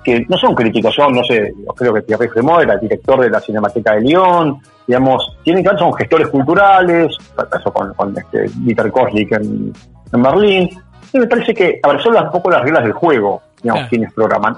que 0.04 0.26
no 0.28 0.36
son 0.38 0.56
críticos, 0.56 0.96
son, 0.96 1.14
no 1.14 1.24
sé, 1.24 1.54
yo 1.66 1.74
creo 1.74 1.94
que 1.94 2.02
Thierry 2.02 2.28
Fremont 2.30 2.64
era 2.64 2.74
el 2.74 2.80
director 2.80 3.20
de 3.22 3.30
la 3.30 3.40
Cinemateca 3.40 3.94
de 3.94 4.02
Lyon, 4.02 4.60
digamos, 4.88 5.38
tienen 5.44 5.64
que 5.64 5.70
ver, 5.70 5.78
son 5.80 5.94
gestores 5.94 6.28
culturales, 6.28 7.16
eso 7.60 7.72
con, 7.72 7.94
con 7.94 8.18
este, 8.18 8.50
Dieter 8.56 8.92
Koslik 8.92 9.32
en, 9.34 9.72
en 10.12 10.22
Berlín, 10.24 10.70
y 11.14 11.20
me 11.20 11.28
parece 11.28 11.54
que, 11.54 11.80
a 11.84 11.90
ver, 11.90 12.02
son 12.02 12.16
un 12.16 12.32
poco 12.32 12.50
las 12.50 12.64
reglas 12.64 12.84
del 12.84 12.94
juego, 12.94 13.42
digamos, 13.62 13.82
Claro. 13.82 13.90
quienes 13.90 14.14
programan. 14.14 14.58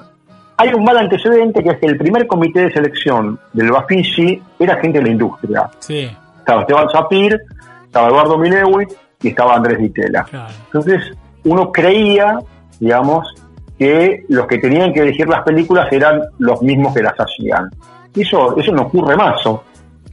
Hay 0.57 0.73
un 0.73 0.83
mal 0.83 0.97
antecedente 0.97 1.63
que 1.63 1.69
es 1.69 1.77
que 1.79 1.87
el 1.87 1.97
primer 1.97 2.27
comité 2.27 2.61
de 2.61 2.71
selección 2.73 3.39
del 3.53 3.71
Bafisi 3.71 4.41
era 4.59 4.77
gente 4.79 4.99
de 4.99 5.05
la 5.05 5.11
industria. 5.11 5.69
sí, 5.79 6.09
Estaba 6.39 6.61
Esteban 6.61 6.89
Zapir, 6.91 7.39
estaba 7.85 8.07
Eduardo 8.09 8.37
Minewi 8.37 8.85
y 9.21 9.29
estaba 9.29 9.55
Andrés 9.55 9.77
Vitela. 9.79 10.23
claro. 10.23 10.53
Entonces, 10.65 11.01
uno 11.45 11.71
creía, 11.71 12.39
digamos, 12.79 13.33
que 13.79 14.23
los 14.29 14.45
que 14.47 14.57
tenían 14.59 14.93
que 14.93 14.99
elegir 15.01 15.27
las 15.27 15.41
películas 15.43 15.91
eran 15.91 16.21
los 16.39 16.61
mismos 16.61 16.93
que 16.93 17.01
las 17.01 17.15
hacían. 17.17 17.69
Y 18.15 18.21
eso, 18.21 18.57
eso 18.57 18.71
no 18.71 18.83
ocurre 18.83 19.15
más. 19.15 19.41
Son, 19.41 19.59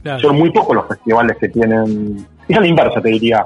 claro. 0.01 0.19
son 0.19 0.37
muy 0.37 0.49
pocos 0.51 0.75
los 0.75 0.87
festivales 0.87 1.37
que 1.37 1.49
tienen. 1.49 2.25
Es 2.47 2.57
a 2.57 2.61
la 2.61 2.67
inversa, 2.67 3.01
te 3.01 3.09
diría. 3.09 3.43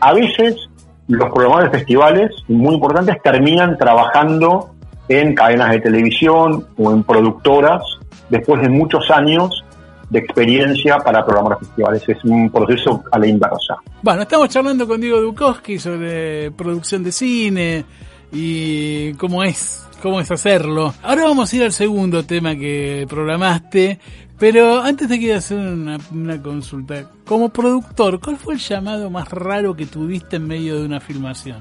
a 0.00 0.12
veces 0.12 0.68
los 1.08 1.30
programadores 1.30 1.72
de 1.72 1.78
festivales, 1.78 2.30
muy 2.48 2.74
importantes, 2.74 3.16
terminan 3.22 3.76
trabajando 3.78 4.74
en 5.08 5.34
cadenas 5.34 5.70
de 5.70 5.80
televisión 5.80 6.66
o 6.76 6.92
en 6.92 7.02
productoras 7.02 7.82
después 8.28 8.62
de 8.62 8.68
muchos 8.68 9.10
años 9.10 9.64
de 10.10 10.18
experiencia 10.20 10.98
para 10.98 11.24
programar 11.24 11.58
festivales. 11.58 12.02
Es 12.08 12.24
un 12.24 12.50
proceso 12.50 13.02
a 13.10 13.18
la 13.18 13.26
inversa. 13.26 13.76
Bueno, 14.02 14.22
estamos 14.22 14.48
charlando 14.48 14.86
con 14.86 15.00
Diego 15.00 15.20
Dukowski 15.20 15.78
sobre 15.78 16.50
producción 16.52 17.02
de 17.02 17.12
cine 17.12 17.84
y 18.32 19.12
cómo 19.14 19.42
es, 19.42 19.86
cómo 20.02 20.20
es 20.20 20.30
hacerlo. 20.30 20.94
Ahora 21.02 21.24
vamos 21.24 21.52
a 21.52 21.56
ir 21.56 21.62
al 21.64 21.72
segundo 21.72 22.24
tema 22.24 22.54
que 22.54 23.06
programaste, 23.08 23.98
pero 24.38 24.80
antes 24.82 25.08
te 25.08 25.18
quiero 25.18 25.38
hacer 25.38 25.58
una, 25.58 26.42
consulta. 26.42 27.10
Como 27.24 27.48
productor, 27.48 28.20
¿cuál 28.20 28.36
fue 28.36 28.54
el 28.54 28.60
llamado 28.60 29.10
más 29.10 29.28
raro 29.30 29.74
que 29.74 29.86
tuviste 29.86 30.36
en 30.36 30.46
medio 30.46 30.78
de 30.78 30.86
una 30.86 31.00
filmación? 31.00 31.58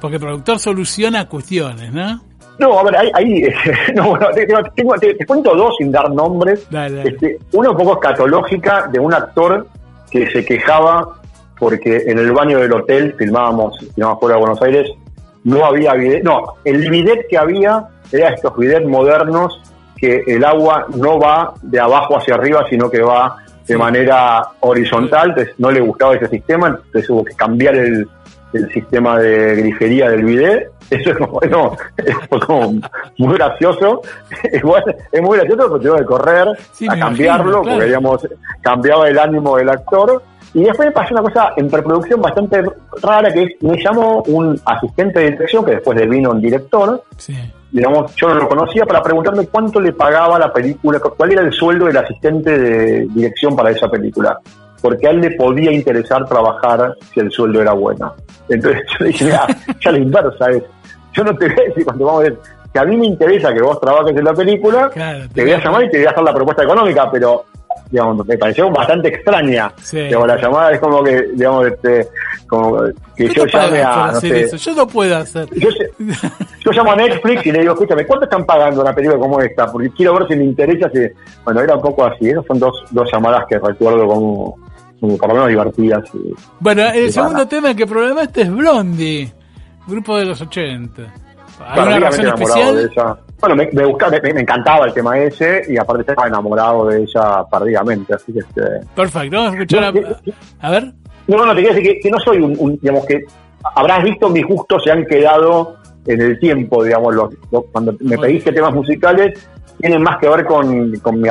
Porque 0.00 0.18
productor 0.18 0.58
soluciona 0.58 1.28
cuestiones, 1.28 1.92
¿no? 1.92 2.22
No, 2.58 2.78
a 2.78 2.82
ver, 2.84 2.96
ahí, 2.96 3.10
ahí 3.14 3.42
no, 3.94 4.10
bueno, 4.10 4.28
te, 4.34 4.46
te- 4.46 5.14
te 5.14 5.26
cuento 5.26 5.54
dos 5.54 5.74
sin 5.78 5.92
dar 5.92 6.10
nombres. 6.10 6.66
Dale, 6.70 6.96
dale. 6.96 7.10
Este, 7.10 7.38
una 7.52 7.70
un 7.70 7.76
poco 7.76 7.94
escatológica 7.94 8.88
de 8.90 8.98
un 8.98 9.12
actor 9.12 9.66
que 10.10 10.26
se 10.30 10.44
quejaba 10.44 11.16
porque 11.58 12.04
en 12.06 12.18
el 12.18 12.32
baño 12.32 12.58
del 12.58 12.72
hotel 12.72 13.14
filmábamos, 13.18 13.78
filmábamos 13.94 14.20
fuera 14.20 14.34
de 14.36 14.40
Buenos 14.40 14.62
Aires, 14.62 14.90
no 15.44 15.64
había 15.64 15.94
bidet. 15.94 16.22
No, 16.22 16.42
el 16.64 16.88
bidet 16.90 17.26
que 17.28 17.38
había 17.38 17.86
era 18.12 18.28
estos 18.30 18.56
bidets 18.56 18.86
modernos 18.86 19.60
que 19.96 20.22
el 20.26 20.44
agua 20.44 20.86
no 20.94 21.18
va 21.18 21.54
de 21.62 21.80
abajo 21.80 22.18
hacia 22.18 22.34
arriba, 22.34 22.64
sino 22.68 22.90
que 22.90 23.00
va 23.00 23.36
de 23.66 23.76
manera 23.76 24.42
horizontal. 24.60 25.30
Entonces 25.30 25.54
no 25.58 25.70
le 25.70 25.80
gustaba 25.80 26.14
ese 26.14 26.28
sistema, 26.28 26.68
entonces 26.68 27.08
hubo 27.10 27.24
que 27.24 27.34
cambiar 27.34 27.74
el, 27.76 28.06
el 28.52 28.70
sistema 28.72 29.18
de 29.18 29.56
grifería 29.56 30.10
del 30.10 30.24
bidet. 30.24 30.70
Eso 30.90 31.10
es 31.10 31.18
como, 31.18 31.40
no, 31.50 31.76
fue 32.28 32.40
como 32.46 32.74
muy 33.18 33.34
gracioso. 33.34 34.02
Igual, 34.52 34.84
es 35.10 35.20
muy 35.22 35.36
gracioso 35.38 35.68
porque 35.68 35.88
tuve 35.88 35.98
que 35.98 36.04
correr 36.04 36.48
Sí, 36.72 36.86
a 36.88 36.96
cambiarlo, 36.98 37.44
imagino, 37.44 37.62
claro. 37.62 37.74
porque 37.76 37.86
digamos, 37.86 38.28
cambiaba 38.60 39.08
el 39.08 39.18
ánimo 39.18 39.56
del 39.56 39.68
actor. 39.70 40.22
Y 40.54 40.62
después 40.64 40.86
me 40.88 40.92
pasó 40.92 41.12
una 41.12 41.22
cosa 41.22 41.52
en 41.56 41.68
preproducción 41.68 42.22
bastante 42.22 42.62
rara, 43.02 43.30
que 43.32 43.42
es, 43.42 43.62
me 43.62 43.76
llamó 43.82 44.22
un 44.28 44.58
asistente 44.64 45.20
de 45.20 45.30
dirección, 45.32 45.64
que 45.64 45.72
después 45.72 45.98
devino 45.98 46.30
un 46.30 46.40
director, 46.40 47.02
Sí. 47.18 47.36
digamos, 47.72 48.14
yo 48.14 48.28
no 48.28 48.36
lo 48.36 48.48
conocía, 48.48 48.86
para 48.86 49.02
preguntarme 49.02 49.48
cuánto 49.48 49.80
le 49.80 49.92
pagaba 49.92 50.38
la 50.38 50.50
película, 50.52 50.98
cuál 51.00 51.32
era 51.32 51.42
el 51.42 51.52
sueldo 51.52 51.86
del 51.86 51.96
asistente 51.98 52.58
de 52.58 53.06
dirección 53.12 53.54
para 53.54 53.70
esa 53.70 53.88
película. 53.90 54.38
Porque 54.80 55.06
a 55.06 55.10
él 55.10 55.20
le 55.20 55.30
podía 55.32 55.72
interesar 55.72 56.26
trabajar 56.26 56.94
si 57.12 57.20
el 57.20 57.30
sueldo 57.30 57.62
era 57.62 57.72
bueno. 57.72 58.14
Entonces 58.48 58.82
yo 58.90 58.96
le 59.00 59.06
dije, 59.08 59.24
mira, 59.24 59.46
ya 59.80 59.92
la 59.92 59.98
inversa 59.98 60.50
es, 60.50 60.62
yo 61.12 61.24
no 61.24 61.36
te 61.36 61.48
voy 61.48 61.58
a 61.58 61.68
decir 61.68 61.84
cuando 61.84 62.04
vamos 62.04 62.20
a 62.20 62.24
ver, 62.24 62.38
que 62.72 62.78
a 62.78 62.84
mí 62.84 62.96
me 62.96 63.06
interesa 63.06 63.54
que 63.54 63.62
vos 63.62 63.80
trabajes 63.80 64.16
en 64.16 64.24
la 64.24 64.34
película, 64.34 64.90
Claro, 64.90 65.24
te 65.32 65.42
voy 65.42 65.52
a 65.52 65.64
llamar 65.64 65.84
y 65.84 65.90
te 65.90 65.98
voy 65.98 66.06
a 66.06 66.10
hacer 66.10 66.22
la 66.22 66.34
propuesta 66.34 66.62
económica, 66.62 67.10
pero 67.10 67.44
digamos, 67.90 68.26
me 68.26 68.36
pareció 68.36 68.70
bastante 68.70 69.08
extraña. 69.08 69.72
Sí. 69.82 69.98
Digamos, 70.00 70.28
la 70.28 70.36
llamada 70.40 70.72
es 70.72 70.80
como 70.80 71.02
que, 71.04 71.22
digamos, 71.34 71.66
este, 71.66 72.08
como 72.48 72.82
que 73.16 73.26
¿Qué 73.28 73.34
yo 73.34 73.46
llame 73.46 73.82
a, 73.82 74.10
no 74.12 74.20
sé, 74.20 74.40
eso? 74.42 74.56
Yo 74.56 74.74
no 74.74 74.86
puedo 74.86 75.16
hacer. 75.16 75.48
yo, 75.56 76.72
llamo 76.72 76.92
a 76.92 76.96
Netflix 76.96 77.46
y 77.46 77.52
le 77.52 77.60
digo, 77.60 77.72
escúchame, 77.74 78.06
¿cuánto 78.06 78.24
están 78.24 78.44
pagando 78.44 78.82
una 78.82 78.92
película 78.94 79.18
como 79.20 79.40
esta? 79.40 79.66
Porque 79.70 79.90
quiero 79.90 80.14
ver 80.18 80.28
si 80.28 80.36
me 80.36 80.44
interesa. 80.44 80.90
Si... 80.92 81.00
Bueno, 81.44 81.60
era 81.60 81.76
un 81.76 81.82
poco 81.82 82.04
así. 82.04 82.28
Esas 82.28 82.44
son 82.46 82.58
dos, 82.58 82.74
dos 82.90 83.08
llamadas 83.12 83.44
que 83.48 83.58
recuerdo 83.58 84.06
como, 84.06 84.56
como 85.00 85.16
por 85.16 85.28
lo 85.28 85.34
menos 85.34 85.48
divertidas. 85.48 86.04
y- 86.14 86.34
Bueno, 86.60 86.82
el 86.92 87.12
segundo 87.12 87.46
tema 87.46 87.74
que 87.74 87.86
programaste 87.86 88.42
es 88.42 88.50
Blondie, 88.52 89.32
grupo 89.86 90.16
de 90.18 90.24
los 90.26 90.40
80. 90.40 91.02
¿Hay 91.68 91.80
una 91.86 91.98
razón 92.00 92.26
especial? 92.26 92.90
Bueno, 93.40 93.56
me, 93.56 93.68
me, 93.72 93.84
buscaba- 93.84 94.18
me, 94.22 94.32
me 94.34 94.40
encantaba 94.40 94.86
el 94.86 94.94
tema 94.94 95.18
ese 95.18 95.62
y 95.68 95.76
aparte 95.76 96.02
estaba 96.02 96.26
enamorado 96.28 96.86
de 96.86 97.02
ella 97.02 97.44
perdidamente. 97.50 98.14
Así 98.14 98.32
que, 98.32 98.38
este... 98.40 98.62
Perfecto, 98.94 99.36
vamos 99.36 99.52
a 99.52 99.54
escuchar 99.54 99.94
No, 99.94 100.08
a... 100.60 100.66
A 100.66 100.70
ver. 100.70 100.92
No, 101.26 101.44
no, 101.44 101.54
te 101.54 101.60
quiero 101.62 101.74
decir 101.74 101.92
que, 101.94 102.00
que 102.00 102.10
no 102.10 102.18
soy 102.20 102.38
un, 102.38 102.54
un- 102.58 102.78
digamos 102.80 103.04
que 103.06 103.24
habrás 103.74 104.02
visto 104.04 104.28
mis 104.30 104.46
gustos 104.46 104.82
se 104.84 104.90
han 104.92 105.04
quedado 105.06 105.76
en 106.06 106.20
el 106.20 106.38
tiempo, 106.38 106.84
digamos, 106.84 107.14
los, 107.14 107.34
los- 107.50 107.64
cuando 107.72 107.94
me 108.00 108.16
pediste 108.16 108.52
temas 108.52 108.72
musicales 108.72 109.48
tienen 109.80 110.02
más 110.02 110.16
que 110.18 110.28
ver 110.28 110.46
con, 110.46 110.92
con 111.00 111.20
mi, 111.20 111.28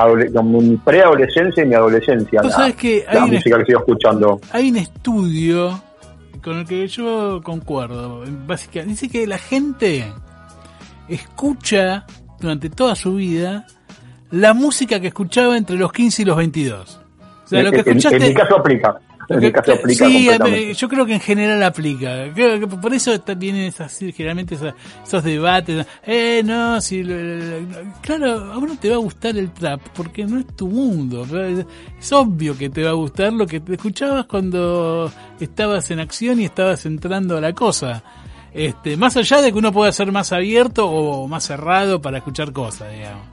preadolescencia 0.78 1.64
y 1.64 1.68
mi 1.68 1.74
adolescencia. 1.76 2.42
La, 2.44 2.50
sabés 2.52 2.76
que 2.76 3.04
la 3.12 3.24
hay 3.24 3.30
un- 3.30 3.36
música 3.36 3.58
que 3.58 3.66
sigo 3.66 3.80
escuchando. 3.80 4.40
Hay 4.52 4.70
un 4.70 4.78
estudio 4.78 5.82
con 6.44 6.60
el 6.60 6.68
que 6.68 6.88
yo 6.88 7.42
concuerdo. 7.44 8.24
Básicamente, 8.46 8.92
dice 8.92 9.10
que 9.10 9.26
la 9.26 9.38
gente 9.40 10.06
escucha 11.10 12.06
durante 12.40 12.70
toda 12.70 12.96
su 12.96 13.16
vida 13.16 13.66
la 14.32 14.54
música 14.54 15.00
que 15.00 15.08
escuchaba 15.08 15.58
entre 15.58 15.78
los 15.78 15.92
15 15.92 16.22
y 16.22 16.26
los 16.26 16.38
22. 16.38 17.00
O 17.46 17.48
sea, 17.48 17.62
lo 17.64 17.72
que 17.72 17.78
En- 17.80 17.88
en- 17.90 17.98
escuchaste... 17.98 18.18
en, 18.18 18.30
mi 18.30 18.34
caso 18.34 18.56
aplica. 18.58 18.96
En 19.28 19.40
mi 19.40 19.52
caso 19.52 19.74
aplica 19.74 20.06
sí, 20.08 20.30
eh, 20.30 20.74
yo 20.76 20.88
creo 20.88 21.04
que 21.06 21.14
en 21.16 21.20
general 21.20 21.64
aplica. 21.64 22.32
Creo 22.34 22.60
que 22.60 22.68
por 22.68 22.94
eso 22.94 23.12
vienen 23.38 23.64
esas, 23.64 23.98
generalmente 23.98 24.54
esas- 24.56 24.76
esos 25.04 25.24
debates. 25.24 25.86
Eh, 26.06 26.44
no, 26.46 26.80
si. 26.80 27.04
claro, 28.02 28.52
a 28.54 28.58
vos 28.58 28.70
no 28.70 28.78
te 28.78 28.90
va 28.90 28.96
a 28.96 29.00
gustar 29.00 29.36
el 29.38 29.52
trap 29.52 29.82
porque 29.96 30.26
no 30.26 30.38
es 30.40 30.48
tu 30.56 30.68
mundo. 30.68 31.26
es 32.00 32.12
obvio 32.14 32.56
que 32.58 32.70
te 32.70 32.84
va 32.84 32.92
a 32.92 32.94
gustar 32.94 33.34
lo 33.34 33.48
que 33.48 33.60
te 33.62 33.74
escuchabas 33.74 34.26
cuando 34.26 35.12
estabas 35.40 35.90
en 35.90 36.00
acción 36.02 36.40
y 36.40 36.46
estabas 36.46 36.86
entrando 36.86 37.36
a 37.38 37.42
la 37.42 37.54
cosa. 37.54 38.04
Este, 38.56 38.96
más 38.96 39.18
allá 39.18 39.42
de 39.42 39.52
que 39.52 39.58
uno 39.58 39.72
pueda 39.74 39.92
ser 39.92 40.12
más 40.14 40.32
abierto 40.32 40.88
o 40.90 41.28
más 41.28 41.44
cerrado 41.44 42.02
para 42.02 42.20
escuchar 42.20 42.54
cosas, 42.54 42.90
digamos. 42.92 43.28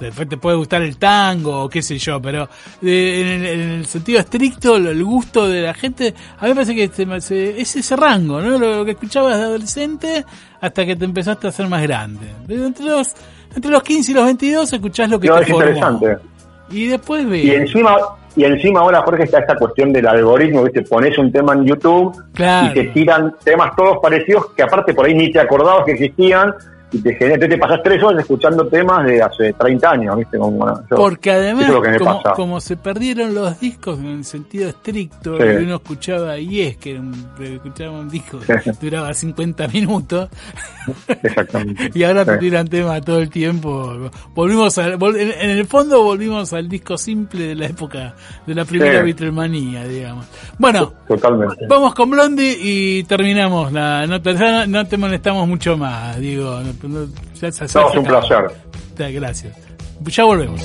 Después 0.00 0.28
te 0.28 0.36
puede 0.36 0.56
gustar 0.58 0.82
el 0.82 0.98
tango 0.98 1.62
o 1.62 1.68
qué 1.70 1.80
sé 1.80 1.96
yo, 1.96 2.20
pero 2.20 2.48
en, 2.82 2.88
el, 3.26 3.46
en 3.46 3.60
el 3.70 3.86
sentido 3.86 4.18
estricto, 4.20 4.76
el 4.76 5.02
gusto 5.02 5.48
de 5.48 5.62
la 5.62 5.72
gente, 5.72 6.12
a 6.38 6.42
mí 6.42 6.48
me 6.50 6.54
parece 6.56 6.74
que 6.74 7.20
se- 7.22 7.58
es 7.58 7.76
ese 7.76 7.96
rango, 7.96 8.40
¿no? 8.42 8.58
Lo 8.58 8.84
que 8.84 8.90
escuchabas 8.90 9.38
de 9.38 9.44
adolescente 9.44 10.24
hasta 10.60 10.84
que 10.84 10.96
te 10.96 11.06
empezaste 11.06 11.46
a 11.46 11.50
hacer 11.50 11.66
más 11.68 11.80
grande. 11.82 12.26
Entre 12.46 12.84
los, 12.84 13.14
entre 13.54 13.70
los 13.70 13.82
15 13.82 14.10
y 14.10 14.14
los 14.14 14.24
22 14.26 14.70
escuchás 14.74 15.08
lo 15.08 15.18
que 15.18 15.28
No, 15.28 15.36
te 15.36 15.42
es 15.44 15.48
formó. 15.48 15.62
interesante. 15.64 16.18
Y 16.70 16.86
después 16.88 17.22
Y 17.22 17.26
ves. 17.26 17.60
encima, 17.60 17.96
y 18.36 18.44
encima 18.44 18.80
ahora, 18.80 19.02
Jorge, 19.02 19.24
está 19.24 19.38
esta 19.40 19.56
cuestión 19.56 19.92
del 19.92 20.06
algoritmo, 20.06 20.62
¿viste? 20.62 20.82
Pones 20.82 21.16
un 21.18 21.32
tema 21.32 21.54
en 21.54 21.64
YouTube 21.64 22.14
Claro. 22.34 22.68
y 22.70 22.74
te 22.74 22.84
tiran 22.90 23.34
temas 23.42 23.74
todos 23.74 23.98
parecidos 24.02 24.52
que 24.54 24.62
aparte 24.62 24.94
por 24.94 25.06
ahí 25.06 25.14
ni 25.14 25.30
te 25.32 25.40
acordabas 25.40 25.84
que 25.84 25.92
existían 25.92 26.54
y 26.92 27.00
te 27.02 27.14
genera, 27.16 27.48
te, 27.48 27.58
pasas 27.58 27.80
tres 27.82 28.02
horas 28.02 28.20
escuchando 28.20 28.66
temas 28.68 29.04
de 29.06 29.20
hace 29.20 29.52
30 29.52 29.90
años, 29.90 30.16
¿viste? 30.16 30.38
Como, 30.38 30.56
bueno, 30.58 30.82
yo- 30.90 30.96
Porque 30.96 31.30
además, 31.32 31.66
que 31.66 32.04
como, 32.36 32.60
se 32.60 32.76
perdieron 32.76 33.34
los 33.34 33.58
discos 33.58 33.98
en 33.98 34.06
el 34.06 34.24
sentido 34.24 34.68
estricto, 34.68 35.36
Sí. 35.36 35.42
uno 35.64 35.74
escuchaba 35.76 36.38
Yes, 36.38 36.76
que 36.76 36.92
era 36.92 37.00
un, 37.00 37.14
escuchaba 37.40 37.90
un 37.98 38.08
disco 38.08 38.38
que 38.38 38.72
duraba 38.80 39.12
50 39.12 39.66
minutos, 39.68 40.28
Exactamente. 41.22 41.90
y 41.98 42.02
ahora 42.04 42.24
te 42.24 42.38
tiran 42.38 42.66
temas 42.68 43.00
todo 43.04 43.18
el 43.18 43.30
tiempo. 43.30 44.10
Volvimos 44.34 44.78
a, 44.78 44.96
vol- 44.96 45.18
en, 45.18 45.32
en 45.32 45.50
el 45.58 45.66
fondo 45.66 46.02
volvimos 46.02 46.52
al 46.52 46.68
disco 46.68 46.96
simple 46.96 47.48
de 47.48 47.54
la 47.54 47.66
época 47.66 48.14
de 48.46 48.54
la 48.54 48.64
primera. 48.64 49.02
Beatlemanía, 49.02 49.84
digamos. 49.86 50.26
Bueno, 50.58 50.92
Totalmente. 51.08 51.66
vamos 51.68 51.94
con 51.94 52.10
Blondie 52.10 52.56
y 52.60 53.04
terminamos 53.04 53.72
la 53.72 54.06
nota. 54.06 54.32
Ya 54.32 54.66
no 54.66 54.86
te 54.86 54.96
molestamos 54.96 55.46
mucho 55.48 55.76
más, 55.76 56.18
digo. 56.20 56.60
No, 56.60 56.72
no- 56.82 57.06
ya 57.40 57.48
No, 57.74 57.90
es 57.90 57.96
un 57.96 58.04
placer. 58.04 58.50
Gracias. 58.96 59.56
Ya 60.04 60.24
volvemos. 60.24 60.60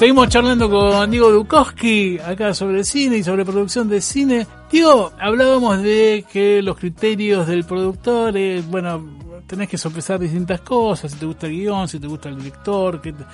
Seguimos 0.00 0.28
charlando 0.30 0.70
con 0.70 1.10
Diego 1.10 1.30
Dukowski 1.30 2.18
acá 2.20 2.54
sobre 2.54 2.84
cine 2.84 3.18
y 3.18 3.22
sobre 3.22 3.44
producción 3.44 3.86
de 3.86 4.00
cine. 4.00 4.46
Diego, 4.72 5.12
hablábamos 5.20 5.82
de 5.82 6.24
que 6.32 6.62
los 6.62 6.78
criterios 6.78 7.46
del 7.46 7.64
productor, 7.64 8.34
eh, 8.34 8.62
bueno, 8.66 9.04
tenés 9.46 9.68
que 9.68 9.76
sopesar 9.76 10.18
distintas 10.18 10.62
cosas, 10.62 11.12
si 11.12 11.18
te 11.18 11.26
gusta 11.26 11.48
el 11.48 11.52
guion, 11.52 11.86
si 11.86 12.00
te 12.00 12.06
gusta 12.06 12.30
el 12.30 12.38
director. 12.38 13.02
Que 13.02 13.12
te- 13.12 13.24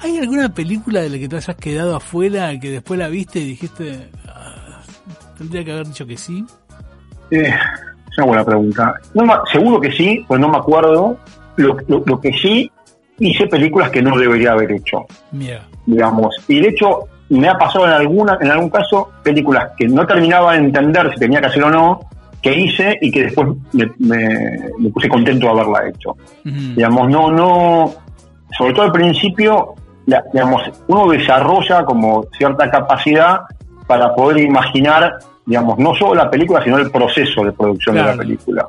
¿Hay 0.00 0.18
alguna 0.18 0.52
película 0.52 1.00
de 1.00 1.10
la 1.10 1.18
que 1.18 1.28
te 1.28 1.36
hayas 1.36 1.54
quedado 1.56 1.94
afuera 1.94 2.58
que 2.58 2.70
después 2.72 2.98
la 2.98 3.06
viste 3.06 3.38
y 3.38 3.44
dijiste, 3.44 4.08
"Ah, 4.26 4.80
tendría 5.38 5.64
que 5.64 5.70
haber 5.72 5.86
dicho 5.86 6.04
que 6.08 6.16
sí? 6.16 6.44
Eh, 7.30 7.54
es 8.10 8.18
una 8.18 8.26
buena 8.26 8.44
pregunta. 8.44 8.94
No 9.14 9.24
seguro 9.52 9.80
que 9.80 9.92
sí, 9.92 10.24
pues 10.26 10.40
no 10.40 10.48
me 10.48 10.56
acuerdo. 10.58 11.16
Lo, 11.54 11.76
lo- 11.86 12.02
lo 12.04 12.20
que 12.20 12.32
sí, 12.32 12.68
hice 13.20 13.46
películas 13.46 13.90
que 13.90 14.02
no 14.02 14.18
debería 14.18 14.52
haber 14.52 14.72
hecho, 14.72 15.06
Mira, 15.30 15.68
digamos. 15.90 16.34
Y 16.48 16.60
de 16.60 16.68
hecho, 16.68 17.00
me 17.30 17.48
ha 17.48 17.54
pasado 17.58 17.86
en 17.86 17.92
alguna, 17.92 18.38
en 18.40 18.50
algún 18.50 18.70
caso, 18.70 19.10
películas 19.22 19.70
que 19.76 19.86
no 19.88 20.06
terminaba 20.06 20.52
de 20.52 20.58
entender 20.58 21.10
si 21.12 21.18
tenía 21.20 21.40
que 21.40 21.46
hacer 21.46 21.62
o 21.64 21.70
no, 21.70 22.00
que 22.42 22.54
hice 22.58 22.96
y 23.00 23.10
que 23.10 23.24
después 23.24 23.48
me, 23.72 23.90
me- 23.98 24.58
me 24.78 24.88
puse 24.90 25.08
contento 25.08 25.46
de 25.46 25.52
haberla 25.52 25.88
hecho. 25.88 26.16
Digamos, 26.74 27.08
no, 27.10 27.30
no, 27.30 27.92
sobre 28.56 28.72
todo 28.72 28.86
al 28.86 28.92
principio, 28.92 29.74
la- 30.06 30.24
digamos, 30.32 30.62
uno 30.88 31.08
desarrolla 31.10 31.84
como 31.84 32.24
cierta 32.36 32.70
capacidad 32.70 33.40
para 33.86 34.14
poder 34.14 34.38
imaginar, 34.38 35.18
digamos, 35.44 35.78
no 35.78 35.94
solo 35.94 36.14
la 36.14 36.30
película, 36.30 36.62
sino 36.64 36.78
el 36.78 36.90
proceso 36.90 37.44
de 37.44 37.52
producción 37.52 37.94
de 37.96 38.02
la 38.02 38.06
película. 38.16 38.66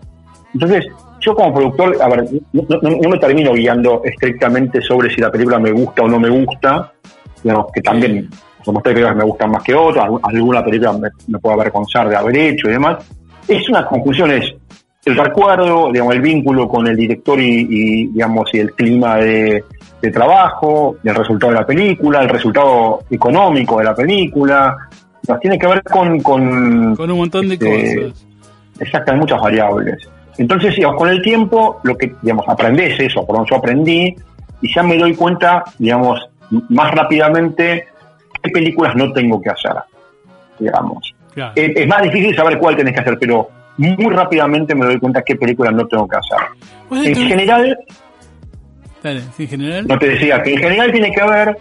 Entonces, 0.54 0.86
yo 1.22 1.34
como 1.36 1.54
productor, 1.54 1.98
a 2.02 2.10
ver, 2.10 2.26
no, 2.54 2.64
no- 2.82 2.90
no 3.02 3.10
me 3.10 3.18
termino 3.20 3.54
guiando 3.54 4.02
estrictamente 4.04 4.82
sobre 4.82 5.10
si 5.14 5.22
la 5.22 5.32
película 5.32 5.60
me 5.60 5.72
gusta 5.72 6.02
o 6.02 6.08
no 6.08 6.20
me 6.20 6.30
gusta, 6.30 6.92
digamos, 7.44 7.68
que 7.74 7.82
también, 7.82 8.30
tres 8.64 8.82
películas 8.84 9.16
me 9.16 9.24
gustan 9.24 9.52
más 9.52 9.64
que 9.64 9.74
otras, 9.74 10.06
algu- 10.06 10.20
alguna 10.24 10.64
película 10.64 10.94
me, 10.94 11.10
me 11.28 11.40
puedo 11.40 11.56
avergonzar 11.56 12.10
de 12.10 12.16
haber 12.16 12.36
hecho 12.38 12.68
y 12.68 12.72
demás. 12.74 12.98
Es 13.48 13.68
una 13.70 13.86
conclusión, 13.86 14.32
es 14.32 14.54
el 15.06 15.16
recuerdo, 15.16 15.92
digamos, 15.92 16.14
el 16.16 16.22
vínculo 16.22 16.68
con 16.68 16.86
el 16.88 16.96
director 16.96 17.40
y, 17.40 17.66
y, 17.70 18.08
digamos, 18.08 18.54
y 18.54 18.60
el 18.60 18.72
clima 18.74 19.16
de, 19.18 19.64
de 20.02 20.12
trabajo, 20.12 20.96
el 21.04 21.16
resultado 21.16 21.54
de 21.54 21.60
la 21.60 21.66
película, 21.66 22.22
el 22.22 22.30
resultado 22.30 23.00
económico 23.10 23.78
de 23.80 23.84
la 23.86 23.96
película, 23.96 24.78
nos 25.28 25.40
tiene 25.40 25.58
que 25.58 25.68
ver 25.68 25.82
con, 25.84 26.20
con, 26.22 26.96
con 26.96 27.10
un 27.12 27.18
montón 27.18 27.48
de 27.48 27.56
Este, 27.56 27.96
cosas. 28.12 28.26
exacto, 28.80 29.12
hay 29.12 29.18
muchas 29.20 29.42
variables. 29.42 30.08
Entonces, 30.38 30.76
digamos, 30.76 30.98
con 30.98 31.10
el 31.10 31.22
tiempo, 31.22 31.80
lo 31.84 31.96
que, 31.98 32.14
digamos, 32.22 32.46
aprendes 32.48 33.00
eso, 33.00 33.26
por 33.26 33.38
lo 33.40 33.46
yo 33.46 33.58
aprendí, 33.58 34.16
y 34.62 34.74
ya 34.74 34.84
me 34.84 34.98
doy 34.98 35.16
cuenta, 35.16 35.64
digamos, 35.78 36.20
más 36.70 36.92
rápidamente 36.94 37.88
qué 38.42 38.50
películas 38.52 38.96
no 38.96 39.12
tengo 39.14 39.42
que 39.42 39.50
hacer, 39.50 39.74
digamos. 40.60 41.14
Claro. 41.34 41.54
Es, 41.56 41.72
es 41.76 41.88
más 41.88 42.02
difícil 42.02 42.36
saber 42.36 42.58
cuál 42.58 42.76
tenés 42.76 42.94
que 42.94 43.00
hacer, 43.02 43.18
pero 43.20 43.50
muy 43.78 44.14
rápidamente 44.14 44.76
me 44.76 44.86
doy 44.86 45.00
cuenta 45.00 45.22
qué 45.24 45.36
películas 45.36 45.74
no 45.74 45.88
tengo 45.88 46.08
que 46.08 46.18
hacer. 46.18 47.08
En 47.08 47.16
general, 47.16 47.78
Dale, 49.02 49.22
sí, 49.36 49.44
en 49.44 49.50
general. 49.50 49.88
no 49.88 49.98
te 49.98 50.10
decía 50.10 50.42
que 50.44 50.54
en 50.54 50.60
general 50.60 50.92
tiene 50.92 51.12
que 51.12 51.24
ver 51.24 51.58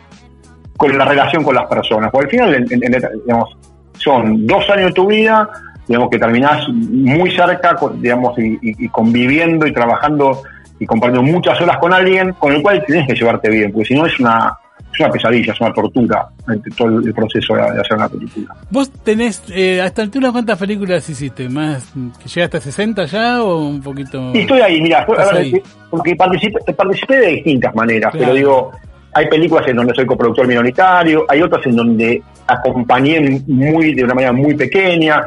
con 0.76 0.96
la 0.98 1.04
relación 1.04 1.42
con 1.44 1.54
las 1.54 1.66
personas. 1.66 2.10
Porque 2.10 2.24
al 2.26 2.30
final, 2.30 2.54
en- 2.54 2.82
en- 2.84 2.94
en- 2.94 3.02
digamos, 3.24 3.56
son 3.98 4.46
dos 4.46 4.68
años 4.70 4.86
de 4.88 4.92
tu 4.92 5.06
vida, 5.06 5.48
digamos, 5.90 6.08
que 6.08 6.20
terminás 6.20 6.68
muy 6.68 7.32
cerca, 7.32 7.76
digamos, 7.96 8.38
y, 8.38 8.52
y- 8.62 8.84
y 8.84 8.88
conviviendo 8.90 9.66
y 9.66 9.72
trabajando 9.72 10.40
y 10.78 10.86
compartiendo 10.86 11.28
muchas 11.32 11.60
horas 11.60 11.78
con 11.78 11.92
alguien 11.92 12.32
con 12.34 12.52
el 12.52 12.62
cual 12.62 12.80
tienes 12.86 13.08
que 13.08 13.14
llevarte 13.14 13.50
bien, 13.50 13.72
porque 13.72 13.88
si 13.88 13.94
no 13.94 14.06
es 14.06 14.18
una, 14.20 14.54
es 14.94 15.00
una 15.00 15.10
pesadilla, 15.10 15.52
es 15.52 15.60
una 15.60 15.72
tortura 15.72 16.28
entre 16.48 16.70
todo 16.76 17.00
el 17.00 17.12
proceso 17.12 17.56
de, 17.56 17.62
hacer 17.62 17.96
una 17.96 18.08
película. 18.08 18.54
Vos 18.70 18.88
tenés, 19.02 19.42
eh, 19.52 19.80
a 19.80 19.86
esta 19.86 20.02
altura, 20.02 20.30
¿cuántas 20.30 20.56
películas 20.60 21.10
hiciste? 21.10 21.48
¿Más 21.48 21.92
que 22.22 22.28
llegaste 22.28 22.58
a 22.58 22.60
60 22.60 23.04
ya 23.06 23.42
o 23.42 23.58
un 23.66 23.82
poquito...? 23.82 24.30
Y 24.32 24.38
estoy 24.38 24.60
ahí, 24.60 24.80
mira, 24.80 25.04
porque 25.04 26.14
participé, 26.14 26.72
participé 26.72 27.16
de 27.16 27.26
distintas 27.32 27.74
maneras, 27.74 28.12
Claro. 28.12 28.26
pero 28.26 28.34
digo, 28.36 28.70
hay 29.12 29.26
películas 29.28 29.66
en 29.66 29.74
donde 29.76 29.92
soy 29.92 30.06
coproductor 30.06 30.46
minoritario, 30.46 31.24
hay 31.28 31.42
otras 31.42 31.66
en 31.66 31.74
donde 31.74 32.22
acompañé 32.46 33.42
muy 33.48 33.92
de 33.94 34.04
una 34.04 34.14
manera 34.14 34.32
muy 34.32 34.54
pequeña. 34.54 35.20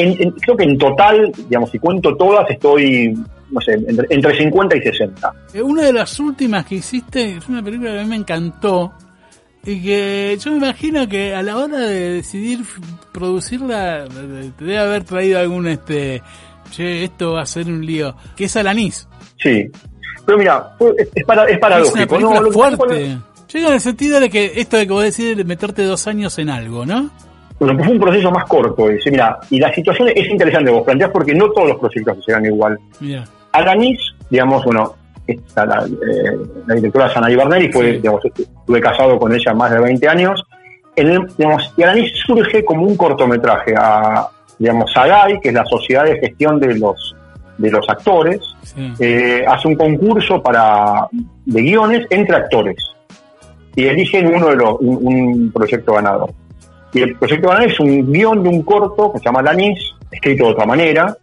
En- 0.00 0.22
en- 0.22 0.30
creo 0.32 0.56
que 0.56 0.64
en 0.64 0.78
total, 0.78 1.32
digamos, 1.48 1.70
si 1.70 1.78
cuento 1.78 2.16
todas, 2.16 2.48
estoy, 2.50 3.12
no 3.50 3.60
sé, 3.60 3.72
entre, 3.72 4.06
entre 4.10 4.36
50 4.38 4.76
y 4.76 4.82
60. 4.82 5.32
Eh, 5.54 5.62
Una 5.62 5.82
de 5.82 5.92
las 5.92 6.18
últimas 6.20 6.64
que 6.66 6.76
hiciste 6.76 7.36
es 7.36 7.48
una 7.48 7.62
película 7.62 7.92
que 7.92 8.00
a 8.00 8.02
mí 8.02 8.08
me 8.08 8.16
encantó 8.16 8.92
y 9.64 9.82
que 9.82 10.38
yo 10.40 10.52
me 10.52 10.56
imagino 10.58 11.06
que 11.08 11.34
a 11.34 11.42
la 11.42 11.56
hora 11.58 11.78
de 11.78 12.12
decidir 12.14 12.60
producirla 13.12 14.04
eh, 14.04 14.50
te 14.56 14.64
debe 14.64 14.78
haber 14.78 15.04
traído 15.04 15.38
algún 15.38 15.66
este 15.68 16.22
che 16.70 17.04
esto 17.04 17.32
va 17.32 17.42
a 17.42 17.46
ser 17.46 17.66
un 17.66 17.84
lío 17.84 18.14
que 18.36 18.44
es 18.44 18.56
Alanis 18.56 19.06
Sí. 19.42 19.64
Pero 20.26 20.38
mira, 20.38 20.76
es, 20.98 21.08
es 21.14 21.24
para, 21.24 21.44
es 21.44 21.50
es 21.52 21.56
una 21.92 22.06
paradójico. 22.06 22.30
con- 22.32 22.52
fuerte 22.52 23.18
llega 23.52 23.68
en 23.68 23.74
el 23.74 23.80
sentido 23.80 24.20
de 24.20 24.30
que 24.30 24.52
esto 24.56 24.76
de 24.76 24.86
que 24.86 24.92
vos 24.92 25.02
decís 25.02 25.36
de 25.36 25.44
meterte 25.44 25.82
dos 25.82 26.06
años 26.06 26.38
en 26.38 26.48
algo 26.50 26.86
¿no? 26.86 27.10
Bueno, 27.60 27.74
pues 27.76 27.86
fue 27.86 27.94
un 27.94 28.00
proceso 28.00 28.30
más 28.32 28.44
corto 28.46 28.88
ese. 28.90 29.10
Mira, 29.10 29.38
y 29.50 29.60
la 29.60 29.72
situación 29.72 30.08
es 30.14 30.28
interesante, 30.28 30.70
vos 30.72 30.82
planteás 30.82 31.10
porque 31.10 31.34
no 31.34 31.50
todos 31.50 31.68
los 31.68 31.78
proyectos 31.78 32.16
se 32.16 32.22
serán 32.24 32.46
igual. 32.46 32.78
mira 33.00 33.24
Alanis, 33.52 34.00
digamos, 34.30 34.64
bueno, 34.64 34.94
esta, 35.26 35.66
la, 35.66 35.84
eh, 35.84 36.36
la 36.66 36.74
directora 36.76 37.12
Sanaí 37.12 37.36
Berneri 37.36 37.70
fue, 37.70 37.92
Sí. 37.92 37.96
digamos, 37.98 38.24
estuve 38.24 38.80
casado 38.80 39.18
con 39.18 39.32
ella 39.34 39.52
más 39.54 39.70
de 39.72 39.78
20 39.80 40.08
años. 40.08 40.42
El- 40.96 41.26
digamos, 41.36 41.72
y 41.76 41.82
Alanis 41.82 42.12
surge 42.26 42.64
como 42.64 42.84
un 42.86 42.96
cortometraje 42.96 43.74
a, 43.76 44.26
digamos, 44.58 44.90
SAGAI, 44.92 45.38
que 45.40 45.48
es 45.50 45.54
la 45.54 45.64
Sociedad 45.66 46.04
de 46.04 46.18
Gestión 46.18 46.58
de 46.60 46.76
los, 46.78 47.14
de 47.58 47.70
los 47.70 47.86
Actores, 47.88 48.40
sí. 48.62 48.92
eh, 49.00 49.44
hace 49.46 49.68
un 49.68 49.74
concurso 49.76 50.42
para, 50.42 51.08
de 51.44 51.60
guiones 51.62 52.06
entre 52.10 52.36
actores 52.36 52.76
y 53.76 53.86
eligen 53.86 54.34
uno 54.34 54.48
de 54.48 54.56
los, 54.56 54.76
un, 54.80 54.98
un 55.06 55.52
proyecto 55.52 55.92
ganador. 55.94 56.30
Y 56.92 57.02
el 57.02 57.16
proyecto 57.16 57.48
ganador 57.48 57.70
es 57.70 57.80
un 57.80 58.12
guion 58.12 58.42
de 58.42 58.48
un 58.48 58.62
corto 58.62 59.12
que 59.12 59.18
se 59.18 59.24
llama 59.24 59.40
Alanis, 59.40 59.78
escrito 60.10 60.44
de 60.46 60.50
otra 60.52 60.66
manera, 60.66 61.16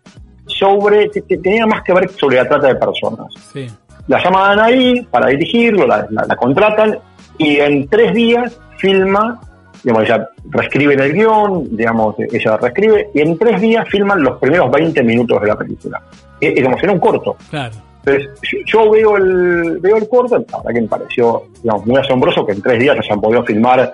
sobre, 0.45 1.09
te- 1.09 1.21
te- 1.21 1.37
tenía 1.37 1.65
más 1.65 1.81
que 1.83 1.93
ver 1.93 2.09
sobre 2.11 2.37
la 2.37 2.47
trata 2.47 2.67
de 2.67 2.75
personas. 2.75 3.27
sí. 3.53 3.67
La 4.07 4.23
llaman 4.23 4.57
ahí 4.61 5.01
para 5.11 5.27
dirigirlo, 5.27 5.85
la, 5.85 6.07
la- 6.09 6.23
la 6.25 6.35
contratan 6.37 6.97
y 7.37 7.57
en 7.57 7.89
tres 7.89 8.13
días 8.13 8.57
filma, 8.77 9.41
digamos, 9.83 10.05
ella 10.05 10.29
reescribe 10.49 10.93
el 10.93 11.11
guion, 11.11 11.75
digamos, 11.75 12.15
ella 12.17 12.55
reescribe 12.55 13.09
y 13.13 13.19
en 13.19 13.37
tres 13.37 13.59
días 13.59 13.85
filman 13.89 14.23
los 14.23 14.37
primeros 14.39 14.71
20 14.71 15.03
minutos 15.03 15.41
de 15.41 15.47
la 15.49 15.57
película. 15.57 16.01
Es, 16.39 16.55
digamos, 16.55 16.81
era 16.81 16.93
un 16.93 16.99
corto. 16.99 17.35
claro 17.49 17.75
Entonces, 18.05 18.29
yo, 18.43 18.59
yo 18.85 18.91
veo 18.91 19.17
el 19.17 19.79
veo 19.81 19.97
el 19.97 20.07
corto, 20.07 20.37
la 20.37 20.57
verdad 20.59 20.73
que 20.73 20.81
me 20.81 20.87
pareció 20.87 21.43
digamos, 21.61 21.85
muy 21.85 21.97
asombroso 21.99 22.45
que 22.45 22.53
en 22.53 22.61
tres 22.61 22.79
días 22.79 22.95
se 22.95 23.01
hayan 23.07 23.19
podido 23.19 23.43
filmar. 23.43 23.93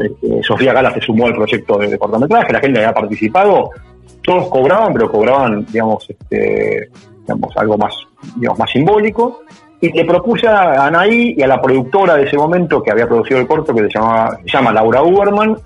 Eh, 0.00 0.40
Sofía 0.42 0.72
Gala 0.72 0.92
se 0.92 1.00
sumó 1.00 1.26
al 1.26 1.34
proyecto 1.34 1.78
de, 1.78 1.88
de 1.88 1.98
cortometraje, 1.98 2.52
la 2.52 2.60
gente 2.60 2.78
había 2.78 2.92
participado, 2.92 3.70
todos 4.22 4.48
cobraban, 4.48 4.92
pero 4.92 5.10
cobraban, 5.10 5.64
digamos, 5.66 6.08
este, 6.08 6.90
digamos, 7.20 7.56
algo 7.56 7.78
más, 7.78 7.94
digamos, 8.36 8.58
más 8.58 8.70
simbólico. 8.70 9.42
Y 9.80 9.92
le 9.92 10.04
propuse 10.04 10.48
a 10.48 10.86
Anaí 10.86 11.34
y 11.36 11.42
a 11.42 11.46
la 11.46 11.62
productora 11.62 12.16
de 12.16 12.24
ese 12.24 12.36
momento 12.36 12.82
que 12.82 12.90
había 12.90 13.06
producido 13.06 13.38
el 13.38 13.46
corto, 13.46 13.72
que 13.72 13.82
se, 13.84 13.90
llamaba, 13.90 14.36
se 14.44 14.50
llama 14.50 14.72
Laura 14.72 15.02
Uberman, 15.02 15.56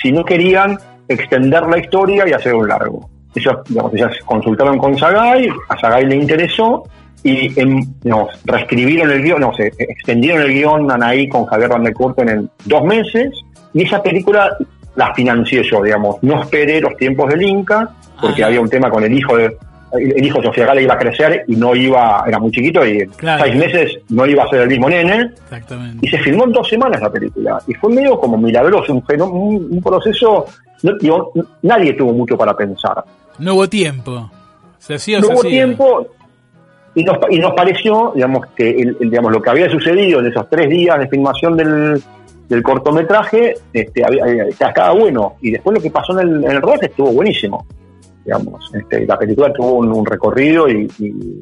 si 0.00 0.12
no 0.12 0.24
querían 0.24 0.78
extender 1.08 1.66
la 1.66 1.78
historia 1.78 2.28
y 2.28 2.32
hacer 2.32 2.54
un 2.54 2.68
largo. 2.68 3.08
Ellos, 3.34 3.56
digamos, 3.66 3.94
ellas 3.94 4.12
consultaron 4.26 4.78
con 4.78 4.96
Sagai, 4.98 5.48
a 5.68 5.80
Sagai 5.80 6.04
le 6.06 6.16
interesó 6.16 6.84
y 7.22 7.58
em, 7.58 7.80
digamos, 8.02 8.28
reescribieron 8.44 9.10
el 9.10 9.22
guion, 9.22 9.40
no 9.40 9.54
sé, 9.54 9.72
extendieron 9.78 10.42
el 10.42 10.52
guion 10.52 10.90
Anaí 10.90 11.28
con 11.28 11.46
Javier 11.46 11.70
Van 11.70 11.92
Kurten 11.92 12.28
en 12.28 12.50
dos 12.66 12.84
meses 12.84 13.30
y 13.74 13.82
esa 13.84 14.02
película 14.02 14.56
la 14.96 15.14
financié 15.14 15.62
yo, 15.62 15.82
digamos, 15.82 16.16
no 16.22 16.42
esperé 16.42 16.80
los 16.80 16.96
tiempos 16.96 17.30
del 17.30 17.42
Inca 17.42 17.88
porque 18.20 18.44
había 18.44 18.60
un 18.60 18.68
tema 18.68 18.90
con 18.90 19.02
el 19.04 19.12
hijo 19.12 19.36
de 19.36 19.56
el 19.94 20.24
hijo 20.24 20.38
de 20.38 20.46
Sofía 20.46 20.64
Gala 20.64 20.80
iba 20.80 20.94
a 20.94 20.98
crecer 20.98 21.44
y 21.48 21.54
no 21.56 21.74
iba, 21.74 22.24
era 22.26 22.38
muy 22.38 22.50
chiquito 22.50 22.84
y 22.86 23.06
Claro. 23.08 23.44
seis 23.44 23.54
meses 23.56 23.98
no 24.08 24.24
iba 24.24 24.42
a 24.44 24.48
ser 24.48 24.60
el 24.62 24.68
mismo 24.68 24.88
nene 24.88 25.30
exactamente 25.44 25.98
y 26.06 26.08
se 26.08 26.16
filmó 26.18 26.44
en 26.44 26.52
dos 26.52 26.66
semanas 26.66 27.00
la 27.02 27.10
película. 27.12 27.58
Y 27.66 27.74
fue 27.74 27.92
medio 27.92 28.18
como 28.18 28.38
milagroso, 28.38 28.94
un, 28.94 29.04
un, 29.20 29.68
un 29.70 29.82
proceso. 29.82 30.46
no- 30.82 30.96
digo, 30.98 31.32
nadie 31.62 31.92
tuvo 31.92 32.14
mucho 32.14 32.38
para 32.38 32.56
pensar. 32.56 33.04
no 33.38 33.54
hubo 33.54 33.68
tiempo 33.68 34.30
se 34.78 34.94
hacía 34.94 35.20
No 35.20 35.26
se 35.26 35.32
hubo 35.34 35.40
hacía. 35.40 35.50
tiempo 35.50 36.06
y 36.94 37.04
nos, 37.04 37.18
y 37.30 37.38
nos 37.38 37.52
pareció, 37.52 38.12
digamos, 38.14 38.46
que 38.56 38.70
el, 38.70 38.96
el- 38.98 39.10
digamos, 39.10 39.30
lo 39.30 39.42
que 39.42 39.50
había 39.50 39.68
sucedido 39.70 40.20
en 40.20 40.26
esos 40.28 40.48
tres 40.48 40.70
días 40.70 40.98
de 40.98 41.08
filmación 41.08 41.54
del, 41.56 42.02
del 42.52 42.62
cortometraje 42.62 43.54
este, 43.72 44.04
había, 44.04 44.44
estaba 44.44 44.92
bueno. 44.92 45.34
Y 45.40 45.50
después 45.52 45.74
lo 45.76 45.82
que 45.82 45.90
pasó 45.90 46.18
en 46.20 46.28
el, 46.28 46.44
en 46.44 46.50
el 46.50 46.60
estuvo 46.86 47.10
buenísimo. 47.12 47.66
Digamos, 48.24 48.70
este, 48.74 49.06
la 49.06 49.18
película 49.18 49.52
tuvo 49.52 49.72
un, 49.78 49.88
un 49.92 50.04
recorrido 50.06 50.68
y, 50.68 50.88
y- 50.98 51.40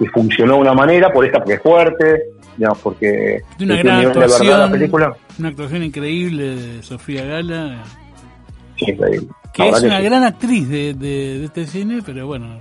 y 0.00 0.06
funcionó 0.06 0.54
de 0.54 0.60
una 0.60 0.74
manera, 0.74 1.12
por 1.12 1.24
esta 1.24 1.38
porque 1.44 1.54
es 1.54 1.62
fuerte, 1.62 2.22
digamos, 2.56 2.78
porque 2.80 3.42
De 3.58 3.64
una 3.64 3.76
gran 3.76 3.98
nivel 4.00 4.12
de 4.14 4.20
actuación, 4.24 4.58
la 4.58 4.70
película. 4.70 5.16
una 5.38 5.48
actuación 5.48 5.82
increíble 5.84 6.56
de 6.56 6.82
Sofía 6.82 7.24
Gala, 7.24 7.82
Sí, 8.76 8.90
increíble. 8.90 9.28
que 9.52 9.68
es 9.68 9.82
una 9.82 9.98
sí. 9.98 10.04
gran 10.04 10.24
actriz 10.24 10.68
de, 10.68 10.94
de- 10.94 11.38
de 11.38 11.44
este 11.44 11.66
cine, 11.66 12.00
pero 12.04 12.26
bueno, 12.26 12.58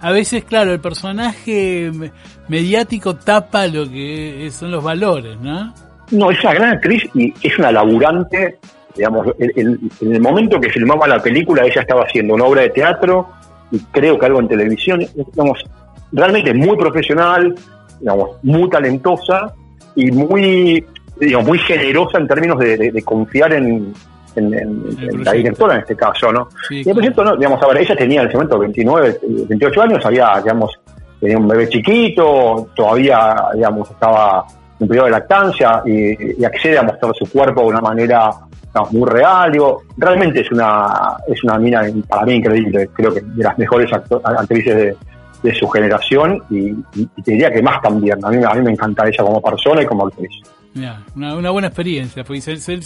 a 0.00 0.10
veces, 0.12 0.44
claro, 0.44 0.72
el 0.74 0.80
personaje 0.80 1.90
me- 1.94 2.12
mediático 2.48 3.16
tapa 3.16 3.66
lo 3.66 3.88
que 3.88 4.48
son 4.52 4.70
los 4.70 4.84
valores, 4.84 5.38
¿no? 5.40 5.72
No, 6.10 6.30
es 6.30 6.42
una 6.42 6.54
gran 6.54 6.70
actriz 6.70 7.04
y 7.14 7.32
es 7.42 7.58
una 7.58 7.70
laburante. 7.72 8.58
Digamos, 8.96 9.28
en 9.38 9.78
el 10.00 10.20
momento 10.20 10.60
que 10.60 10.70
filmaba 10.70 11.06
la 11.06 11.22
película, 11.22 11.64
ella 11.64 11.82
estaba 11.82 12.02
haciendo 12.04 12.34
una 12.34 12.44
obra 12.44 12.62
de 12.62 12.70
teatro 12.70 13.28
y 13.70 13.78
creo 13.92 14.18
que 14.18 14.26
algo 14.26 14.40
en 14.40 14.48
televisión. 14.48 15.04
Digamos, 15.14 15.64
realmente 16.12 16.52
muy 16.54 16.76
profesional, 16.76 17.54
digamos, 18.00 18.30
muy 18.42 18.68
talentosa 18.70 19.52
y 19.94 20.10
muy, 20.10 20.84
digamos, 21.20 21.46
muy 21.48 21.58
generosa 21.58 22.18
en 22.18 22.26
términos 22.26 22.58
de, 22.58 22.76
de- 22.76 22.90
de 22.90 23.02
confiar 23.02 23.52
en, 23.52 23.92
en- 24.34 24.54
en- 24.54 24.84
en 25.00 25.24
la 25.24 25.32
directora 25.32 25.74
en 25.74 25.80
este 25.80 25.94
caso, 25.94 26.32
¿no? 26.32 26.48
Sí, 26.68 26.82
Y 26.84 26.88
el 26.88 26.94
proyecto, 26.94 27.24
no, 27.24 27.36
digamos, 27.36 27.62
a 27.62 27.66
ver, 27.68 27.78
ella 27.82 27.94
tenía 27.96 28.22
en 28.22 28.28
ese 28.28 28.36
momento 28.36 28.58
29, 28.58 29.08
eh, 29.10 29.18
28 29.48 29.82
años, 29.82 30.06
había, 30.06 30.32
digamos, 30.42 30.72
tenía 31.20 31.38
un 31.38 31.46
bebé 31.48 31.68
chiquito, 31.68 32.68
todavía, 32.74 33.34
digamos, 33.54 33.90
estaba 33.90 34.44
en 34.80 34.88
periodo 34.88 35.06
de 35.06 35.12
lactancia 35.12 35.82
y, 35.84 36.40
y 36.40 36.44
accede 36.44 36.78
a 36.78 36.82
mostrar 36.82 37.12
su 37.16 37.26
cuerpo 37.30 37.62
de 37.62 37.66
una 37.68 37.80
manera 37.80 38.30
digamos, 38.72 38.92
muy 38.92 39.08
real. 39.08 39.50
Digo, 39.52 39.82
realmente 39.96 40.40
es 40.40 40.50
una, 40.52 41.16
es 41.26 41.42
una 41.44 41.58
mina 41.58 41.82
para 42.08 42.24
mí 42.26 42.34
increíble, 42.34 42.88
creo 42.92 43.12
que 43.14 43.20
de 43.22 43.42
las 43.42 43.58
mejores 43.58 43.90
actrices 43.92 44.76
de, 44.76 44.96
de 45.42 45.54
su 45.54 45.68
generación 45.68 46.42
y, 46.50 46.58
y- 46.68 47.08
y 47.16 47.22
te 47.22 47.32
diría 47.32 47.50
que 47.50 47.62
más 47.62 47.80
también. 47.82 48.18
A 48.24 48.28
mí, 48.30 48.42
a 48.44 48.54
mí 48.54 48.62
me 48.62 48.72
encanta 48.72 49.06
ella 49.06 49.24
como 49.24 49.40
persona 49.40 49.82
y 49.82 49.86
como 49.86 50.06
actriz. 50.06 50.30
Mirá, 50.74 51.00
una, 51.16 51.34
una 51.34 51.50
buena 51.50 51.68
experiencia. 51.68 52.22
Porque 52.24 52.40
se- 52.40 52.56
se- 52.58 52.80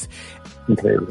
Increíble. 0.68 1.08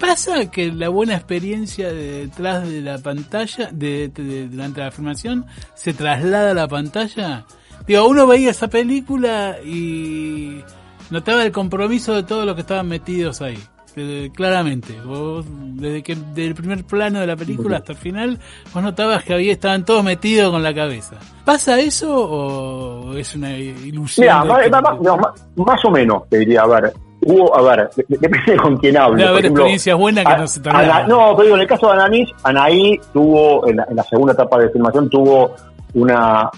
pasa 0.00 0.50
que 0.50 0.72
la 0.72 0.88
buena 0.88 1.14
experiencia 1.14 1.88
de 1.92 2.26
detrás 2.26 2.68
de 2.68 2.80
la 2.82 2.98
pantalla, 2.98 3.68
de, 3.72 4.08
de- 4.08 4.22
de- 4.24 4.48
durante 4.48 4.80
la 4.80 4.90
filmación, 4.90 5.46
se 5.74 5.92
traslada 5.94 6.50
a 6.50 6.54
la 6.54 6.68
pantalla. 6.68 7.44
Digo, 7.86 8.06
uno 8.08 8.26
veía 8.26 8.50
esa 8.50 8.68
película 8.68 9.56
y 9.64 10.62
notaba 11.10 11.42
el 11.44 11.52
compromiso 11.52 12.14
de 12.14 12.22
todos 12.22 12.44
los 12.44 12.54
que 12.54 12.60
estaban 12.62 12.88
metidos 12.88 13.40
ahí. 13.40 13.58
Eh, 14.00 14.30
claramente, 14.32 14.94
vos, 15.04 15.44
desde 15.48 16.02
que 16.04 16.14
del 16.14 16.54
primer 16.54 16.84
plano 16.84 17.18
de 17.18 17.26
la 17.26 17.34
película 17.34 17.78
hasta 17.78 17.92
el 17.92 17.98
final, 17.98 18.38
vos 18.72 18.82
notabas 18.82 19.24
que 19.24 19.34
había 19.34 19.50
estaban 19.52 19.84
todos 19.84 20.04
metidos 20.04 20.52
con 20.52 20.62
la 20.62 20.72
cabeza. 20.72 21.16
¿Pasa 21.44 21.80
eso 21.80 22.14
o 22.14 23.14
es 23.16 23.34
una 23.34 23.56
ilusión? 23.56 24.24
Mira, 24.26 24.44
más, 24.44 24.62
que- 24.62 24.70
más- 24.70 25.00
no, 25.00 25.16
más- 25.16 25.32
más 25.56 25.84
o 25.84 25.90
menos, 25.90 26.28
te 26.28 26.38
diría, 26.38 26.60
a 26.62 26.66
ver, 26.68 26.92
hubo, 27.22 27.56
a 27.56 27.62
ver, 27.62 27.90
de- 27.96 28.04
de- 28.08 28.18
depende 28.18 28.56
con 28.62 28.76
quién 28.76 28.96
hable. 28.98 29.16
Debe 29.16 29.28
haber 29.30 29.44
ejemplo, 29.46 29.62
experiencias 29.64 29.98
buenas 29.98 30.24
que 30.26 30.32
a- 30.32 30.38
no 30.38 30.46
se 30.46 30.60
trasladan. 30.60 30.90
Ana- 30.90 31.06
No, 31.08 31.30
pero 31.34 31.42
digo, 31.44 31.56
en 31.56 31.62
el 31.62 31.66
caso 31.68 31.86
de 31.92 31.92
Anaís, 32.00 32.28
Anaí 32.44 33.00
tuvo, 33.12 33.66
en 33.66 33.76
la, 33.78 33.86
en 33.90 33.96
la 33.96 34.02
segunda 34.04 34.32
etapa 34.34 34.58
de 34.58 34.70
filmación, 34.70 35.10
tuvo 35.10 35.56
una, 35.94 36.48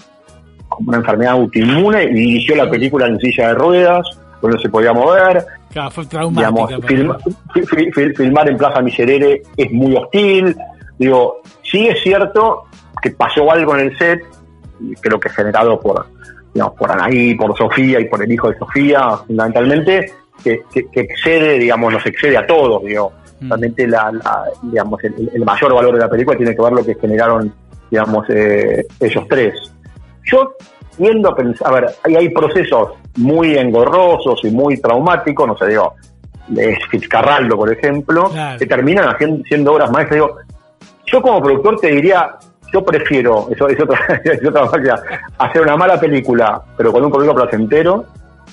una 0.79 0.97
enfermedad 0.97 1.33
autoinmune 1.33 2.03
y 2.03 2.13
dirigió 2.13 2.55
la 2.55 2.69
película 2.69 3.07
en 3.07 3.19
silla 3.19 3.49
de 3.49 3.53
ruedas, 3.55 4.07
donde 4.41 4.59
se 4.59 4.69
podía 4.69 4.93
mover. 4.93 5.45
Claro, 5.71 5.91
fue 5.91 6.05
traumática. 6.05 6.49
Digamos, 6.49 6.71
para 6.73 6.87
film- 6.87 7.11
ella. 7.25 7.35
fi- 7.53 7.61
fi- 7.65 7.91
fi- 7.91 8.13
filmar 8.15 8.49
en 8.49 8.57
Plaza 8.57 8.81
Miserere 8.81 9.41
es 9.57 9.71
muy 9.71 9.95
hostil. 9.95 10.55
Digo, 10.97 11.41
sí 11.63 11.87
es 11.87 12.01
cierto 12.01 12.63
que 13.01 13.11
pasó 13.11 13.49
algo 13.51 13.75
en 13.77 13.87
el 13.87 13.97
set, 13.97 14.21
creo 14.99 15.19
que 15.19 15.29
generado 15.29 15.79
por, 15.79 16.05
digamos, 16.53 16.75
por 16.77 16.91
Anaí, 16.91 17.35
por 17.35 17.57
Sofía 17.57 17.99
y 17.99 18.05
por 18.05 18.21
el 18.23 18.31
hijo 18.31 18.49
de 18.51 18.57
Sofía, 18.57 19.17
fundamentalmente, 19.27 20.11
que, 20.43 20.61
que- 20.73 20.87
que 20.87 21.01
excede, 21.01 21.57
digamos, 21.59 21.93
nos 21.93 22.05
excede 22.05 22.37
a 22.37 22.45
todos, 22.45 22.83
digo. 22.83 23.11
Mm. 23.39 23.47
Realmente 23.49 23.87
la, 23.87 24.11
la- 24.11 24.43
digamos, 24.63 25.03
el, 25.03 25.31
el 25.33 25.43
mayor 25.45 25.73
valor 25.73 25.93
de 25.95 25.99
la 26.01 26.09
película 26.09 26.37
tiene 26.37 26.55
que 26.55 26.61
ver 26.61 26.73
lo 26.73 26.85
que 26.85 26.95
generaron, 26.95 27.51
digamos, 27.89 28.25
eh, 28.29 28.85
ellos 28.99 29.25
tres. 29.29 29.53
Yo 30.25 30.55
tiendo 30.97 31.29
a 31.29 31.35
pensar, 31.35 31.67
a 31.67 31.71
ver, 31.71 31.85
hay, 32.03 32.15
hay 32.15 32.29
procesos 32.29 32.91
muy 33.17 33.57
engorrosos 33.57 34.39
y 34.43 34.51
muy 34.51 34.77
traumáticos, 34.79 35.47
no 35.47 35.57
sé, 35.57 35.67
digo, 35.67 35.95
de 36.47 36.77
Fitzcarraldo, 36.89 37.55
por 37.55 37.71
ejemplo, 37.71 38.29
Claro. 38.29 38.59
que 38.59 38.65
terminan 38.65 39.07
haciendo, 39.09 39.43
siendo 39.45 39.73
obras 39.73 39.91
maestras. 39.91 40.15
Digo, 40.15 40.37
yo 41.05 41.21
como 41.21 41.41
productor 41.41 41.79
te 41.79 41.87
diría, 41.91 42.35
yo 42.73 42.83
prefiero, 42.83 43.47
eso 43.51 43.67
es 43.67 43.79
otra, 43.81 43.99
es 44.23 44.45
otra 44.45 44.67
cosa, 44.67 45.03
hacer 45.37 45.61
una 45.61 45.77
mala 45.77 45.99
película, 45.99 46.61
pero 46.77 46.91
con 46.91 47.03
un 47.03 47.11
producto 47.11 47.35
placentero, 47.35 48.05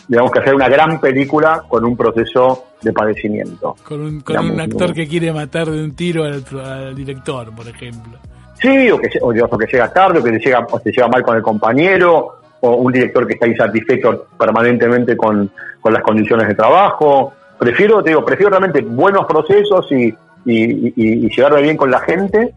digamos 0.06 0.30
que 0.30 0.38
hacer 0.38 0.54
una 0.54 0.68
gran 0.68 1.00
película 1.00 1.62
con 1.68 1.84
un 1.84 1.96
proceso 1.96 2.64
de 2.82 2.92
padecimiento. 2.92 3.76
Con 3.84 4.00
un, 4.00 4.20
con 4.20 4.34
Digamos, 4.34 4.52
un 4.52 4.60
actor 4.60 4.94
que 4.94 5.06
quiere 5.06 5.32
matar 5.32 5.68
de 5.70 5.82
un 5.82 5.94
tiro 5.94 6.24
al, 6.24 6.44
al 6.64 6.94
director, 6.94 7.54
por 7.54 7.68
ejemplo. 7.68 8.18
Sí, 8.60 8.90
o 8.90 8.98
que, 8.98 9.08
o, 9.20 9.32
digamos, 9.32 9.54
o 9.54 9.58
que 9.58 9.66
llega 9.66 9.92
tarde, 9.92 10.18
o 10.18 10.22
que 10.24 10.32
te 10.32 10.38
llega, 10.38 10.66
o 10.70 10.80
te 10.80 10.90
llega 10.90 11.08
mal 11.08 11.22
con 11.22 11.36
el 11.36 11.42
compañero, 11.42 12.40
o 12.60 12.74
un 12.76 12.92
director 12.92 13.26
que 13.26 13.34
está 13.34 13.46
insatisfecho 13.46 14.26
permanentemente 14.38 15.16
con, 15.16 15.50
con 15.80 15.92
las 15.92 16.02
condiciones 16.02 16.48
de 16.48 16.54
trabajo. 16.54 17.32
Prefiero, 17.58 18.02
te 18.02 18.10
digo, 18.10 18.24
prefiero 18.24 18.50
realmente 18.50 18.80
buenos 18.82 19.26
procesos 19.26 19.90
y, 19.92 20.06
y, 20.44 20.88
y, 20.88 20.92
y 20.96 21.28
llevarme 21.28 21.62
bien 21.62 21.76
con 21.76 21.90
la 21.90 22.00
gente, 22.00 22.54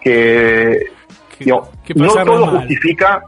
que, 0.00 0.86
Que, 1.38 1.44
digo, 1.44 1.68
que 1.84 1.94
no 1.94 2.12
todo 2.24 2.46
mal. 2.46 2.56
justifica, 2.58 3.22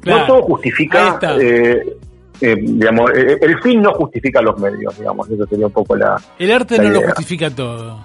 Claro. 0.00 0.20
no 0.20 0.26
todo 0.26 0.42
justifica, 0.42 1.18
eh, 1.40 1.96
eh, 2.40 2.56
digamos, 2.60 3.10
eh, 3.14 3.38
el 3.40 3.60
fin 3.60 3.80
no 3.82 3.92
justifica 3.92 4.42
los 4.42 4.58
medios, 4.58 4.98
digamos, 4.98 5.28
eso 5.30 5.46
sería 5.46 5.66
un 5.66 5.72
poco 5.72 5.94
la, 5.94 6.16
El 6.40 6.50
arte 6.50 6.76
la 6.78 6.84
no 6.84 6.90
lo 6.90 7.02
justifica 7.02 7.50
todo. 7.50 8.00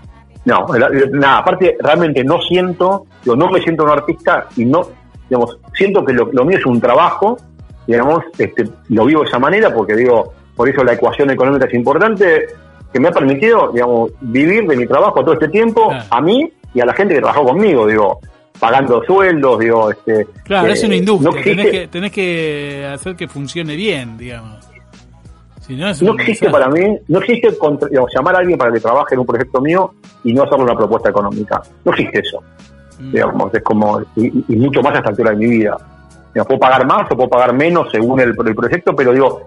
No, 0.47 0.65
la- 0.77 0.89
nada, 1.11 1.37
aparte 1.39 1.77
realmente 1.79 2.23
no 2.23 2.41
siento, 2.41 3.05
digo, 3.23 3.35
no 3.35 3.49
me 3.51 3.61
siento 3.61 3.83
un 3.83 3.89
artista 3.91 4.47
y 4.55 4.65
no, 4.65 4.81
digamos, 5.29 5.59
siento 5.75 6.03
que 6.05 6.13
lo, 6.13 6.29
lo 6.31 6.45
mío 6.45 6.57
es 6.57 6.65
un 6.65 6.79
trabajo, 6.81 7.37
digamos, 7.85 8.23
este, 8.37 8.63
lo 8.89 9.05
vivo 9.05 9.21
de 9.21 9.27
esa 9.27 9.39
manera 9.39 9.73
porque 9.73 9.95
digo, 9.95 10.33
por 10.55 10.67
eso 10.69 10.83
la 10.83 10.93
ecuación 10.93 11.29
económica 11.29 11.65
es 11.67 11.73
importante, 11.73 12.47
que 12.91 12.99
me 12.99 13.09
ha 13.09 13.11
permitido, 13.11 13.71
digamos, 13.73 14.11
vivir 14.21 14.65
de 14.65 14.75
mi 14.77 14.87
trabajo 14.87 15.21
todo 15.21 15.33
este 15.33 15.49
tiempo, 15.49 15.89
Claro. 15.89 16.05
a 16.09 16.21
mí 16.21 16.51
y 16.73 16.79
a 16.81 16.85
la 16.85 16.93
gente 16.93 17.13
que 17.13 17.19
trabajó 17.21 17.43
conmigo, 17.43 17.85
digo, 17.85 18.19
pagando 18.59 19.03
sueldos, 19.03 19.59
digo, 19.59 19.91
este... 19.91 20.25
Claro, 20.43 20.67
eh, 20.69 20.71
es 20.73 20.83
una 20.83 20.95
industria. 20.95 21.31
no 21.35 21.43
tenés, 21.43 21.71
que, 21.71 21.87
tenés 21.89 22.11
que 22.11 22.89
hacer 22.91 23.15
que 23.15 23.27
funcione 23.27 23.75
bien, 23.75 24.17
digamos. 24.17 24.65
Si 25.67 26.05
no, 26.05 26.13
existe 26.13 26.49
para 26.49 26.69
mí, 26.69 26.97
no 27.07 27.19
existe 27.19 27.57
contra- 27.57 27.89
digamos, 27.89 28.11
llamar 28.15 28.35
a 28.35 28.39
alguien 28.39 28.57
para 28.57 28.71
que 28.71 28.79
trabaje 28.79 29.15
en 29.15 29.19
un 29.19 29.25
proyecto 29.25 29.61
mío 29.61 29.93
y 30.23 30.33
no 30.33 30.43
hacerle 30.43 30.63
una 30.63 30.75
propuesta 30.75 31.09
económica. 31.09 31.61
No 31.83 31.91
existe 31.91 32.19
eso. 32.19 32.41
Mm. 32.99 33.11
digamos, 33.11 33.53
es 33.53 33.61
como, 33.61 34.01
y, 34.15 34.43
y 34.47 34.55
mucho 34.55 34.81
más 34.81 34.95
a 34.95 34.97
esta 34.97 35.09
altura 35.09 35.31
de 35.31 35.37
mi 35.37 35.47
vida. 35.47 35.77
Digamos, 36.33 36.47
puedo 36.47 36.59
pagar 36.59 36.85
más 36.87 37.11
o 37.11 37.15
puedo 37.15 37.29
pagar 37.29 37.53
menos 37.53 37.89
según 37.91 38.19
el, 38.21 38.29
el 38.29 38.55
proyecto, 38.55 38.95
pero 38.95 39.13
digo, 39.13 39.41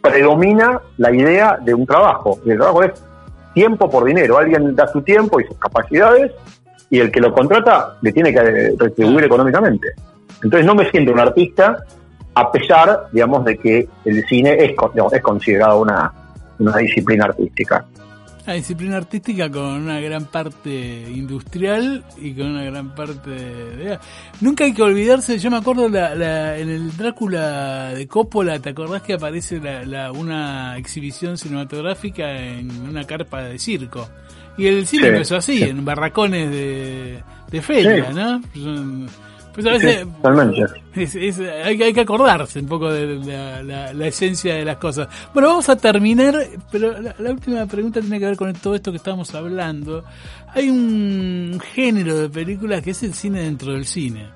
predomina 0.00 0.80
la 0.98 1.12
idea 1.14 1.58
de 1.60 1.74
un 1.74 1.86
trabajo. 1.86 2.38
Y 2.44 2.50
el 2.50 2.56
trabajo 2.58 2.82
es 2.84 2.92
tiempo 3.54 3.90
por 3.90 4.04
dinero. 4.04 4.38
Alguien 4.38 4.74
da 4.74 4.86
su 4.88 5.02
tiempo 5.02 5.40
y 5.40 5.44
sus 5.44 5.58
capacidades 5.58 6.32
y 6.88 6.98
el 7.00 7.10
que 7.10 7.20
lo 7.20 7.32
contrata 7.32 7.96
le 8.00 8.12
tiene 8.12 8.32
que 8.32 8.74
retribuir 8.78 9.24
económicamente. 9.24 9.88
Entonces 10.42 10.64
no 10.64 10.74
me 10.74 10.90
siento 10.90 11.12
un 11.12 11.20
artista 11.20 11.84
a 12.34 12.50
pesar, 12.52 13.08
digamos, 13.12 13.44
de 13.44 13.56
que 13.58 13.88
el 14.04 14.24
cine 14.26 14.52
es, 14.58 14.70
digamos, 14.94 15.12
es 15.12 15.22
considerado 15.22 15.80
una, 15.82 16.12
una 16.58 16.76
disciplina 16.76 17.24
artística. 17.26 17.84
Una 18.44 18.54
disciplina 18.54 18.96
artística 18.96 19.50
con 19.50 19.62
una 19.64 20.00
gran 20.00 20.24
parte 20.24 20.70
industrial 21.14 22.02
y 22.18 22.32
con 22.32 22.46
una 22.52 22.64
gran 22.64 22.94
parte 22.94 23.30
de... 23.30 23.98
Nunca 24.40 24.64
hay 24.64 24.72
que 24.72 24.82
olvidarse, 24.82 25.38
yo 25.38 25.50
me 25.50 25.58
acuerdo 25.58 25.88
la, 25.88 26.14
la- 26.14 26.56
en 26.56 26.70
el 26.70 26.96
Drácula 26.96 27.90
de 27.90 28.08
Coppola, 28.08 28.58
¿te 28.58 28.70
acordás 28.70 29.02
que 29.02 29.12
aparece 29.14 29.60
la, 29.60 29.84
la- 29.84 30.10
una 30.12 30.76
exhibición 30.78 31.36
cinematográfica 31.36 32.32
en 32.40 32.70
una 32.88 33.04
carpa 33.04 33.42
de 33.42 33.58
circo? 33.58 34.08
Y 34.56 34.66
el 34.66 34.86
cine 34.86 35.02
Sí, 35.04 35.08
empezó 35.10 35.36
así, 35.36 35.58
sí. 35.58 35.64
en 35.64 35.84
barracones 35.84 36.50
de, 36.50 37.22
de 37.50 37.62
feria, 37.62 38.06
Sí. 38.10 38.14
¿no? 38.16 38.40
Son- 38.54 39.08
Pues 39.54 39.66
a 39.66 39.70
veces 39.70 40.00
Sí, 40.02 40.08
totalmente. 40.22 40.62
es- 40.94 41.14
es- 41.16 41.38
hay, 41.40 41.76
que- 41.76 41.84
hay 41.84 41.92
que 41.92 42.00
acordarse 42.02 42.60
un 42.60 42.66
poco 42.66 42.92
de 42.92 43.16
la, 43.16 43.62
la- 43.62 43.92
la 43.92 44.06
esencia 44.06 44.54
de 44.54 44.64
las 44.64 44.76
cosas. 44.76 45.08
Bueno, 45.34 45.48
vamos 45.48 45.68
a 45.68 45.76
terminar, 45.76 46.34
pero 46.70 47.00
la, 47.00 47.14
la 47.18 47.30
última 47.30 47.66
pregunta 47.66 48.00
tiene 48.00 48.18
que 48.18 48.26
ver 48.26 48.36
con 48.36 48.52
todo 48.54 48.74
esto 48.74 48.90
que 48.92 48.98
estamos 48.98 49.34
hablando. 49.34 50.04
Hay 50.54 50.70
un 50.70 51.60
género 51.74 52.16
de 52.16 52.28
películas 52.28 52.82
que 52.82 52.90
es 52.92 53.02
el 53.02 53.14
cine 53.14 53.42
dentro 53.42 53.72
del 53.72 53.84
cine. 53.86 54.28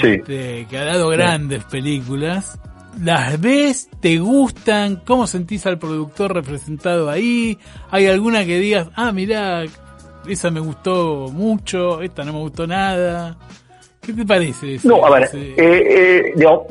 Sí. 0.00 0.08
Este, 0.08 0.66
que 0.68 0.78
ha 0.78 0.84
dado 0.84 1.08
grandes 1.08 1.62
películas. 1.64 2.58
¿Las 3.04 3.38
ves? 3.38 3.88
¿Te 4.00 4.18
gustan? 4.18 5.02
¿Cómo 5.06 5.26
sentís 5.26 5.66
al 5.66 5.78
productor 5.78 6.32
representado 6.34 7.10
ahí? 7.10 7.58
¿Hay 7.90 8.06
alguna 8.06 8.44
que 8.46 8.58
digas, 8.58 8.88
ah, 8.96 9.12
mirá, 9.12 9.64
esa 10.26 10.50
me 10.50 10.60
gustó 10.60 11.28
mucho, 11.30 12.00
esta 12.00 12.24
no 12.24 12.32
me 12.32 12.38
gustó 12.38 12.66
nada? 12.66 13.36
¿Qué 14.06 14.12
te 14.12 14.24
parece? 14.24 14.74
ese- 14.76 14.88
No, 14.88 15.04
a 15.04 15.10
ver, 15.10 15.28
eh, 15.34 15.54
eh, 15.58 16.32
digamos, 16.36 16.62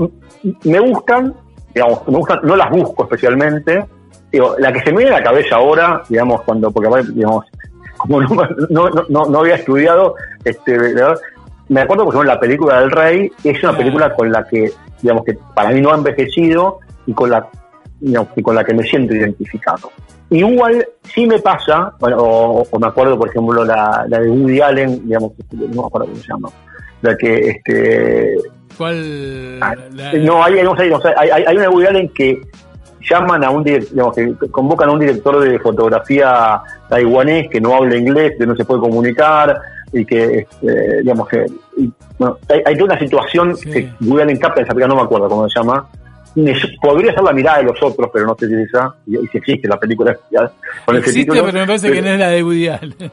me 0.63 0.79
gustan, 0.79 1.33
digamos, 1.73 2.07
me 2.07 2.17
gustan, 2.17 2.39
no 2.43 2.55
las 2.55 2.69
busco 2.71 3.03
especialmente. 3.03 3.85
Digo, 4.31 4.55
la 4.57 4.71
que 4.71 4.79
se 4.81 4.91
me 4.91 4.99
viene 4.99 5.15
a 5.15 5.19
la 5.19 5.23
cabeza 5.23 5.55
ahora, 5.57 6.01
digamos, 6.09 6.41
cuando, 6.43 6.71
porque 6.71 6.89
digamos, 7.13 7.45
como 7.97 8.21
no, 8.21 8.89
no, 9.09 9.25
no- 9.25 9.39
había 9.39 9.55
estudiado, 9.55 10.15
este, 10.43 10.77
me 11.69 11.81
acuerdo, 11.81 12.05
por 12.05 12.13
ejemplo, 12.13 12.33
la 12.33 12.39
película 12.39 12.79
del 12.81 12.91
Rey, 12.91 13.31
es 13.43 13.53
una 13.63 13.71
Claro. 13.71 13.77
película 13.77 14.15
con 14.15 14.31
la 14.31 14.43
que, 14.47 14.71
digamos, 15.01 15.23
que 15.25 15.37
para 15.53 15.69
mí 15.71 15.81
no 15.81 15.91
ha 15.91 15.95
envejecido 15.95 16.79
y 17.05 17.13
con 17.13 17.29
la, 17.29 17.47
digamos, 17.99 18.29
y 18.35 18.41
con 18.41 18.55
la 18.55 18.63
que 18.63 18.73
me 18.73 18.83
siento 18.83 19.13
identificado. 19.15 19.91
Igual 20.29 20.85
sí 21.13 21.25
me 21.27 21.39
pasa, 21.39 21.93
bueno, 21.99 22.17
o, 22.19 22.63
o 22.69 22.79
me 22.79 22.87
acuerdo, 22.87 23.17
por 23.17 23.29
ejemplo, 23.29 23.63
la, 23.63 24.05
la 24.07 24.19
de 24.19 24.29
Woody 24.29 24.59
Allen, 24.61 25.05
digamos, 25.07 25.31
no 25.51 25.81
me 25.81 25.87
acuerdo 25.87 26.07
cómo 26.07 26.15
se 26.17 26.27
llama, 26.27 26.49
la 27.05 27.17
que, 27.17 27.49
este, 27.49 28.35
¿Cuál? 28.77 29.57
Ah, 29.61 29.73
la- 29.93 30.13
no, 30.13 30.43
hay, 30.43 30.61
no 30.63 30.75
sé, 30.75 30.83
hay, 31.17 31.29
hay, 31.29 31.43
hay 31.47 31.57
una 31.57 31.69
Woody 31.69 31.85
Allen 31.87 32.09
que 32.09 32.41
llaman 33.09 33.43
a 33.43 33.49
un 33.51 33.63
direct- 33.63 33.89
digamos, 33.91 34.15
que 34.15 34.33
convocan 34.51 34.89
a 34.89 34.91
un 34.91 34.99
director 34.99 35.39
de 35.39 35.59
fotografía 35.59 36.59
taiwanés 36.89 37.49
que 37.49 37.61
no 37.61 37.75
habla 37.75 37.95
inglés, 37.95 38.33
que 38.37 38.45
no 38.45 38.55
se 38.55 38.65
puede 38.65 38.81
comunicar 38.81 39.57
y 39.93 40.03
que, 40.05 40.39
este, 40.39 41.01
digamos, 41.03 41.27
que, 41.29 41.45
y, 41.77 41.89
bueno, 42.19 42.37
hay, 42.49 42.61
hay 42.65 42.73
toda 42.75 42.85
una 42.93 42.99
situación 42.99 43.55
Sí. 43.55 43.71
que 43.71 43.89
Woody 44.01 44.23
en 44.23 44.29
esa 44.31 44.53
película, 44.53 44.87
no 44.87 44.95
me 44.95 45.01
acuerdo 45.03 45.29
cómo 45.29 45.47
se 45.47 45.57
llama. 45.59 45.87
Podría 46.81 47.13
ser 47.13 47.23
la 47.23 47.31
mirada 47.31 47.59
de 47.59 47.63
los 47.63 47.81
otros, 47.81 48.09
pero 48.11 48.25
no 48.25 48.35
sé 48.37 48.47
si 48.47 48.53
es 48.55 48.67
esa, 48.67 48.93
y, 49.07 49.15
y 49.17 49.27
si 49.27 49.37
existe 49.37 49.69
la 49.69 49.79
película 49.79 50.13
con 50.85 50.95
ese 50.97 51.05
Existe, 51.11 51.21
título. 51.31 51.45
pero 51.45 51.59
me 51.59 51.65
parece 51.67 51.91
que 51.93 52.01
no 52.01 52.09
es 52.09 52.19
la 52.19 52.27
de 52.29 52.43
Woody 52.43 52.67
Allen. 52.67 53.11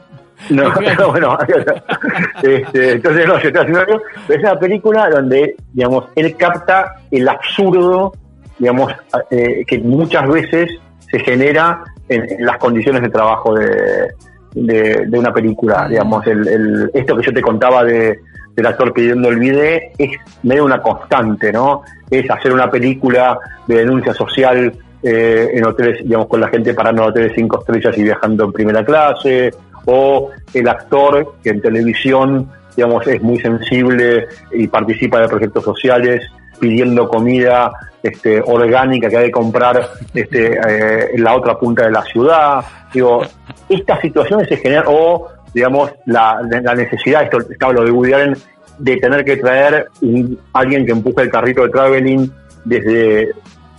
No, 0.49 0.63
no, 0.99 1.07
bueno, 1.11 1.37
este, 2.43 2.91
entonces 2.93 3.27
no, 3.27 3.39
yo 3.39 3.47
estoy 3.47 3.61
haciendo 3.61 3.79
algo, 3.79 4.01
pero 4.27 4.39
es 4.39 4.45
una 4.51 4.59
película 4.59 5.09
donde, 5.09 5.55
digamos, 5.73 6.05
él 6.15 6.35
capta 6.37 6.95
el 7.11 7.27
absurdo, 7.27 8.13
digamos, 8.59 8.93
eh, 9.31 9.63
que 9.65 9.79
muchas 9.79 10.27
veces 10.27 10.69
se 11.09 11.19
genera 11.19 11.83
en, 12.09 12.23
en 12.29 12.45
las 12.45 12.57
condiciones 12.57 13.01
de 13.01 13.09
trabajo 13.09 13.53
de, 13.55 14.09
de, 14.55 15.05
de 15.07 15.19
una 15.19 15.33
película, 15.33 15.87
digamos, 15.89 16.25
el, 16.27 16.47
el- 16.47 16.91
esto 16.93 17.15
que 17.15 17.23
yo 17.25 17.33
te 17.33 17.41
contaba 17.41 17.83
de, 17.83 18.19
del 18.55 18.65
actor 18.65 18.93
pidiendo 18.93 19.29
el 19.29 19.39
video 19.39 19.79
es 19.97 20.11
medio 20.43 20.65
una 20.65 20.81
constante, 20.81 21.51
¿no? 21.51 21.81
Es 22.09 22.29
hacer 22.29 22.51
una 22.53 22.69
película 22.69 23.39
de 23.67 23.77
denuncia 23.77 24.13
social 24.13 24.71
eh, 25.01 25.49
en 25.53 25.65
hoteles, 25.65 26.03
digamos, 26.03 26.27
con 26.27 26.39
la 26.39 26.47
gente 26.49 26.73
parando 26.73 27.03
en 27.03 27.09
hoteles 27.09 27.31
cinco 27.35 27.59
estrellas 27.59 27.97
y 27.97 28.03
viajando 28.03 28.45
en 28.45 28.53
primera 28.53 28.85
clase, 28.85 29.51
o 29.85 30.29
el 30.53 30.67
actor 30.67 31.35
que 31.43 31.49
en 31.51 31.61
televisión, 31.61 32.49
digamos, 32.75 33.05
es 33.07 33.21
muy 33.21 33.39
sensible 33.39 34.27
y 34.51 34.67
participa 34.67 35.19
de 35.21 35.27
proyectos 35.27 35.63
sociales 35.63 36.25
pidiendo 36.59 37.07
comida 37.09 37.71
este, 38.01 38.41
orgánica 38.45 39.09
que 39.09 39.17
hay 39.17 39.25
que 39.25 39.31
comprar 39.31 39.89
este, 40.13 40.53
eh, 40.53 41.09
en 41.13 41.23
la 41.23 41.35
otra 41.35 41.57
punta 41.57 41.83
de 41.85 41.91
la 41.91 42.01
ciudad. 42.03 42.63
Digo, 42.93 43.21
estas 43.69 43.99
situaciones 44.01 44.47
se 44.47 44.57
generan, 44.57 44.85
o 44.87 45.27
digamos, 45.53 45.91
la, 46.05 46.41
la 46.47 46.75
necesidad, 46.75 47.23
esto 47.23 47.39
estaba 47.49 47.73
lo 47.73 47.83
de 47.85 47.91
Woody 47.91 48.13
Allen, 48.13 48.37
de 48.79 48.97
tener 48.97 49.23
que 49.23 49.37
traer 49.37 49.87
un- 50.01 50.39
alguien 50.53 50.85
que 50.85 50.91
empuje 50.91 51.21
el 51.23 51.29
carrito 51.29 51.63
de 51.63 51.69
traveling 51.69 52.31
desde 52.65 53.29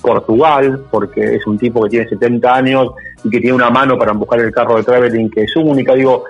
Portugal, 0.04 0.84
porque 0.90 1.36
es 1.36 1.46
un 1.46 1.58
tipo 1.58 1.82
que 1.82 1.90
tiene 1.90 2.08
70 2.08 2.54
años 2.54 2.90
y 3.24 3.30
que 3.30 3.40
tiene 3.40 3.56
una 3.56 3.70
mano 3.70 3.98
para 3.98 4.12
empujar 4.12 4.40
el 4.40 4.52
carro 4.52 4.76
de 4.76 4.82
traveling 4.82 5.30
que 5.30 5.44
es 5.44 5.56
única. 5.56 5.94
Digo, 5.94 6.24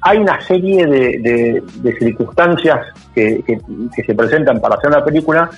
hay 0.00 0.18
una 0.18 0.40
serie 0.40 0.86
de, 0.86 1.62
circunstancias 1.98 2.86
que, 3.14 3.42
se 3.94 4.14
presentan 4.14 4.60
para 4.60 4.76
hacer 4.76 4.88
una 4.88 5.04
película 5.04 5.50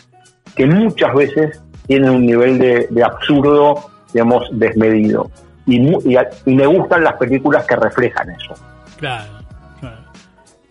que 0.57 0.67
muchas 0.67 1.15
veces 1.15 1.61
tienen 1.87 2.11
un 2.11 2.27
nivel 2.27 2.59
de, 2.59 3.03
absurdo, 3.03 3.77
digamos, 4.13 4.49
desmedido. 4.53 5.31
Y, 5.67 5.77
y, 5.79 6.19
y 6.47 6.55
me 6.55 6.67
gustan 6.67 7.05
las 7.05 7.15
películas 7.15 7.65
que 7.65 7.77
reflejan 7.77 8.31
eso. 8.31 8.55
Claro. 8.99 9.34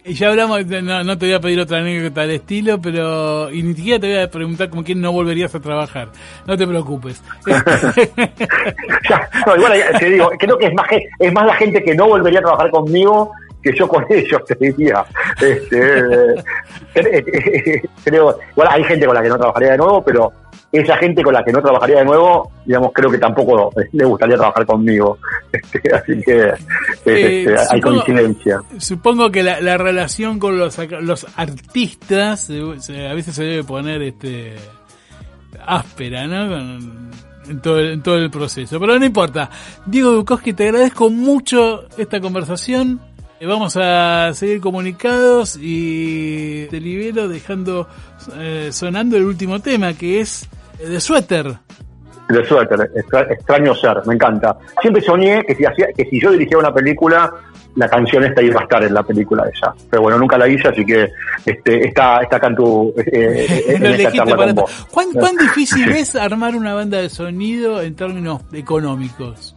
Y 0.05 0.15
ya 0.15 0.29
hablamos, 0.29 0.65
no, 0.65 1.03
no 1.03 1.17
te 1.17 1.27
voy 1.27 1.35
a 1.35 1.39
pedir 1.39 1.59
otra 1.61 1.77
anécdota 1.77 2.21
del 2.21 2.31
estilo, 2.31 2.81
pero. 2.81 3.49
Y 3.51 3.63
ni 3.63 3.73
siquiera 3.73 3.99
te 3.99 4.07
voy 4.07 4.21
a 4.21 4.29
preguntar 4.29 4.69
con 4.69 4.83
quién 4.83 4.99
no 4.99 5.13
volverías 5.13 5.55
a 5.55 5.61
trabajar. 5.61 6.09
No 6.45 6.57
te 6.57 6.67
preocupes. 6.67 7.21
No, 9.45 9.57
igual 9.57 9.73
eh, 9.73 9.83
te 9.99 10.09
digo, 10.09 10.29
creo 10.39 10.57
que 10.57 10.67
es 10.67 10.73
más, 10.73 10.87
es 11.19 11.33
más 11.33 11.45
la 11.45 11.55
gente 11.55 11.83
que 11.83 11.93
no 11.93 12.07
volvería 12.07 12.39
a 12.39 12.43
trabajar 12.43 12.69
conmigo 12.71 13.31
que 13.61 13.73
yo 13.75 13.87
con 13.87 14.05
ellos, 14.09 14.41
te 14.45 14.55
diría. 14.55 15.03
Este, 15.41 15.99
eh, 15.99 16.43
eh, 16.95 17.81
creo, 18.03 18.37
igual 18.51 18.67
hay 18.71 18.83
gente 18.83 19.05
con 19.05 19.15
la 19.15 19.23
que 19.23 19.29
no 19.29 19.37
trabajaría 19.37 19.71
de 19.71 19.77
nuevo, 19.77 20.03
pero 20.03 20.31
esa 20.73 20.97
gente 20.97 21.21
con 21.23 21.33
la 21.33 21.43
que 21.43 21.51
no 21.53 21.61
trabajaría 21.61 21.99
de 21.99 22.05
nuevo, 22.05 22.51
digamos, 22.65 22.91
creo 22.93 23.09
que 23.11 23.19
tampoco 23.19 23.71
le 23.93 24.05
gustaría 24.05 24.35
trabajar 24.35 24.65
conmigo. 24.65 25.17
Este, 25.53 25.95
así 25.95 26.21
que 26.25 26.39
Eh, 27.05 27.43
este, 27.43 27.55
hay 27.59 27.79
supongo- 27.79 28.03
coincidencia. 28.03 28.59
Supongo 28.79 29.31
que 29.31 29.43
la, 29.43 29.61
la 29.61 29.77
relación 29.77 30.39
con 30.39 30.57
los, 30.57 30.77
los 31.01 31.27
artistas 31.37 32.49
a 32.49 33.13
veces 33.13 33.35
se 33.35 33.43
debe 33.43 33.63
poner 33.63 34.01
este 34.01 34.55
áspera, 35.65 36.27
¿no? 36.27 36.49
Con- 36.49 37.11
en, 37.49 37.59
todo 37.61 37.77
el, 37.79 37.91
en 37.93 38.01
todo 38.01 38.17
el 38.17 38.31
proceso. 38.31 38.79
Pero 38.79 38.97
no 38.97 39.05
importa. 39.05 39.49
Diego 39.85 40.15
Bukowski, 40.15 40.53
te 40.53 40.63
agradezco 40.69 41.09
mucho 41.09 41.83
esta 41.97 42.19
conversación. 42.21 42.99
Eh, 43.39 43.45
Vamos 43.45 43.77
a 43.77 44.31
seguir 44.33 44.61
comunicados 44.61 45.59
y 45.61 46.65
te 46.67 46.79
libero 46.79 47.27
dejando 47.27 47.87
eh, 48.37 48.69
sonando 48.71 49.17
el 49.17 49.25
último 49.25 49.59
tema 49.59 49.93
que 49.93 50.21
es 50.21 50.43
eh, 50.43 50.47
de 50.79 50.99
suéter. 50.99 51.47
De 52.29 52.45
suéter, 52.45 52.89
extra- 52.95 53.27
extraño 53.33 53.75
ser, 53.75 53.97
me 54.05 54.15
encanta. 54.15 54.57
Siempre 54.81 55.01
soñé 55.01 55.43
que 55.45 55.55
si, 55.55 55.65
hacía, 55.65 55.87
que 55.95 56.05
si 56.05 56.19
yo 56.21 56.31
dirigía 56.31 56.57
una 56.57 56.73
película, 56.73 57.31
la 57.75 57.89
canción 57.89 58.23
esta 58.23 58.41
iba 58.41 58.59
a 58.61 58.63
estar 58.63 58.83
en 58.83 58.93
la 58.93 59.03
película 59.03 59.43
esa. 59.53 59.73
Pero 59.89 60.03
bueno, 60.03 60.17
nunca 60.17 60.37
la 60.37 60.47
hice, 60.47 60.69
así 60.69 60.85
que 60.85 61.09
este, 61.45 61.87
está, 61.87 62.21
está 62.21 62.37
acá 62.37 62.47
en, 62.47 62.55
tu, 62.55 62.93
eh, 62.97 63.45
eh, 63.49 63.63
en 63.75 63.85
esta 63.85 64.11
charla 64.13 64.35
con 64.37 64.55
vos. 64.55 64.87
¿Cuán, 64.91 65.11
cuán 65.11 65.35
difícil 65.37 65.89
es 65.95 66.15
armar 66.15 66.55
una 66.55 66.73
banda 66.73 66.99
de 66.99 67.09
sonido 67.09 67.81
en 67.81 67.95
términos 67.95 68.41
económicos? 68.53 69.55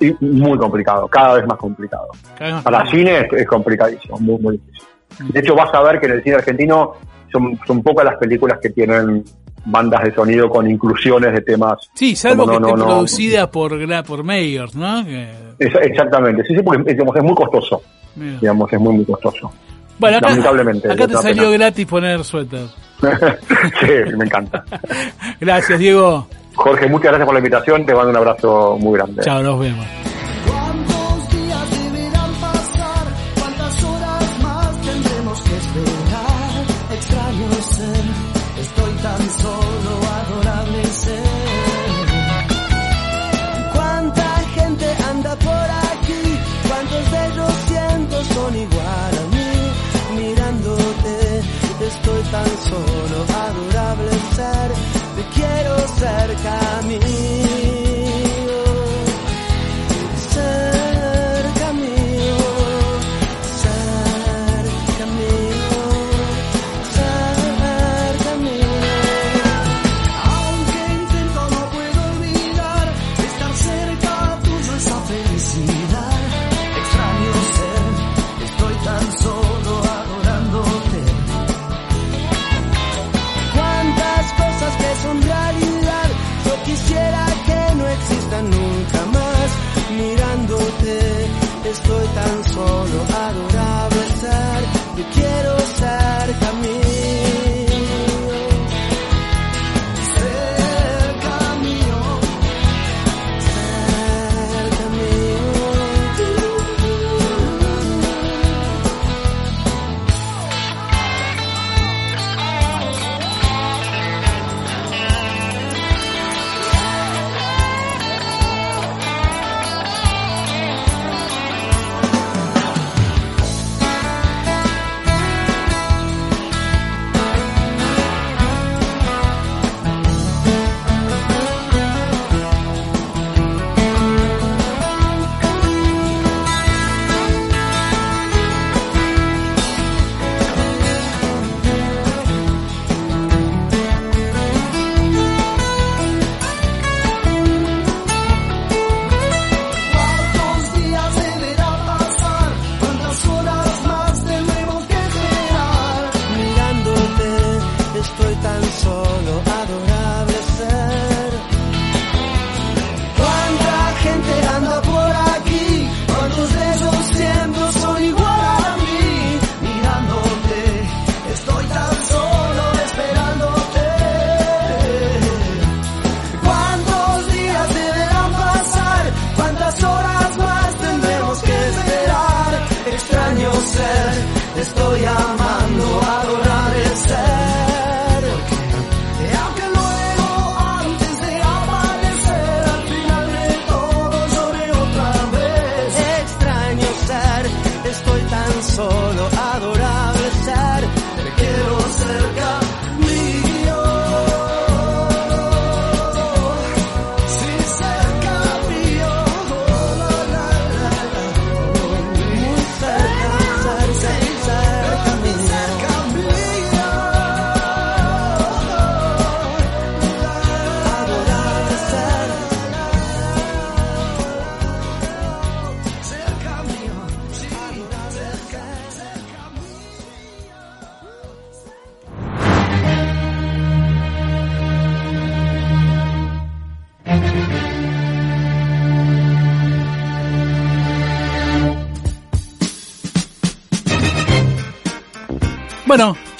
Y 0.00 0.12
muy 0.24 0.58
complicado, 0.58 1.06
cada 1.08 1.34
vez 1.34 1.46
más 1.46 1.58
complicado. 1.58 2.08
Más 2.40 2.62
Para 2.64 2.78
complicado. 2.78 2.90
cine 2.90 3.20
es, 3.20 3.42
es 3.42 3.46
complicadísimo, 3.46 4.18
muy, 4.18 4.38
muy 4.40 4.56
difícil. 4.58 5.32
De 5.32 5.40
hecho, 5.40 5.54
vas 5.54 5.72
a 5.74 5.82
ver 5.82 6.00
que 6.00 6.06
en 6.06 6.12
el 6.12 6.22
cine 6.24 6.36
argentino 6.36 6.94
son, 7.30 7.58
son 7.66 7.82
pocas 7.82 8.04
las 8.06 8.16
películas 8.16 8.58
que 8.60 8.70
tienen 8.70 9.22
bandas 9.64 10.02
de 10.04 10.14
sonido 10.14 10.48
con 10.48 10.68
inclusiones 10.70 11.32
de 11.32 11.40
temas. 11.40 11.74
Sí, 11.94 12.16
salvo 12.16 12.44
como 12.46 12.54
que 12.54 12.60
no, 12.60 12.66
esté 12.68 12.78
no, 12.78 12.84
no. 12.86 12.90
producida 12.94 13.50
por, 13.50 13.72
gra- 13.78 14.02
por 14.04 14.22
Mayors, 14.24 14.74
¿no? 14.74 15.00
Es- 15.58 15.74
exactamente, 15.82 16.42
sí, 16.44 16.54
sí, 16.56 16.62
porque 16.62 16.80
es, 16.90 16.96
digamos, 16.96 17.16
es 17.16 17.22
muy 17.22 17.34
costoso. 17.34 17.82
mira. 18.16 18.38
Digamos, 18.40 18.72
es 18.72 18.80
muy, 18.80 18.94
muy 18.94 19.04
costoso. 19.04 19.52
Bueno, 19.98 20.16
acá, 20.18 20.28
lamentablemente, 20.30 20.90
acá 20.92 21.06
te 21.06 21.14
salió 21.14 21.44
pena. 21.44 21.56
gratis 21.58 21.86
poner 21.86 22.24
suéter. 22.24 22.66
sí, 23.80 24.16
me 24.16 24.24
encanta. 24.24 24.64
Gracias, 25.40 25.78
Diego. 25.78 26.26
Jorge, 26.54 26.86
muchas 26.88 27.08
gracias 27.10 27.24
por 27.26 27.34
la 27.34 27.38
invitación. 27.40 27.86
Te 27.86 27.94
mando 27.94 28.10
un 28.10 28.16
abrazo 28.16 28.76
muy 28.80 28.94
grande. 28.98 29.22
Chao, 29.22 29.42
nos 29.42 29.58
vemos. 29.60 29.86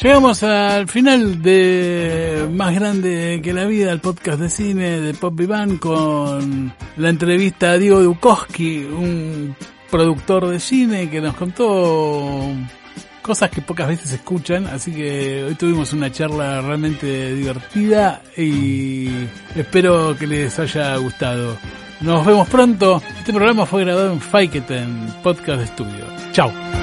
Llegamos 0.03 0.43
al 0.43 0.89
final 0.89 1.43
de 1.43 2.49
Más 2.53 2.75
Grande 2.75 3.41
que 3.43 3.53
la 3.53 3.67
Vida, 3.67 3.93
el 3.93 4.01
podcast 4.01 4.41
de 4.41 4.51
cine 4.51 5.01
de 5.01 5.15
Pop 5.15 5.35
Vivan 5.37 5.79
con 5.79 6.75
la 6.97 7.09
entrevista 7.09 7.73
a 7.73 7.79
Diego 7.79 8.03
Dukowski, 8.03 8.85
un 8.85 9.55
productor 9.91 10.49
de 10.49 10.59
cine 10.59 11.09
que 11.09 11.21
nos 11.21 11.37
contó 11.37 12.49
cosas 13.23 13.51
que 13.51 13.61
pocas 13.61 13.87
veces 13.87 14.09
se 14.09 14.17
escuchan, 14.17 14.67
así 14.67 14.93
que 14.93 15.45
hoy 15.45 15.55
tuvimos 15.55 15.93
una 15.93 16.11
charla 16.11 16.61
realmente 16.61 17.35
divertida 17.35 18.23
y 18.37 19.09
espero 19.55 20.17
que 20.19 20.27
les 20.27 20.59
haya 20.59 20.97
gustado. 20.97 21.57
Nos 22.01 22.27
vemos 22.27 22.49
pronto. 22.49 23.01
Este 23.19 23.33
programa 23.33 23.65
fue 23.65 23.85
grabado 23.85 24.13
en 24.13 24.21
Faiketen 24.21 25.15
Podcast 25.23 25.65
Studio. 25.69 26.05
Chao. 26.33 26.82